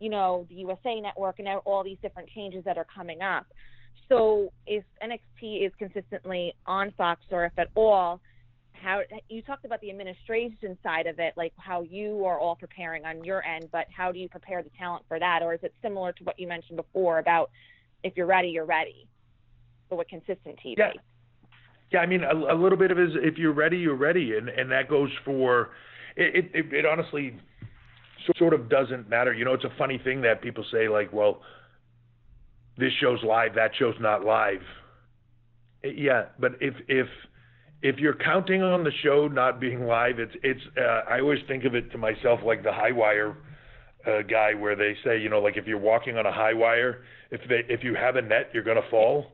you 0.00 0.08
know 0.08 0.46
the 0.48 0.56
USA 0.56 1.00
Network 1.00 1.38
and 1.38 1.48
all 1.64 1.84
these 1.84 1.98
different 2.02 2.28
changes 2.30 2.64
that 2.64 2.78
are 2.78 2.86
coming 2.94 3.22
up. 3.22 3.46
So 4.12 4.52
if 4.66 4.84
NXT 5.02 5.66
is 5.66 5.72
consistently 5.78 6.54
on 6.66 6.92
Fox 6.98 7.22
or 7.30 7.46
if 7.46 7.52
at 7.58 7.68
all, 7.74 8.20
how 8.72 9.00
you 9.28 9.42
talked 9.42 9.64
about 9.64 9.80
the 9.80 9.90
administration 9.90 10.76
side 10.82 11.06
of 11.06 11.18
it, 11.18 11.34
like 11.36 11.52
how 11.56 11.82
you 11.82 12.24
are 12.26 12.38
all 12.38 12.56
preparing 12.56 13.04
on 13.04 13.24
your 13.24 13.44
end, 13.44 13.68
but 13.72 13.86
how 13.96 14.12
do 14.12 14.18
you 14.18 14.28
prepare 14.28 14.62
the 14.62 14.70
talent 14.78 15.04
for 15.08 15.18
that? 15.18 15.40
Or 15.42 15.54
is 15.54 15.60
it 15.62 15.72
similar 15.80 16.12
to 16.12 16.24
what 16.24 16.38
you 16.38 16.46
mentioned 16.46 16.76
before 16.76 17.20
about 17.20 17.50
if 18.02 18.14
you're 18.16 18.26
ready, 18.26 18.48
you're 18.48 18.66
ready, 18.66 19.06
but 19.88 19.96
with 19.96 20.08
consistent 20.08 20.58
TV? 20.64 20.76
Yeah. 20.76 20.92
Yeah, 21.92 22.00
I 22.00 22.06
mean, 22.06 22.24
a, 22.24 22.34
a 22.34 22.56
little 22.56 22.78
bit 22.78 22.90
of 22.90 22.98
is 22.98 23.10
if 23.16 23.36
you're 23.36 23.52
ready, 23.52 23.76
you're 23.76 23.94
ready, 23.94 24.34
and 24.38 24.48
and 24.48 24.70
that 24.72 24.88
goes 24.88 25.10
for 25.26 25.72
it. 26.16 26.50
It, 26.54 26.72
it 26.72 26.86
honestly 26.86 27.36
sort 28.38 28.54
of 28.54 28.70
doesn't 28.70 29.10
matter. 29.10 29.34
You 29.34 29.44
know, 29.44 29.52
it's 29.52 29.64
a 29.64 29.72
funny 29.76 30.00
thing 30.02 30.22
that 30.22 30.40
people 30.40 30.64
say 30.72 30.88
like, 30.88 31.12
well, 31.12 31.42
this 32.78 32.92
show's 33.00 33.22
live, 33.22 33.54
that 33.54 33.72
show's 33.78 33.94
not 34.00 34.24
live. 34.24 34.62
Yeah, 35.84 36.26
but 36.38 36.52
if 36.60 36.74
if 36.88 37.06
if 37.82 37.96
you're 37.98 38.14
counting 38.14 38.62
on 38.62 38.84
the 38.84 38.92
show 39.02 39.28
not 39.28 39.60
being 39.60 39.86
live, 39.86 40.18
it's 40.18 40.34
it's. 40.42 40.60
Uh, 40.76 41.10
I 41.10 41.20
always 41.20 41.40
think 41.48 41.64
of 41.64 41.74
it 41.74 41.90
to 41.92 41.98
myself 41.98 42.40
like 42.44 42.62
the 42.62 42.72
high 42.72 42.92
wire 42.92 43.36
uh, 44.06 44.22
guy, 44.22 44.54
where 44.54 44.76
they 44.76 44.94
say, 45.04 45.18
you 45.18 45.28
know, 45.28 45.40
like 45.40 45.56
if 45.56 45.66
you're 45.66 45.78
walking 45.78 46.16
on 46.16 46.26
a 46.26 46.32
high 46.32 46.54
wire, 46.54 47.02
if 47.30 47.40
they 47.48 47.62
if 47.68 47.82
you 47.82 47.94
have 47.94 48.16
a 48.16 48.22
net, 48.22 48.50
you're 48.52 48.62
gonna 48.62 48.80
fall 48.90 49.32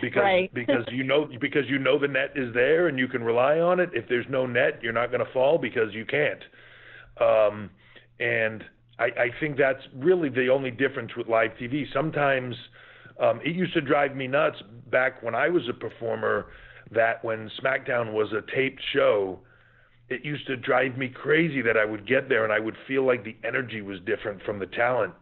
because 0.00 0.22
right. 0.22 0.50
because 0.54 0.84
you 0.90 1.04
know 1.04 1.28
because 1.40 1.64
you 1.68 1.78
know 1.78 1.98
the 1.98 2.08
net 2.08 2.32
is 2.36 2.52
there 2.54 2.88
and 2.88 2.98
you 2.98 3.08
can 3.08 3.22
rely 3.22 3.58
on 3.58 3.80
it. 3.80 3.90
If 3.94 4.08
there's 4.08 4.26
no 4.28 4.46
net, 4.46 4.80
you're 4.82 4.92
not 4.92 5.10
gonna 5.10 5.24
fall 5.32 5.58
because 5.58 5.92
you 5.92 6.04
can't. 6.04 6.42
Um, 7.20 7.70
and 8.20 8.62
I, 8.98 9.04
I 9.04 9.30
think 9.40 9.56
that's 9.56 9.82
really 9.94 10.28
the 10.28 10.48
only 10.48 10.70
difference 10.70 11.12
with 11.16 11.28
live 11.28 11.50
TV. 11.60 11.84
Sometimes 11.92 12.54
um, 13.20 13.40
it 13.44 13.54
used 13.54 13.74
to 13.74 13.80
drive 13.80 14.16
me 14.16 14.26
nuts 14.26 14.56
back 14.90 15.22
when 15.22 15.34
I 15.34 15.48
was 15.48 15.62
a 15.68 15.74
performer 15.74 16.46
that 16.92 17.24
when 17.24 17.50
SmackDown 17.62 18.12
was 18.12 18.32
a 18.32 18.42
taped 18.54 18.80
show, 18.92 19.40
it 20.08 20.24
used 20.24 20.46
to 20.46 20.56
drive 20.56 20.96
me 20.96 21.08
crazy 21.08 21.62
that 21.62 21.76
I 21.76 21.84
would 21.84 22.06
get 22.06 22.28
there 22.28 22.44
and 22.44 22.52
I 22.52 22.60
would 22.60 22.76
feel 22.86 23.04
like 23.04 23.24
the 23.24 23.36
energy 23.44 23.82
was 23.82 23.98
different 24.06 24.42
from 24.42 24.58
the 24.58 24.66
talent 24.66 25.12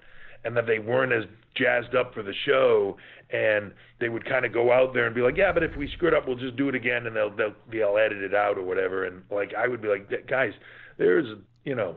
and 0.45 0.57
that 0.57 0.67
they 0.67 0.79
weren't 0.79 1.13
as 1.13 1.25
jazzed 1.57 1.95
up 1.95 2.13
for 2.13 2.23
the 2.23 2.35
show 2.45 2.97
and 3.31 3.73
they 3.99 4.09
would 4.09 4.27
kind 4.29 4.45
of 4.45 4.53
go 4.53 4.73
out 4.73 4.93
there 4.93 5.07
and 5.07 5.15
be 5.15 5.23
like, 5.23 5.37
yeah, 5.37 5.53
but 5.53 5.63
if 5.63 5.75
we 5.77 5.89
screwed 5.97 6.13
up, 6.13 6.27
we'll 6.27 6.37
just 6.37 6.57
do 6.57 6.69
it 6.69 6.75
again 6.75 7.07
and 7.07 7.17
they'll 7.17 7.35
they'll 7.35 7.55
they'll 7.73 7.97
edit 7.97 8.23
it 8.23 8.35
out 8.35 8.59
or 8.59 8.63
whatever. 8.63 9.05
And 9.07 9.23
like 9.31 9.53
I 9.57 9.67
would 9.67 9.81
be 9.81 9.89
like, 9.89 10.11
guys, 10.29 10.53
there's 10.99 11.27
you 11.65 11.75
know 11.75 11.97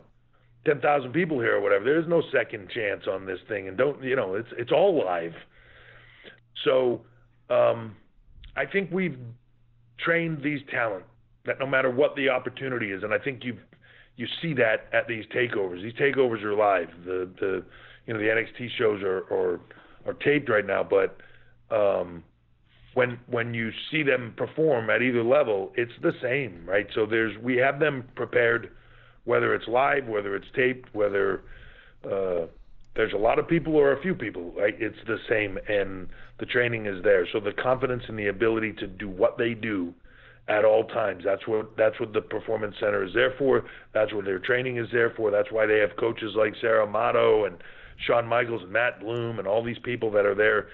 ten 0.67 0.81
thousand 0.81 1.13
people 1.13 1.39
here 1.39 1.55
or 1.55 1.61
whatever. 1.61 1.85
There's 1.85 2.07
no 2.07 2.21
second 2.31 2.69
chance 2.69 3.03
on 3.09 3.25
this 3.25 3.39
thing, 3.47 3.67
and 3.67 3.77
don't 3.77 4.03
you 4.03 4.15
know? 4.15 4.35
It's 4.35 4.49
it's 4.57 4.71
all 4.71 5.03
live. 5.03 5.33
So 6.65 7.01
um, 7.49 7.95
I 8.55 8.65
think 8.65 8.91
we've 8.91 9.17
trained 9.99 10.43
these 10.43 10.59
talent 10.69 11.05
that 11.45 11.59
no 11.59 11.65
matter 11.65 11.89
what 11.89 12.15
the 12.15 12.29
opportunity 12.29 12.91
is, 12.91 13.03
and 13.03 13.13
I 13.13 13.17
think 13.17 13.43
you 13.43 13.57
you 14.17 14.27
see 14.41 14.53
that 14.55 14.87
at 14.93 15.07
these 15.07 15.25
takeovers. 15.27 15.81
These 15.81 15.93
takeovers 15.93 16.43
are 16.43 16.55
live. 16.55 16.89
The 17.05 17.29
the 17.39 17.63
you 18.05 18.13
know 18.13 18.19
the 18.19 18.25
NXT 18.25 18.69
shows 18.77 19.01
are 19.03 19.23
are, 19.31 19.59
are 20.05 20.13
taped 20.13 20.49
right 20.49 20.65
now, 20.65 20.83
but 20.83 21.17
um, 21.73 22.23
when 22.93 23.19
when 23.27 23.53
you 23.53 23.71
see 23.89 24.03
them 24.03 24.33
perform 24.35 24.89
at 24.89 25.01
either 25.01 25.23
level, 25.23 25.71
it's 25.75 25.93
the 26.01 26.13
same, 26.21 26.65
right? 26.65 26.87
So 26.93 27.05
there's 27.05 27.37
we 27.41 27.55
have 27.57 27.79
them 27.79 28.03
prepared 28.15 28.71
whether 29.27 29.53
it's 29.53 29.67
live, 29.67 30.07
whether 30.07 30.35
it's 30.35 30.47
taped, 30.55 30.87
whether 30.95 31.43
uh, 32.05 32.47
there's 32.95 33.13
a 33.13 33.17
lot 33.17 33.37
of 33.37 33.47
people 33.47 33.75
or 33.75 33.91
a 33.91 34.01
few 34.01 34.15
people, 34.15 34.53
right? 34.57 34.73
It's 34.79 34.97
the 35.05 35.17
same, 35.29 35.59
and 35.67 36.07
the 36.39 36.45
training 36.45 36.85
is 36.85 37.03
there. 37.03 37.27
So 37.31 37.39
the 37.39 37.51
confidence 37.51 38.03
and 38.07 38.17
the 38.17 38.27
ability 38.27 38.73
to 38.79 38.87
do 38.87 39.09
what 39.09 39.37
they 39.37 39.53
do 39.53 39.93
at 40.47 40.63
all 40.63 40.85
times. 40.85 41.23
That's 41.25 41.45
what 41.45 41.75
that's 41.75 41.99
what 41.99 42.13
the 42.13 42.21
performance 42.21 42.75
center 42.79 43.03
is 43.03 43.13
there 43.13 43.33
for. 43.37 43.65
That's 43.93 44.13
what 44.13 44.23
their 44.23 44.39
training 44.39 44.77
is 44.77 44.87
there 44.93 45.11
for. 45.17 45.29
That's 45.29 45.51
why 45.51 45.65
they 45.65 45.79
have 45.79 45.97
coaches 45.99 46.33
like 46.35 46.53
Sara 46.61 46.87
Amato 46.87 47.45
and 47.45 47.57
Shawn 48.05 48.25
Michaels 48.25 48.63
and 48.63 48.71
Matt 48.71 49.01
Bloom 49.01 49.39
and 49.39 49.47
all 49.47 49.61
these 49.61 49.79
people 49.83 50.09
that 50.11 50.25
are 50.25 50.35
there 50.35 50.69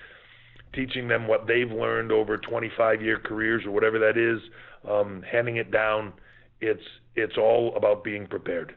teaching 0.73 1.07
them 1.07 1.27
what 1.27 1.47
they've 1.47 1.71
learned 1.71 2.11
over 2.11 2.37
25 2.37 3.01
year 3.01 3.19
careers 3.19 3.63
or 3.65 3.71
whatever 3.71 3.99
that 3.99 4.17
is, 4.17 4.39
um, 4.89 5.23
handing 5.29 5.57
it 5.57 5.71
down. 5.71 6.13
It's 6.61 6.83
it's 7.15 7.37
all 7.37 7.73
about 7.75 8.03
being 8.03 8.27
prepared. 8.27 8.75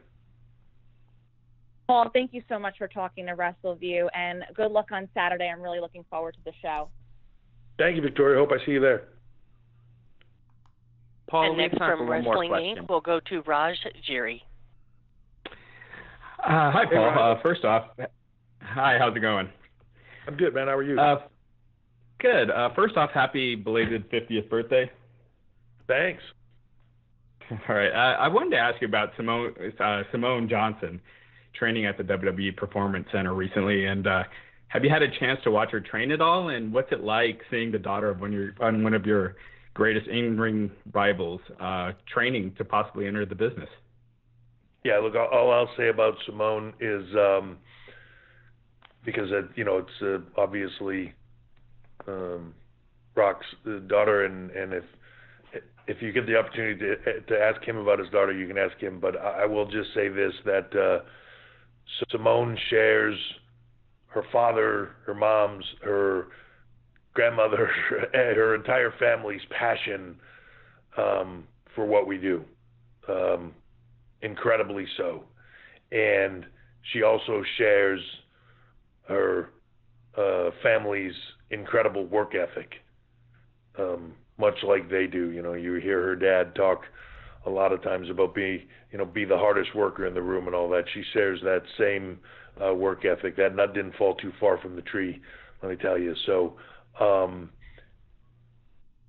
Paul, 1.87 2.09
thank 2.13 2.33
you 2.33 2.41
so 2.49 2.59
much 2.59 2.77
for 2.77 2.87
talking 2.87 3.27
to 3.27 3.35
WrestleView, 3.35 4.07
and 4.13 4.43
good 4.55 4.71
luck 4.71 4.87
on 4.91 5.07
Saturday. 5.13 5.47
I'm 5.47 5.61
really 5.61 5.79
looking 5.79 6.03
forward 6.09 6.33
to 6.33 6.39
the 6.43 6.51
show. 6.61 6.89
Thank 7.77 7.95
you, 7.95 8.01
Victoria. 8.01 8.39
Hope 8.39 8.51
I 8.51 8.65
see 8.65 8.73
you 8.73 8.81
there. 8.81 9.03
Paul, 11.29 11.49
and 11.49 11.57
next 11.57 11.77
from 11.77 12.09
Wrestling 12.09 12.51
Inc., 12.51 12.89
we'll 12.89 13.01
go 13.01 13.19
to 13.29 13.41
Raj 13.41 13.75
Giri. 14.05 14.43
Uh, 15.45 16.71
hi, 16.71 16.83
Paul. 16.91 17.35
Uh, 17.37 17.41
first 17.41 17.65
off, 17.65 17.87
hi, 18.61 18.97
how's 18.99 19.15
it 19.15 19.19
going? 19.19 19.49
I'm 20.27 20.35
good, 20.35 20.53
man. 20.53 20.67
How 20.67 20.75
are 20.75 20.83
you? 20.83 20.99
Uh, 20.99 21.21
good. 22.19 22.49
Uh, 22.49 22.69
first 22.75 22.97
off, 22.97 23.11
happy 23.13 23.55
belated 23.55 24.09
50th 24.11 24.49
birthday. 24.49 24.91
Thanks. 25.87 26.21
All 27.51 27.75
right. 27.75 27.91
Uh, 27.91 28.17
I 28.17 28.27
wanted 28.27 28.51
to 28.51 28.57
ask 28.57 28.81
you 28.81 28.87
about 28.87 29.09
Simone 29.15 29.53
uh, 29.79 30.03
Simone 30.11 30.49
Johnson 30.49 30.99
training 31.57 31.85
at 31.85 31.97
the 31.97 32.03
WWE 32.03 32.55
Performance 32.55 33.07
Center 33.11 33.33
recently, 33.33 33.85
and 33.85 34.05
uh, 34.05 34.23
have 34.67 34.83
you 34.83 34.89
had 34.89 35.01
a 35.01 35.19
chance 35.19 35.39
to 35.43 35.51
watch 35.51 35.71
her 35.71 35.79
train 35.79 36.11
at 36.11 36.21
all? 36.21 36.49
And 36.49 36.73
what's 36.73 36.91
it 36.91 37.01
like 37.01 37.41
seeing 37.49 37.71
the 37.71 37.79
daughter 37.79 38.09
of 38.09 38.19
one 38.19 38.29
of 38.29 38.33
your, 38.33 38.53
one 38.59 38.93
of 38.93 39.05
your 39.05 39.35
greatest 39.73 40.07
in-ring 40.07 40.71
rivals 40.93 41.39
uh, 41.61 41.93
training 42.13 42.53
to 42.57 42.65
possibly 42.65 43.07
enter 43.07 43.25
the 43.25 43.35
business? 43.35 43.69
Yeah, 44.83 44.99
look, 44.99 45.15
all 45.15 45.51
I'll 45.51 45.69
say 45.77 45.89
about 45.89 46.15
Simone 46.25 46.73
is 46.79 47.03
um, 47.15 47.57
because 49.05 49.31
uh, 49.31 49.47
you 49.55 49.63
know 49.63 49.77
it's 49.77 50.01
uh, 50.01 50.41
obviously 50.41 51.13
um, 52.07 52.53
Rock's 53.15 53.45
daughter, 53.87 54.25
and 54.25 54.51
and 54.51 54.73
if 54.73 54.83
if 55.87 56.01
you 56.01 56.11
get 56.11 56.25
the 56.27 56.37
opportunity 56.37 56.79
to 56.79 57.21
to 57.21 57.39
ask 57.39 57.63
him 57.63 57.77
about 57.77 57.99
his 57.99 58.09
daughter, 58.09 58.33
you 58.33 58.47
can 58.47 58.57
ask 58.57 58.77
him. 58.77 58.99
But 58.99 59.17
I, 59.17 59.43
I 59.43 59.45
will 59.45 59.65
just 59.65 59.93
say 59.93 60.09
this: 60.09 60.33
that 60.45 60.75
uh, 60.75 61.05
Simone 62.11 62.57
shares 62.69 63.17
her 64.07 64.23
father, 64.31 64.95
her 65.05 65.13
mom's, 65.13 65.65
her 65.83 66.27
grandmother, 67.13 67.69
her 68.13 68.55
entire 68.55 68.93
family's 68.99 69.41
passion 69.49 70.15
um, 70.97 71.43
for 71.75 71.85
what 71.85 72.07
we 72.07 72.17
do. 72.17 72.43
Um, 73.09 73.53
incredibly 74.21 74.85
so. 74.97 75.23
And 75.91 76.45
she 76.91 77.03
also 77.03 77.43
shares 77.57 78.01
her 79.07 79.51
uh, 80.17 80.49
family's 80.61 81.13
incredible 81.51 82.05
work 82.05 82.33
ethic, 82.35 82.71
um, 83.79 84.13
much 84.37 84.55
like 84.63 84.89
they 84.89 85.07
do. 85.07 85.31
You 85.31 85.41
know, 85.41 85.53
you 85.53 85.75
hear 85.75 86.01
her 86.01 86.15
dad 86.15 86.55
talk 86.55 86.81
a 87.45 87.49
lot 87.49 87.71
of 87.71 87.81
times 87.81 88.09
about 88.09 88.35
be, 88.35 88.67
you 88.91 88.97
know, 88.97 89.05
be 89.05 89.25
the 89.25 89.37
hardest 89.37 89.73
worker 89.75 90.05
in 90.05 90.13
the 90.13 90.21
room 90.21 90.47
and 90.47 90.55
all 90.55 90.69
that. 90.69 90.85
She 90.93 91.03
shares 91.13 91.39
that 91.43 91.63
same 91.77 92.19
uh, 92.63 92.73
work 92.73 93.05
ethic. 93.05 93.37
That 93.37 93.55
nut 93.55 93.73
didn't 93.73 93.95
fall 93.95 94.15
too 94.15 94.31
far 94.39 94.57
from 94.59 94.75
the 94.75 94.81
tree, 94.81 95.21
let 95.61 95.69
me 95.69 95.77
tell 95.77 95.97
you. 95.97 96.13
So 96.25 96.57
um, 96.99 97.49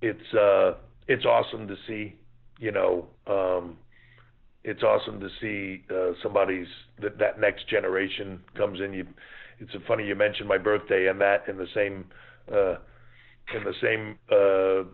it's 0.01 0.33
uh, 0.33 0.75
it's 1.07 1.25
awesome 1.25 1.67
to 1.67 1.75
see. 1.87 2.15
You 2.59 2.71
know, 2.71 3.07
um, 3.27 3.77
it's 4.63 4.83
awesome 4.83 5.19
to 5.19 5.29
see 5.41 5.83
uh, 5.89 6.11
somebody's 6.21 6.67
that 7.01 7.17
that 7.19 7.39
next 7.39 7.67
generation 7.69 8.41
comes 8.55 8.79
in. 8.79 8.93
You, 8.93 9.07
it's 9.59 9.71
funny 9.87 10.05
you 10.05 10.15
mentioned 10.15 10.47
my 10.47 10.57
birthday 10.57 11.07
and 11.07 11.19
that 11.21 11.47
in 11.47 11.57
the 11.57 11.67
same 11.73 12.05
uh, 12.51 12.75
in 13.55 13.63
the 13.63 13.73
same 13.81 14.17
uh, 14.31 14.89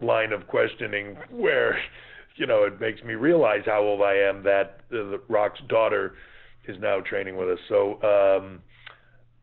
line 0.00 0.32
of 0.32 0.46
questioning 0.46 1.16
where 1.30 1.78
you 2.36 2.46
know 2.46 2.64
it 2.64 2.80
makes 2.80 3.02
me 3.02 3.14
realize 3.14 3.62
how 3.64 3.82
old 3.82 4.02
I 4.02 4.14
am 4.14 4.42
that 4.44 4.80
the 4.90 5.20
Rock's 5.28 5.60
daughter 5.68 6.14
is 6.68 6.76
now 6.80 7.00
training 7.00 7.36
with 7.36 7.48
us. 7.48 7.58
So 7.68 8.02
um, 8.02 8.60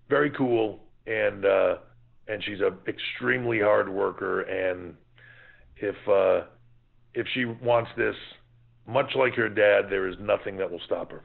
very 0.10 0.30
cool 0.32 0.80
and 1.08 1.46
uh, 1.46 1.76
and 2.28 2.44
she's 2.44 2.60
a 2.60 2.72
extremely 2.88 3.60
hard 3.60 3.90
worker 3.90 4.42
and 4.42 4.96
if 5.78 5.96
uh, 6.08 6.46
if 7.14 7.28
she 7.34 7.46
wants 7.46 7.92
this 7.98 8.16
much 8.88 9.12
like 9.16 9.34
her 9.36 9.50
dad, 9.50 9.90
there 9.90 10.08
is 10.08 10.16
nothing 10.20 10.58
that 10.58 10.70
will 10.70 10.82
stop 10.86 11.12
her. 11.12 11.22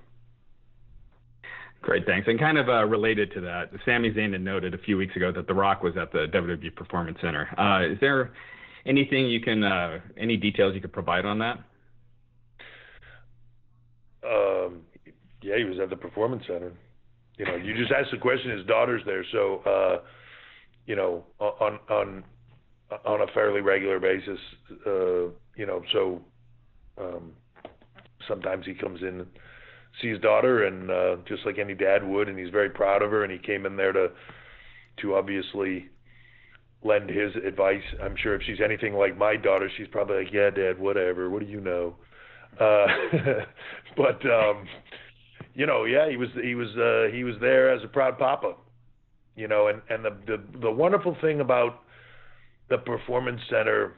Great, 1.81 2.07
thanks. 2.07 2.27
And 2.27 2.39
kind 2.39 2.59
of 2.59 2.69
uh, 2.69 2.85
related 2.85 3.33
to 3.35 3.41
that, 3.43 3.71
Sami 3.85 4.11
Zayn 4.11 4.33
had 4.33 4.41
noted 4.41 4.75
a 4.75 4.79
few 4.79 4.97
weeks 4.97 5.15
ago 5.15 5.31
that 5.33 5.47
The 5.47 5.55
Rock 5.55 5.83
was 5.83 5.97
at 5.97 6.11
the 6.13 6.27
WWE 6.33 6.75
Performance 6.75 7.19
Center. 7.21 7.49
Uh, 7.59 7.93
is 7.93 7.99
there 8.01 8.33
anything 8.89 9.27
you 9.27 9.41
can, 9.41 9.63
uh, 9.63 9.99
any 10.17 10.37
details 10.37 10.75
you 10.75 10.81
could 10.81 10.93
provide 10.93 11.25
on 11.25 11.39
that? 11.39 11.59
Um, 14.25 14.81
yeah, 15.43 15.57
he 15.57 15.65
was 15.65 15.79
at 15.81 15.91
the 15.91 15.97
Performance 15.97 16.43
Center. 16.47 16.73
You 17.37 17.45
know, 17.45 17.57
you 17.57 17.77
just 17.77 17.93
asked 17.93 18.11
the 18.11 18.19
question. 18.19 18.57
His 18.57 18.67
daughter's 18.67 19.03
there, 19.07 19.25
so 19.31 19.63
uh, 19.65 19.99
you 20.87 20.97
know, 20.97 21.25
on 21.39 21.79
on 21.89 22.25
on 23.05 23.21
a 23.21 23.27
fairly 23.33 23.61
regular 23.61 24.01
basis. 24.01 24.39
Uh, 24.85 25.31
you 25.55 25.67
know, 25.67 25.83
so 25.93 26.21
um, 27.01 27.33
sometimes 28.27 28.67
he 28.67 28.75
comes 28.75 29.03
in 29.03 29.25
sees 30.01 30.13
his 30.13 30.21
daughter, 30.21 30.65
and 30.65 30.91
uh, 30.91 31.17
just 31.27 31.45
like 31.47 31.59
any 31.59 31.75
dad 31.75 32.07
would, 32.07 32.29
and 32.29 32.39
he's 32.39 32.51
very 32.51 32.71
proud 32.71 33.03
of 33.03 33.11
her, 33.11 33.23
and 33.23 33.33
he 33.33 33.39
came 33.39 33.67
in 33.67 33.77
there 33.77 33.93
to 33.93 34.11
to 35.01 35.15
obviously 35.15 35.89
lend 36.83 37.11
his 37.11 37.35
advice. 37.47 37.83
I'm 38.03 38.17
sure 38.17 38.35
if 38.35 38.43
she's 38.43 38.61
anything 38.65 38.95
like 38.95 39.17
my 39.17 39.37
daughter, 39.37 39.71
she's 39.77 39.89
probably 39.89 40.25
like, 40.25 40.33
"Yeah, 40.33 40.51
Dad, 40.51 40.79
whatever. 40.79 41.31
What 41.31 41.41
do 41.41 41.47
you 41.47 41.61
know?" 41.61 41.97
Uh, 42.59 42.87
but 43.97 44.25
um, 44.27 44.67
you 45.55 45.67
know, 45.67 45.85
yeah, 45.85 46.09
he 46.09 46.17
was 46.17 46.29
he 46.43 46.55
was 46.55 46.69
uh, 46.77 47.15
he 47.15 47.25
was 47.25 47.35
there 47.41 47.71
as 47.73 47.83
a 47.85 47.89
proud 47.89 48.19
papa, 48.19 48.55
you 49.37 49.49
know, 49.49 49.69
and 49.69 49.83
and 49.89 50.05
the 50.05 50.17
the 50.27 50.61
the 50.61 50.71
wonderful 50.71 51.17
thing 51.21 51.41
about 51.41 51.83
the 52.69 52.79
performance 52.79 53.41
center 53.49 53.95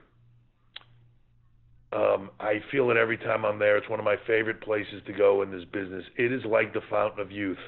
um, 1.93 2.31
I 2.39 2.61
feel 2.71 2.91
it 2.91 2.97
every 2.97 3.19
time 3.19 3.45
I'm 3.45 3.59
there. 3.59 3.77
It's 3.77 3.89
one 3.89 3.99
of 3.99 4.05
my 4.05 4.17
favorite 4.27 4.61
places 4.61 5.03
to 5.07 5.13
go 5.13 5.43
in 5.43 5.51
this 5.51 5.65
business. 5.73 6.05
It 6.17 6.33
is 6.33 6.45
like 6.45 6.73
the 6.73 6.83
fountain 6.89 7.21
of 7.21 7.33
youth, 7.33 7.59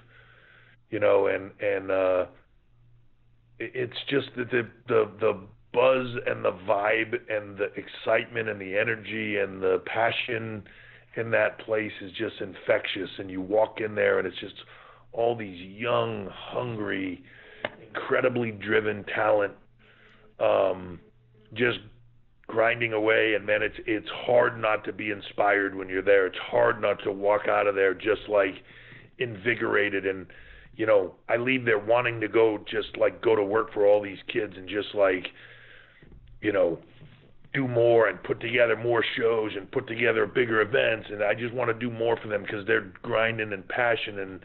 you 0.90 1.00
know, 1.00 1.26
and 1.26 1.50
and 1.60 1.90
uh, 1.90 2.26
it's 3.58 3.96
just 4.08 4.28
the, 4.36 4.44
the 4.44 4.68
the 4.88 5.10
the 5.20 5.40
buzz 5.72 6.06
and 6.26 6.44
the 6.44 6.52
vibe 6.68 7.14
and 7.30 7.56
the 7.56 7.68
excitement 7.74 8.48
and 8.48 8.60
the 8.60 8.76
energy 8.76 9.38
and 9.38 9.62
the 9.62 9.82
passion 9.86 10.62
in 11.16 11.30
that 11.30 11.58
place 11.60 11.92
is 12.00 12.10
just 12.12 12.40
infectious. 12.40 13.10
And 13.18 13.30
you 13.30 13.40
walk 13.40 13.80
in 13.80 13.94
there 13.94 14.18
and 14.18 14.26
it's 14.26 14.38
just 14.38 14.54
all 15.12 15.36
these 15.36 15.60
young, 15.60 16.28
hungry, 16.32 17.22
incredibly 17.86 18.50
driven 18.50 19.04
talent, 19.04 19.52
um, 20.40 21.00
just 21.54 21.78
grinding 22.46 22.92
away. 22.92 23.34
And 23.34 23.46
man 23.46 23.62
it's 23.62 23.76
it's 23.86 24.08
hard 24.26 24.60
not 24.60 24.84
to 24.84 24.92
be 24.92 25.10
inspired 25.10 25.74
when 25.74 25.88
you're 25.88 26.02
there. 26.02 26.26
It's 26.26 26.38
hard 26.38 26.80
not 26.80 27.02
to 27.04 27.12
walk 27.12 27.48
out 27.48 27.66
of 27.66 27.74
there 27.74 27.94
just 27.94 28.28
like 28.28 28.54
invigorated. 29.18 30.06
And 30.06 30.26
you 30.76 30.86
know 30.86 31.14
I 31.28 31.36
leave 31.36 31.64
there 31.64 31.78
wanting 31.78 32.20
to 32.20 32.28
go 32.28 32.58
just 32.70 32.96
like 32.98 33.22
go 33.22 33.36
to 33.36 33.44
work 33.44 33.72
for 33.72 33.86
all 33.86 34.02
these 34.02 34.18
kids 34.32 34.54
and 34.56 34.68
just 34.68 34.94
like 34.94 35.26
you 36.40 36.52
know 36.52 36.78
do 37.52 37.68
more 37.68 38.08
and 38.08 38.22
put 38.22 38.40
together 38.40 38.76
more 38.76 39.04
shows 39.16 39.52
and 39.56 39.70
put 39.70 39.86
together 39.86 40.26
bigger 40.26 40.62
events. 40.62 41.08
And 41.10 41.22
I 41.22 41.34
just 41.34 41.52
want 41.52 41.68
to 41.68 41.78
do 41.78 41.90
more 41.92 42.16
for 42.16 42.28
them 42.28 42.42
because 42.42 42.66
they're 42.66 42.92
grinding 43.02 43.52
and 43.52 43.66
passion. 43.68 44.18
And 44.18 44.40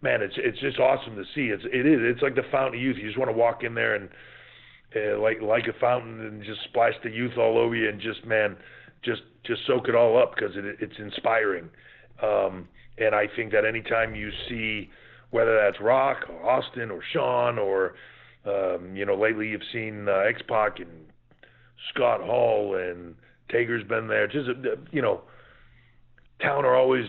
man 0.00 0.22
it's 0.22 0.34
it's 0.36 0.60
just 0.60 0.78
awesome 0.78 1.16
to 1.16 1.24
see. 1.34 1.46
It's 1.48 1.64
it 1.72 1.86
is 1.86 1.98
it's 2.02 2.22
like 2.22 2.34
the 2.34 2.44
fountain 2.50 2.78
of 2.78 2.80
youth. 2.80 2.96
You 2.98 3.06
just 3.06 3.18
want 3.18 3.30
to 3.30 3.36
walk 3.36 3.64
in 3.64 3.74
there 3.74 3.94
and 3.94 4.08
uh, 4.94 5.20
like 5.20 5.40
like 5.42 5.66
a 5.66 5.78
fountain 5.80 6.20
and 6.20 6.44
just 6.44 6.62
splash 6.64 6.94
the 7.02 7.10
youth 7.10 7.36
all 7.36 7.58
over 7.58 7.74
you 7.74 7.88
and 7.88 8.00
just 8.00 8.24
man 8.24 8.56
just 9.02 9.22
just 9.44 9.62
soak 9.66 9.88
it 9.88 9.94
all 9.96 10.20
up 10.20 10.34
because 10.34 10.56
it, 10.56 10.76
it's 10.80 10.98
inspiring. 10.98 11.68
Um, 12.22 12.68
and 12.98 13.14
I 13.14 13.26
think 13.34 13.50
that 13.52 13.64
anytime 13.64 14.14
you 14.14 14.30
see 14.48 14.90
whether 15.32 15.56
that's 15.56 15.80
Rock 15.80 16.18
or 16.30 16.48
Austin 16.48 16.90
or 16.90 17.00
Shawn 17.12 17.58
or 17.58 17.94
um, 18.46 18.94
you 18.94 19.04
know 19.04 19.16
lately 19.16 19.48
you've 19.48 19.60
seen 19.72 20.08
uh, 20.08 20.18
X 20.28 20.40
Pac 20.48 20.78
and 20.78 21.06
Scott 21.92 22.20
Hall 22.20 22.76
and 22.76 23.14
Taker's 23.50 23.84
been 23.84 24.06
there 24.06 24.28
just 24.28 24.48
uh, 24.48 24.76
you 24.92 25.02
know 25.02 25.22
town 26.40 26.64
are 26.64 26.76
always 26.76 27.06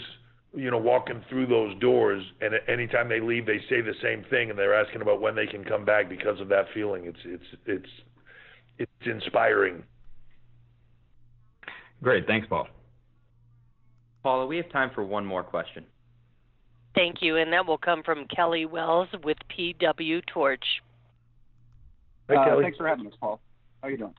you 0.56 0.70
know, 0.70 0.78
walking 0.78 1.24
through 1.30 1.48
those 1.48 1.78
doors, 1.80 2.24
and 2.42 2.54
anytime 2.68 3.10
they 3.10 3.20
leave, 3.20 3.46
they 3.46 3.60
say 3.70 3.82
the 3.82 3.96
same 4.02 4.24
thing, 4.30 4.50
and 4.50 4.60
they're 4.60 4.76
asking 4.76 5.02
about 5.02 5.20
when 5.20 5.36
they 5.36 5.48
can 5.48 5.64
come 5.64 5.84
back 5.84 6.08
because 6.08 6.40
of 6.40 6.48
that 6.50 6.66
feeling. 6.74 7.06
It's 7.06 7.20
it's 7.26 7.44
it's 7.66 7.90
it's 8.78 8.92
inspiring. 9.06 9.84
Great, 12.04 12.28
thanks, 12.28 12.46
Paul. 12.48 12.68
Paula, 14.22 14.46
we 14.46 14.58
have 14.58 14.70
time 14.72 14.92
for 14.94 15.04
one 15.04 15.26
more 15.26 15.44
question. 15.44 15.86
Thank 16.96 17.22
you, 17.22 17.38
and 17.38 17.52
that 17.54 17.66
will 17.66 17.78
come 17.78 18.04
from 18.04 18.26
Kelly 18.28 18.66
Wells 18.66 19.08
with 19.24 19.38
PW 19.50 20.22
Torch. 20.28 20.64
Hi, 22.30 22.36
uh, 22.36 22.46
Kelly. 22.46 22.64
Thanks 22.64 22.78
for 22.78 22.88
having 22.88 23.08
us, 23.08 23.14
Paul. 23.20 23.40
How 23.82 23.88
are 23.88 23.92
you 23.92 23.98
doing? 23.98 24.14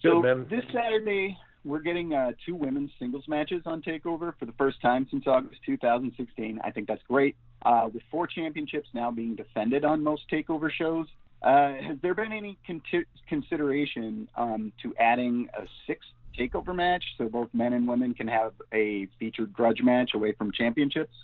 So 0.00 0.22
this 0.50 0.62
Saturday, 0.72 1.36
we're 1.64 1.80
getting 1.80 2.12
uh, 2.12 2.32
two 2.44 2.54
women's 2.54 2.90
singles 2.98 3.24
matches 3.26 3.62
on 3.64 3.82
Takeover 3.82 4.34
for 4.38 4.44
the 4.44 4.52
first 4.52 4.80
time 4.82 5.06
since 5.10 5.24
August 5.26 5.60
2016. 5.64 6.60
I 6.62 6.70
think 6.70 6.86
that's 6.86 7.02
great. 7.08 7.36
Uh, 7.64 7.88
with 7.92 8.02
four 8.10 8.26
championships 8.26 8.88
now 8.92 9.10
being 9.10 9.34
defended 9.34 9.84
on 9.84 10.02
most 10.02 10.22
Takeover 10.30 10.70
shows, 10.70 11.06
uh, 11.42 11.72
has 11.74 11.96
there 12.02 12.14
been 12.14 12.32
any 12.32 12.58
con- 12.66 12.82
consideration 13.28 14.28
um, 14.36 14.72
to 14.82 14.94
adding 15.00 15.48
a 15.58 15.62
sixth 15.86 16.08
Takeover 16.38 16.74
match 16.74 17.04
so 17.16 17.28
both 17.28 17.48
men 17.52 17.72
and 17.72 17.86
women 17.86 18.12
can 18.12 18.26
have 18.26 18.52
a 18.72 19.06
featured 19.18 19.52
grudge 19.52 19.80
match 19.82 20.10
away 20.14 20.32
from 20.32 20.52
championships? 20.52 21.14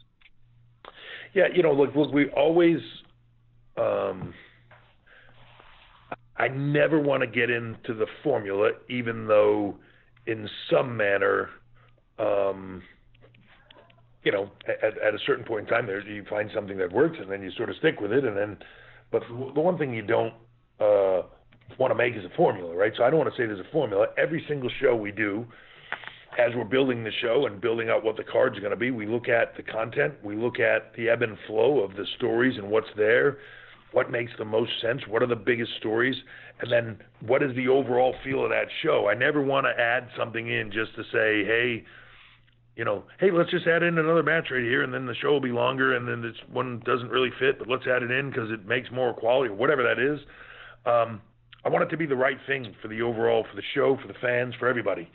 Yeah, 1.35 1.45
you 1.55 1.63
know, 1.63 1.73
look, 1.73 1.95
look, 1.95 2.13
we 2.13 2.29
always. 2.31 2.79
Um, 3.77 4.35
I 6.37 6.49
never 6.49 6.99
want 6.99 7.23
to 7.23 7.27
get 7.27 7.51
into 7.51 7.95
the 7.95 8.07
formula, 8.23 8.71
even 8.89 9.27
though, 9.27 9.77
in 10.27 10.49
some 10.71 10.97
manner, 10.97 11.51
um, 12.19 12.83
you 14.25 14.33
know, 14.33 14.51
at, 14.67 14.99
at 14.99 15.15
a 15.15 15.19
certain 15.27 15.45
point 15.45 15.69
in 15.69 15.75
time, 15.75 15.87
there 15.87 16.01
you 16.01 16.25
find 16.29 16.51
something 16.55 16.79
that 16.79 16.93
works, 16.93 17.19
and 17.21 17.31
then 17.31 17.43
you 17.43 17.51
sort 17.57 17.69
of 17.69 17.77
stick 17.77 18.01
with 18.01 18.13
it, 18.13 18.25
and 18.25 18.37
then. 18.37 18.57
But 19.13 19.23
the 19.29 19.61
one 19.61 19.77
thing 19.77 19.93
you 19.93 20.03
don't 20.03 20.35
uh, 20.79 21.23
want 21.79 21.91
to 21.91 21.95
make 21.95 22.15
is 22.15 22.25
a 22.25 22.35
formula, 22.37 22.75
right? 22.75 22.93
So 22.97 23.03
I 23.05 23.11
don't 23.11 23.19
want 23.19 23.35
to 23.35 23.41
say 23.41 23.47
there's 23.47 23.61
a 23.61 23.73
formula. 23.73 24.07
Every 24.17 24.45
single 24.49 24.71
show 24.81 24.95
we 24.95 25.11
do, 25.11 25.47
as 26.41 26.55
we're 26.57 26.65
building 26.65 27.05
the 27.05 27.13
show 27.21 27.47
and 27.47 27.61
building 27.61 27.91
out 27.91 28.03
what 28.03 28.17
the 28.17 28.25
cards 28.25 28.57
are 28.57 28.61
going 28.61 28.71
to 28.71 28.77
be, 28.77 28.91
we 28.91 29.07
look 29.07 29.29
at 29.29 29.55
the 29.57 29.63
content, 29.63 30.15
we 30.25 30.37
look 30.37 30.59
at 30.59 30.95
the 30.97 31.09
ebb 31.09 31.21
and 31.23 31.37
flow 31.47 31.81
of 31.81 31.95
the 31.97 32.07
stories 32.17 32.57
and 32.57 32.71
what's 32.71 32.89
there, 32.97 33.39
what 33.93 34.11
makes 34.11 34.33
the 34.39 34.45
most 34.45 34.71
sense, 34.81 35.03
what 35.07 35.23
are 35.23 35.27
the 35.27 35.37
biggest 35.37 35.73
stories, 35.79 36.17
and 36.61 36.73
then 36.73 36.99
what 37.27 37.43
is 37.43 37.55
the 37.57 37.69
overall 37.69 38.15
feel 38.25 38.43
of 38.45 38.51
that 38.51 38.69
show. 38.83 39.09
I 39.09 39.15
never 39.15 39.43
want 39.43 39.67
to 39.67 39.83
add 39.83 40.09
something 40.17 40.49
in 40.49 40.71
just 40.73 40.95
to 40.97 41.03
say, 41.13 41.45
hey, 41.45 41.85
you 42.75 42.85
know, 42.87 43.05
hey, 43.19 43.31
let's 43.31 43.51
just 43.51 43.67
add 43.67 43.83
in 43.83 43.99
another 43.99 44.23
match 44.23 44.47
right 44.51 44.63
here, 44.63 44.83
and 44.83 44.95
then 44.95 45.05
the 45.05 45.15
show 45.17 45.33
will 45.33 45.41
be 45.41 45.53
longer, 45.53 45.95
and 45.95 46.09
then 46.09 46.23
this 46.23 46.37
one 46.51 46.81
doesn't 46.87 47.11
really 47.11 47.31
fit, 47.39 47.59
but 47.59 47.69
let's 47.69 47.87
add 47.87 48.03
it 48.03 48.11
in 48.11 48.31
because 48.31 48.51
it 48.51 48.65
makes 48.67 48.91
more 48.91 49.13
quality, 49.13 49.51
or 49.51 49.57
whatever 49.57 49.83
that 49.83 49.99
is. 49.99 50.21
Um, 50.87 51.21
I 51.67 51.69
want 51.69 51.85
it 51.85 51.89
to 51.89 51.99
be 51.99 52.07
the 52.07 52.17
right 52.17 52.39
thing 52.47 52.75
for 52.81 52.89
the 52.89 53.03
overall, 53.03 53.45
for 53.51 53.57
the 53.57 53.67
show, 53.75 53.99
for 54.01 54.09
the 54.09 54.19
fans, 54.23 54.55
for 54.59 54.69
everybody, 54.69 55.11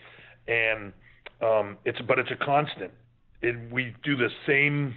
and 0.47 0.93
um, 1.41 1.77
it's 1.85 1.99
but 2.07 2.19
it's 2.19 2.31
a 2.31 2.45
constant. 2.45 2.91
It, 3.41 3.71
we 3.71 3.95
do 4.03 4.15
the 4.15 4.29
same 4.47 4.95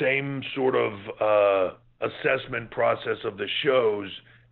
same 0.00 0.42
sort 0.54 0.74
of 0.74 0.92
uh, 1.20 1.74
assessment 2.00 2.70
process 2.70 3.18
of 3.24 3.36
the 3.36 3.46
shows 3.62 4.08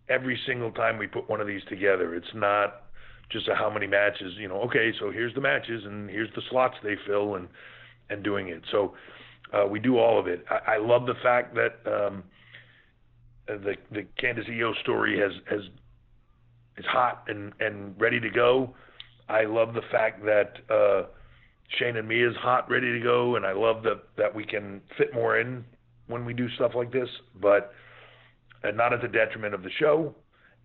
every 0.09 0.39
single 0.45 0.71
time 0.71 0.97
we 0.97 1.07
put 1.07 1.29
one 1.29 1.41
of 1.41 1.47
these 1.47 1.63
together. 1.69 2.15
It's 2.15 2.33
not 2.33 2.83
just 3.31 3.47
how 3.55 3.69
many 3.69 3.87
matches, 3.87 4.33
you 4.37 4.47
know, 4.47 4.61
okay, 4.61 4.91
so 4.99 5.09
here's 5.09 5.33
the 5.33 5.41
matches 5.41 5.83
and 5.85 6.09
here's 6.09 6.29
the 6.35 6.41
slots 6.49 6.75
they 6.83 6.95
fill 7.07 7.35
and 7.35 7.47
and 8.09 8.23
doing 8.23 8.49
it. 8.49 8.61
So 8.71 8.93
uh, 9.53 9.65
we 9.65 9.79
do 9.79 9.97
all 9.97 10.19
of 10.19 10.27
it. 10.27 10.45
I, 10.49 10.73
I 10.73 10.77
love 10.77 11.05
the 11.05 11.15
fact 11.23 11.55
that 11.55 11.79
um, 11.85 12.23
the 13.47 13.75
the 13.91 14.05
Candice 14.21 14.49
Io 14.49 14.73
story 14.81 15.19
has 15.19 15.31
has 15.49 15.61
is 16.77 16.85
hot 16.85 17.23
and 17.27 17.53
and 17.59 17.99
ready 17.99 18.19
to 18.19 18.29
go. 18.29 18.75
I 19.31 19.45
love 19.45 19.73
the 19.73 19.81
fact 19.91 20.23
that 20.25 20.57
uh, 20.69 21.07
Shayna 21.79 21.99
and 21.99 22.07
Mia 22.07 22.29
is 22.29 22.35
hot, 22.37 22.69
ready 22.69 22.91
to 22.91 22.99
go, 22.99 23.37
and 23.37 23.45
I 23.45 23.53
love 23.53 23.81
that 23.83 24.03
that 24.17 24.35
we 24.35 24.45
can 24.45 24.81
fit 24.97 25.13
more 25.13 25.39
in 25.39 25.63
when 26.07 26.25
we 26.25 26.33
do 26.33 26.49
stuff 26.55 26.73
like 26.75 26.91
this, 26.91 27.07
but 27.41 27.73
and 28.63 28.75
not 28.75 28.93
at 28.93 29.01
the 29.01 29.07
detriment 29.07 29.53
of 29.53 29.63
the 29.63 29.69
show. 29.79 30.13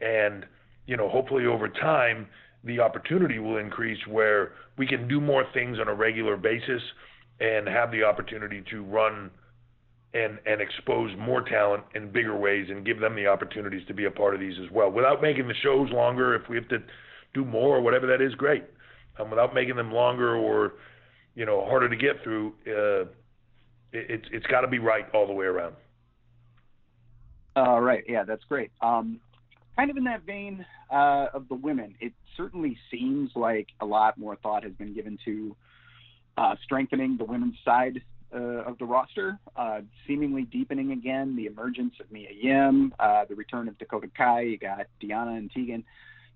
And 0.01 0.45
you 0.87 0.97
know, 0.97 1.09
hopefully 1.09 1.47
over 1.47 1.69
time, 1.69 2.27
the 2.65 2.81
opportunity 2.81 3.39
will 3.39 3.59
increase 3.59 4.05
where 4.09 4.53
we 4.77 4.87
can 4.87 5.07
do 5.09 5.21
more 5.21 5.45
things 5.55 5.79
on 5.79 5.89
a 5.89 5.95
regular 5.95 6.37
basis 6.37 6.83
and 7.41 7.69
have 7.69 7.93
the 7.93 8.03
opportunity 8.03 8.65
to 8.71 8.83
run 8.83 9.31
and 10.15 10.39
and 10.47 10.61
expose 10.61 11.11
more 11.19 11.43
talent 11.43 11.85
in 11.95 12.11
bigger 12.11 12.37
ways 12.37 12.67
and 12.71 12.85
give 12.85 12.99
them 12.99 13.15
the 13.15 13.27
opportunities 13.27 13.87
to 13.87 13.95
be 13.95 14.07
a 14.07 14.11
part 14.11 14.35
of 14.35 14.41
these 14.41 14.55
as 14.65 14.71
well 14.73 14.91
without 14.91 15.23
making 15.23 15.47
the 15.47 15.55
shows 15.63 15.91
longer 15.93 16.35
if 16.35 16.49
we 16.49 16.57
have 16.57 16.69
to 16.69 16.79
do 17.37 17.45
more 17.45 17.77
or 17.77 17.81
whatever 17.81 18.07
that 18.07 18.21
is 18.21 18.35
great 18.35 18.65
um, 19.19 19.31
without 19.31 19.55
making 19.55 19.77
them 19.77 19.91
longer 19.93 20.37
or 20.37 20.75
you 21.35 21.47
know 21.47 21.65
harder 21.65 21.89
to 21.89 21.97
get 21.97 22.23
through 22.23 22.49
uh, 22.67 23.03
it, 23.93 24.07
it's 24.15 24.29
it's 24.37 24.47
got 24.47 24.63
to 24.63 24.69
be 24.69 24.79
right 24.79 25.07
all 25.15 25.27
the 25.27 25.33
way 25.33 25.47
around 25.47 25.75
All 27.57 27.81
right, 27.81 28.05
yeah, 28.07 28.23
that's 28.25 28.45
great. 28.45 28.71
Um, 28.83 29.19
kind 29.77 29.91
of 29.91 29.97
in 29.97 30.05
that 30.05 30.23
vein 30.27 30.65
uh, 30.93 31.27
of 31.33 31.49
the 31.49 31.55
women, 31.55 31.95
it 32.01 32.13
certainly 32.37 32.77
seems 32.91 33.31
like 33.35 33.69
a 33.81 33.87
lot 33.87 34.19
more 34.19 34.37
thought 34.37 34.63
has 34.63 34.75
been 34.75 34.95
given 34.95 35.19
to 35.25 35.57
uh, 36.37 36.55
strengthening 36.65 37.17
the 37.17 37.25
women's 37.25 37.57
side 37.65 38.03
uh, 38.35 38.63
of 38.69 38.77
the 38.79 38.85
roster, 38.85 39.39
uh, 39.57 39.81
seemingly 40.07 40.43
deepening 40.43 40.93
again 40.93 41.35
the 41.35 41.47
emergence 41.47 41.95
of 41.99 42.13
Mia 42.13 42.29
Yim, 42.31 42.93
uh, 42.99 43.25
the 43.27 43.35
return 43.35 43.69
of 43.69 43.79
Dakota 43.79 44.09
Kai. 44.15 44.43
You 44.43 44.59
got 44.59 44.87
Deanna 45.03 45.39
and 45.39 45.51
Tegan. 45.51 45.83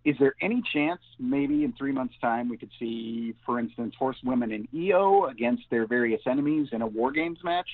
Is 0.05 0.17
there 0.19 0.35
any 0.41 0.63
chance, 0.73 1.01
maybe 1.19 1.65
in 1.65 1.75
three 1.75 1.93
months' 1.93 2.15
time, 2.21 2.49
we 2.49 2.57
could 2.57 2.71
see, 2.79 3.35
for 3.45 3.59
instance, 3.59 3.95
horsewomen 3.99 4.51
in 4.51 4.67
EO 4.75 5.27
against 5.27 5.65
their 5.71 5.87
various 5.87 6.23
enemies 6.27 6.69
in 6.73 6.81
a 6.83 6.87
War 6.87 7.13
Games 7.13 7.39
match? 7.45 7.69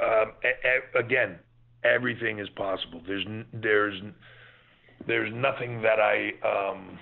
um, 0.00 0.32
a- 0.42 0.66
a- 0.66 0.98
again, 0.98 1.38
everything 1.84 2.38
is 2.40 2.48
possible. 2.50 3.00
There's 3.06 3.24
n- 3.26 3.46
there's 3.52 4.00
n- 4.00 4.14
there's 5.06 5.32
nothing 5.32 5.82
that 5.82 6.00
I 6.00 6.32
um, 6.42 6.98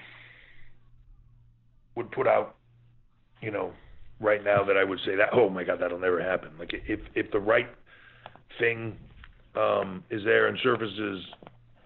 would 1.94 2.10
put 2.10 2.26
out, 2.26 2.56
you 3.40 3.50
know, 3.50 3.72
right 4.20 4.44
now 4.44 4.62
that 4.64 4.76
I 4.76 4.84
would 4.84 5.00
say 5.00 5.16
that 5.16 5.30
oh 5.32 5.48
my 5.48 5.64
god 5.64 5.78
that'll 5.80 5.98
never 5.98 6.22
happen. 6.22 6.50
Like 6.58 6.72
if 6.86 7.00
if 7.14 7.30
the 7.30 7.40
right 7.40 7.68
thing 8.58 8.98
um, 9.54 10.04
is 10.10 10.22
there 10.24 10.46
and 10.46 10.58
surfaces, 10.62 11.24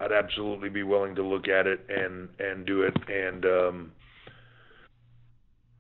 I'd 0.01 0.13
absolutely 0.13 0.69
be 0.69 0.83
willing 0.83 1.15
to 1.15 1.23
look 1.23 1.49
at 1.49 1.67
it 1.67 1.81
and 1.89 2.29
and 2.39 2.67
do 2.67 2.83
it. 2.83 2.95
And 3.09 3.45
um, 3.45 3.93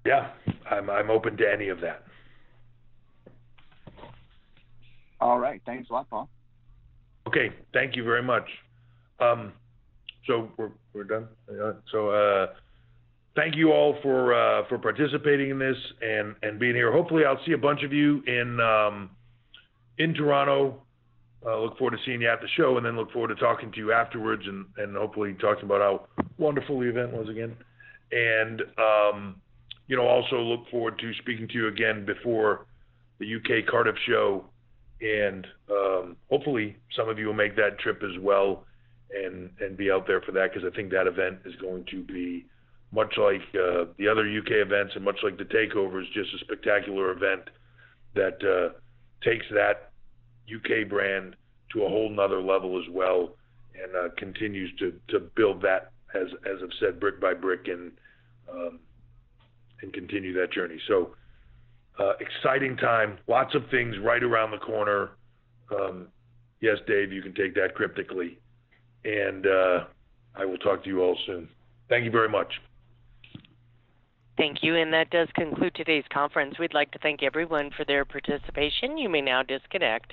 yeah, 0.04 0.30
I'm 0.70 0.88
I'm 0.88 1.10
open 1.10 1.36
to 1.36 1.44
any 1.50 1.68
of 1.68 1.80
that. 1.80 2.02
All 5.20 5.38
right, 5.38 5.60
thanks 5.66 5.88
a 5.90 5.92
lot, 5.92 6.08
Paul. 6.10 6.28
Okay, 7.26 7.50
thank 7.72 7.96
you 7.96 8.04
very 8.04 8.22
much. 8.22 8.48
Um, 9.20 9.52
so 10.26 10.50
we're 10.56 10.70
we're 10.92 11.04
done. 11.04 11.26
Uh, 11.50 11.72
so 11.90 12.10
uh, 12.10 12.46
thank 13.34 13.56
you 13.56 13.72
all 13.72 13.96
for 14.02 14.34
uh, 14.34 14.66
for 14.68 14.78
participating 14.78 15.50
in 15.50 15.58
this 15.58 15.76
and 16.00 16.34
and 16.42 16.58
being 16.58 16.74
here. 16.74 16.92
Hopefully, 16.92 17.24
I'll 17.24 17.40
see 17.44 17.52
a 17.52 17.58
bunch 17.58 17.82
of 17.82 17.92
you 17.92 18.22
in 18.26 18.60
um, 18.60 19.10
in 19.98 20.14
Toronto. 20.14 20.82
Uh, 21.46 21.60
look 21.60 21.78
forward 21.78 21.96
to 21.96 22.02
seeing 22.04 22.20
you 22.20 22.28
at 22.28 22.40
the 22.40 22.48
show, 22.56 22.76
and 22.76 22.84
then 22.84 22.96
look 22.96 23.12
forward 23.12 23.28
to 23.28 23.36
talking 23.36 23.70
to 23.70 23.78
you 23.78 23.92
afterwards, 23.92 24.42
and 24.46 24.66
and 24.78 24.96
hopefully 24.96 25.34
talking 25.40 25.64
about 25.64 25.80
how 25.80 26.24
wonderful 26.38 26.80
the 26.80 26.88
event 26.88 27.12
was 27.12 27.28
again. 27.28 27.56
And 28.10 28.62
um, 28.78 29.40
you 29.86 29.96
know, 29.96 30.06
also 30.06 30.40
look 30.40 30.68
forward 30.70 30.98
to 30.98 31.12
speaking 31.14 31.46
to 31.48 31.54
you 31.54 31.68
again 31.68 32.04
before 32.04 32.66
the 33.18 33.36
UK 33.36 33.66
Cardiff 33.70 33.96
show 34.06 34.44
and 35.00 35.46
um, 35.70 36.16
hopefully 36.30 36.76
some 36.96 37.08
of 37.08 37.18
you 37.18 37.26
will 37.26 37.34
make 37.34 37.56
that 37.56 37.78
trip 37.78 38.02
as 38.02 38.18
well 38.20 38.64
and 39.10 39.50
and 39.60 39.76
be 39.76 39.90
out 39.90 40.06
there 40.06 40.20
for 40.22 40.32
that 40.32 40.52
because 40.52 40.68
I 40.70 40.74
think 40.74 40.90
that 40.90 41.06
event 41.06 41.38
is 41.44 41.54
going 41.56 41.84
to 41.90 42.02
be 42.02 42.46
much 42.92 43.14
like 43.18 43.42
uh, 43.54 43.84
the 43.98 44.08
other 44.08 44.26
UK 44.26 44.52
events 44.52 44.92
and 44.94 45.04
much 45.04 45.18
like 45.22 45.36
the 45.36 45.44
takeovers, 45.44 46.04
just 46.14 46.32
a 46.34 46.38
spectacular 46.38 47.10
event 47.10 47.42
that 48.14 48.38
uh, 48.42 48.72
takes 49.22 49.44
that 49.50 49.90
UK 50.54 50.88
brand 50.88 51.36
to 51.72 51.84
a 51.84 51.88
whole 51.88 52.10
nother 52.10 52.40
level 52.40 52.78
as 52.78 52.88
well 52.90 53.30
and 53.74 53.94
uh, 53.94 54.14
continues 54.16 54.70
to 54.78 54.92
to 55.08 55.20
build 55.20 55.62
that 55.62 55.92
as 56.14 56.28
as 56.44 56.62
I've 56.62 56.70
said 56.80 57.00
brick 57.00 57.20
by 57.20 57.34
brick 57.34 57.68
and 57.68 57.92
um, 58.50 58.80
and 59.82 59.92
continue 59.92 60.32
that 60.34 60.52
journey. 60.52 60.78
So. 60.88 61.14
Uh, 61.98 62.12
exciting 62.20 62.76
time. 62.76 63.16
Lots 63.26 63.54
of 63.54 63.62
things 63.70 63.96
right 64.02 64.22
around 64.22 64.50
the 64.50 64.58
corner. 64.58 65.12
Um, 65.74 66.08
yes, 66.60 66.76
Dave, 66.86 67.10
you 67.10 67.22
can 67.22 67.34
take 67.34 67.54
that 67.54 67.74
cryptically. 67.74 68.38
And 69.04 69.46
uh, 69.46 69.84
I 70.34 70.44
will 70.44 70.58
talk 70.58 70.82
to 70.84 70.88
you 70.90 71.00
all 71.02 71.16
soon. 71.26 71.48
Thank 71.88 72.04
you 72.04 72.10
very 72.10 72.28
much. 72.28 72.52
Thank 74.36 74.58
you, 74.62 74.76
and 74.76 74.92
that 74.92 75.08
does 75.10 75.28
conclude 75.34 75.74
today's 75.74 76.04
conference. 76.12 76.58
We'd 76.58 76.74
like 76.74 76.90
to 76.90 76.98
thank 76.98 77.22
everyone 77.22 77.70
for 77.74 77.86
their 77.86 78.04
participation. 78.04 78.98
You 78.98 79.08
may 79.08 79.22
now 79.22 79.42
disconnect. 79.42 80.12